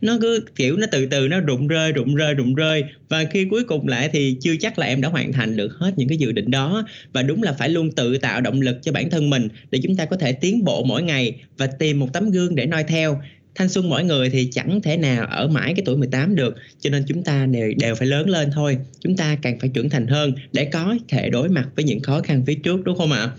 nó 0.00 0.18
cứ 0.20 0.44
kiểu 0.56 0.76
nó 0.76 0.86
từ 0.92 1.06
từ 1.06 1.28
nó 1.28 1.40
rụng 1.40 1.68
rơi 1.68 1.92
rụng 1.92 2.14
rơi 2.14 2.34
rụng 2.34 2.54
rơi. 2.54 2.84
Và 3.08 3.24
khi 3.24 3.44
cuối 3.50 3.64
cùng 3.64 3.88
lại 3.88 4.10
thì 4.12 4.36
chưa 4.40 4.56
chắc 4.60 4.78
là 4.78 4.86
em 4.86 5.00
đã 5.00 5.08
hoàn 5.08 5.32
thành 5.32 5.56
được 5.56 5.72
hết 5.78 5.92
những 5.96 6.08
cái 6.08 6.18
dự 6.18 6.32
định 6.32 6.50
đó. 6.50 6.86
Và 7.12 7.22
đúng 7.22 7.42
là 7.42 7.52
phải 7.52 7.68
luôn 7.68 7.90
tự 7.92 8.18
tạo 8.18 8.40
động 8.40 8.60
lực 8.60 8.78
cho 8.82 8.92
bản 8.92 9.10
thân 9.10 9.30
mình 9.30 9.48
để 9.70 9.80
chúng 9.82 9.96
ta 9.96 10.04
có 10.04 10.16
thể 10.16 10.32
tiến 10.32 10.64
bộ 10.64 10.84
mỗi 10.84 11.02
ngày 11.02 11.34
và 11.58 11.66
tìm 11.66 12.00
một 12.00 12.08
tấm 12.12 12.30
gương 12.30 12.54
để 12.54 12.66
noi 12.66 12.84
theo 12.84 13.20
thanh 13.54 13.68
xuân 13.68 13.88
mỗi 13.88 14.04
người 14.04 14.30
thì 14.30 14.48
chẳng 14.52 14.82
thể 14.82 14.96
nào 14.96 15.26
ở 15.26 15.48
mãi 15.48 15.72
cái 15.76 15.82
tuổi 15.86 15.96
18 15.96 16.34
được 16.34 16.54
cho 16.80 16.90
nên 16.90 17.04
chúng 17.08 17.24
ta 17.24 17.46
đều, 17.46 17.72
đều 17.78 17.94
phải 17.94 18.08
lớn 18.08 18.30
lên 18.30 18.50
thôi 18.54 18.78
chúng 19.00 19.16
ta 19.16 19.36
càng 19.42 19.58
phải 19.60 19.70
trưởng 19.74 19.90
thành 19.90 20.06
hơn 20.06 20.34
để 20.52 20.64
có 20.64 20.96
thể 21.08 21.30
đối 21.30 21.48
mặt 21.48 21.68
với 21.76 21.84
những 21.84 22.00
khó 22.00 22.20
khăn 22.20 22.42
phía 22.46 22.54
trước 22.54 22.84
đúng 22.84 22.98
không 22.98 23.12
ạ 23.12 23.30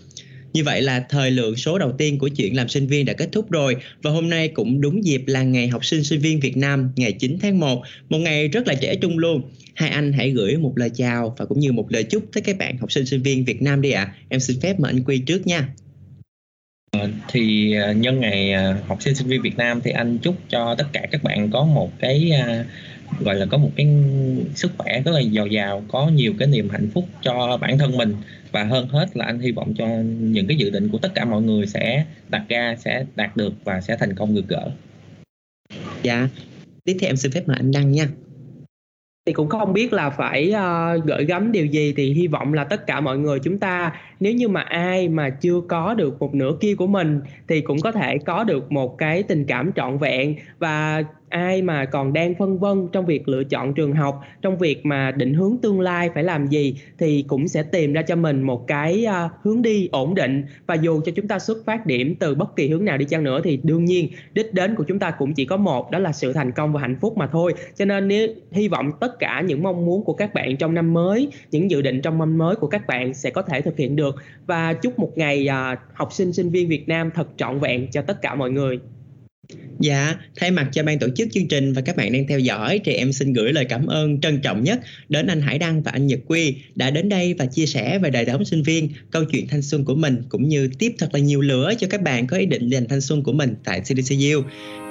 như 0.54 0.64
vậy 0.64 0.82
là 0.82 1.06
thời 1.10 1.32
lượng 1.32 1.56
số 1.56 1.78
đầu 1.78 1.92
tiên 1.98 2.20
của 2.20 2.28
chuyện 2.28 2.56
làm 2.56 2.70
sinh 2.70 2.88
viên 2.88 3.06
đã 3.06 3.14
kết 3.14 3.30
thúc 3.32 3.52
rồi 3.52 3.76
và 4.02 4.12
hôm 4.12 4.30
nay 4.30 4.48
cũng 4.48 4.82
đúng 4.82 5.06
dịp 5.06 5.24
là 5.28 5.44
ngày 5.44 5.68
học 5.68 5.86
sinh 5.86 6.04
sinh 6.04 6.20
viên 6.20 6.40
Việt 6.40 6.58
Nam 6.58 6.90
ngày 6.96 7.12
9 7.12 7.38
tháng 7.42 7.60
1, 7.60 7.82
một 8.10 8.18
ngày 8.18 8.48
rất 8.48 8.68
là 8.68 8.74
trẻ 8.74 8.96
trung 8.96 9.18
luôn. 9.18 9.42
Hai 9.76 9.90
anh 9.90 10.14
hãy 10.14 10.30
gửi 10.32 10.58
một 10.58 10.74
lời 10.76 10.90
chào 10.96 11.36
và 11.38 11.46
cũng 11.46 11.60
như 11.60 11.72
một 11.72 11.92
lời 11.92 12.04
chúc 12.04 12.24
tới 12.34 12.42
các 12.42 12.58
bạn 12.58 12.78
học 12.78 12.92
sinh 12.92 13.06
sinh 13.06 13.22
viên 13.22 13.46
Việt 13.46 13.62
Nam 13.62 13.82
đi 13.82 13.92
ạ. 13.92 14.04
À. 14.04 14.16
Em 14.30 14.40
xin 14.40 14.60
phép 14.60 14.80
mời 14.80 14.92
anh 14.92 15.04
Quy 15.04 15.18
trước 15.18 15.48
nha. 15.48 15.70
Ờ, 16.94 17.10
thì 17.28 17.74
ờ, 17.74 17.92
nhân 17.92 18.20
ngày 18.20 18.54
ờ, 18.54 18.76
học 18.88 19.02
sinh 19.02 19.16
sinh 19.16 19.28
viên 19.28 19.42
Việt 19.42 19.58
Nam 19.58 19.82
thì 19.82 19.92
anh 19.92 20.18
chúc 20.18 20.36
cho 20.50 20.76
tất 20.76 20.86
cả 20.94 21.08
các 21.12 21.24
bạn 21.24 21.50
có 21.52 21.64
một 21.64 21.92
cái 22.00 22.32
gọi 23.20 23.36
là 23.36 23.46
có 23.46 23.58
một 23.58 23.72
cái 23.76 23.88
sức 24.56 24.72
khỏe 24.78 25.02
rất 25.06 25.12
là 25.12 25.20
giàu 25.20 25.48
giàu, 25.48 25.84
có 25.88 26.08
nhiều 26.08 26.34
cái 26.40 26.48
niềm 26.48 26.70
hạnh 26.70 26.90
phúc 26.94 27.06
cho 27.22 27.58
bản 27.62 27.78
thân 27.78 27.98
mình. 27.98 28.16
Và 28.52 28.64
hơn 28.64 28.88
hết 28.88 29.18
là 29.18 29.26
anh 29.26 29.40
hy 29.40 29.52
vọng 29.52 29.74
cho 29.78 29.88
những 30.20 30.48
cái 30.48 30.58
dự 30.58 30.70
định 30.70 30.90
của 30.90 30.98
tất 30.98 31.12
cả 31.16 31.26
mọi 31.26 31.42
người 31.42 31.68
sẽ 31.68 32.06
đặt 32.30 32.44
ra, 32.50 32.76
sẽ 32.80 33.06
đạt 33.16 33.38
được 33.38 33.54
và 33.64 33.82
sẽ 33.82 33.98
thành 33.98 34.16
công 34.16 34.36
được 34.36 34.48
gỡ. 34.48 34.72
Dạ. 36.04 36.28
Tiếp 36.84 36.98
theo 37.00 37.10
em 37.10 37.16
xin 37.16 37.32
phép 37.32 37.48
mời 37.48 37.58
anh 37.60 37.72
đăng 37.72 37.92
nha 37.92 38.08
thì 39.26 39.34
cũng 39.34 39.50
không 39.50 39.74
biết 39.74 39.94
là 39.94 40.10
phải 40.10 40.54
uh, 40.54 41.06
gửi 41.06 41.26
gắm 41.26 41.52
điều 41.52 41.66
gì. 41.66 41.94
Thì 41.98 42.14
hy 42.14 42.28
vọng 42.28 42.54
là 42.54 42.64
tất 42.64 42.88
cả 42.88 43.02
mọi 43.02 43.18
người 43.18 43.40
chúng 43.40 43.60
ta 43.60 43.92
nếu 44.20 44.34
như 44.34 44.48
mà 44.48 44.62
ai 44.62 45.10
mà 45.10 45.30
chưa 45.30 45.62
có 45.68 45.94
được 45.94 46.20
một 46.20 46.36
nửa 46.36 46.52
kia 46.62 46.76
của 46.76 46.88
mình 46.88 47.22
thì 47.48 47.62
cũng 47.62 47.78
có 47.84 47.92
thể 47.92 48.18
có 48.18 48.44
được 48.44 48.72
một 48.72 48.98
cái 48.98 49.24
tình 49.24 49.46
cảm 49.46 49.72
trọn 49.76 49.98
vẹn 49.98 50.36
và 50.60 51.04
ai 51.34 51.62
mà 51.62 51.86
còn 51.86 52.14
đang 52.14 52.36
phân 52.36 52.60
vân 52.60 52.88
trong 52.92 53.06
việc 53.06 53.28
lựa 53.28 53.44
chọn 53.44 53.74
trường 53.74 53.94
học, 53.94 54.22
trong 54.42 54.58
việc 54.58 54.86
mà 54.86 55.12
định 55.12 55.34
hướng 55.34 55.58
tương 55.62 55.82
lai 55.82 56.10
phải 56.14 56.24
làm 56.24 56.48
gì 56.48 56.76
thì 57.00 57.26
cũng 57.28 57.48
sẽ 57.48 57.64
tìm 57.64 57.94
ra 57.94 58.02
cho 58.02 58.16
mình 58.16 58.42
một 58.42 58.68
cái 58.68 59.06
à, 59.06 59.30
hướng 59.42 59.62
đi 59.62 59.90
ổn 59.92 60.16
định. 60.16 60.46
Và 60.68 60.76
dù 60.76 61.02
cho 61.06 61.12
chúng 61.16 61.28
ta 61.28 61.40
xuất 61.40 61.58
phát 61.66 61.86
điểm 61.86 62.16
từ 62.20 62.36
bất 62.36 62.56
kỳ 62.56 62.70
hướng 62.70 62.86
nào 62.86 62.98
đi 62.98 63.06
chăng 63.06 63.24
nữa 63.24 63.42
thì 63.44 63.60
đương 63.64 63.86
nhiên 63.86 64.10
đích 64.34 64.54
đến 64.54 64.76
của 64.76 64.84
chúng 64.84 65.00
ta 65.00 65.12
cũng 65.12 65.34
chỉ 65.34 65.46
có 65.46 65.58
một, 65.58 65.92
đó 65.92 66.00
là 66.00 66.12
sự 66.12 66.34
thành 66.34 66.52
công 66.52 66.74
và 66.74 66.82
hạnh 66.82 66.98
phúc 67.02 67.18
mà 67.18 67.28
thôi. 67.28 67.54
Cho 67.76 67.86
nên 67.86 68.08
nếu, 68.08 68.28
hy 68.52 68.68
vọng 68.68 68.92
tất 69.00 69.20
cả 69.20 69.42
những 69.42 69.64
mong 69.64 69.86
muốn 69.86 70.04
của 70.04 70.14
các 70.14 70.34
bạn 70.34 70.58
trong 70.58 70.74
năm 70.74 70.94
mới, 70.94 71.28
những 71.52 71.72
dự 71.72 71.82
định 71.82 72.02
trong 72.02 72.20
năm 72.20 72.38
mới 72.38 72.56
của 72.56 72.68
các 72.68 72.88
bạn 72.88 73.14
sẽ 73.14 73.30
có 73.30 73.42
thể 73.42 73.62
thực 73.62 73.78
hiện 73.78 73.96
được. 73.96 74.16
Và 74.46 74.74
chúc 74.74 75.00
một 75.00 75.18
ngày 75.18 75.48
à, 75.48 75.78
học 75.94 76.14
sinh 76.14 76.34
sinh 76.34 76.50
viên 76.50 76.70
Việt 76.70 76.88
Nam 76.88 77.12
thật 77.16 77.28
trọn 77.38 77.60
vẹn 77.60 77.92
cho 77.92 78.02
tất 78.02 78.22
cả 78.22 78.36
mọi 78.36 78.52
người. 78.52 78.80
Dạ, 79.80 80.16
thay 80.36 80.52
mặt 80.52 80.70
cho 80.72 80.84
ban 80.84 81.00
tổ 81.00 81.08
chức 81.16 81.28
chương 81.32 81.48
trình 81.48 81.74
và 81.74 81.82
các 81.82 81.96
bạn 81.96 82.14
đang 82.14 82.28
theo 82.28 82.40
dõi 82.40 82.80
thì 82.86 82.94
em 82.94 83.14
xin 83.14 83.34
gửi 83.34 83.54
lời 83.54 83.66
cảm 83.66 83.88
ơn 83.88 84.22
trân 84.22 84.42
trọng 84.42 84.64
nhất 84.64 84.80
đến 85.10 85.28
anh 85.28 85.42
Hải 85.42 85.60
Đăng 85.60 85.84
và 85.84 85.92
anh 85.92 86.08
Nhật 86.08 86.20
Quy 86.28 86.56
đã 86.76 86.90
đến 86.90 87.10
đây 87.10 87.34
và 87.34 87.46
chia 87.46 87.66
sẻ 87.66 88.00
về 88.00 88.10
đời 88.10 88.26
sống 88.26 88.46
sinh 88.46 88.64
viên, 88.64 88.90
câu 89.12 89.24
chuyện 89.32 89.48
thanh 89.48 89.62
xuân 89.62 89.86
của 89.86 89.96
mình 89.96 90.24
cũng 90.30 90.48
như 90.48 90.70
tiếp 90.80 90.94
thật 90.98 91.10
là 91.14 91.20
nhiều 91.20 91.42
lửa 91.42 91.74
cho 91.80 91.88
các 91.90 92.02
bạn 92.02 92.28
có 92.28 92.38
ý 92.38 92.46
định 92.46 92.70
dành 92.70 92.88
thanh 92.88 93.02
xuân 93.02 93.24
của 93.24 93.34
mình 93.34 93.56
tại 93.64 93.82
CDCU. 93.82 94.42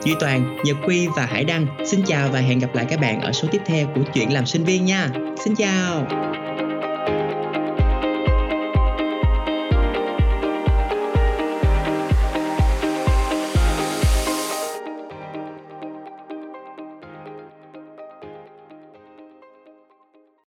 Duy 0.05 0.13
Toàn, 0.21 0.57
Nhật 0.65 0.77
Quy 0.87 1.07
và 1.17 1.27
Hải 1.27 1.45
Đăng 1.45 1.67
xin 1.87 2.01
chào 2.07 2.33
và 2.33 2.41
hẹn 2.41 2.59
gặp 2.59 2.75
lại 2.75 2.87
các 2.91 3.01
bạn 3.01 3.21
ở 3.21 3.33
số 3.33 3.49
tiếp 3.53 3.61
theo 3.67 3.93
của 3.95 4.05
chuyện 4.15 4.33
làm 4.33 4.47
sinh 4.47 4.65
viên 4.65 4.85
nha. 4.85 5.09
Xin 5.45 5.55
chào. 5.57 6.42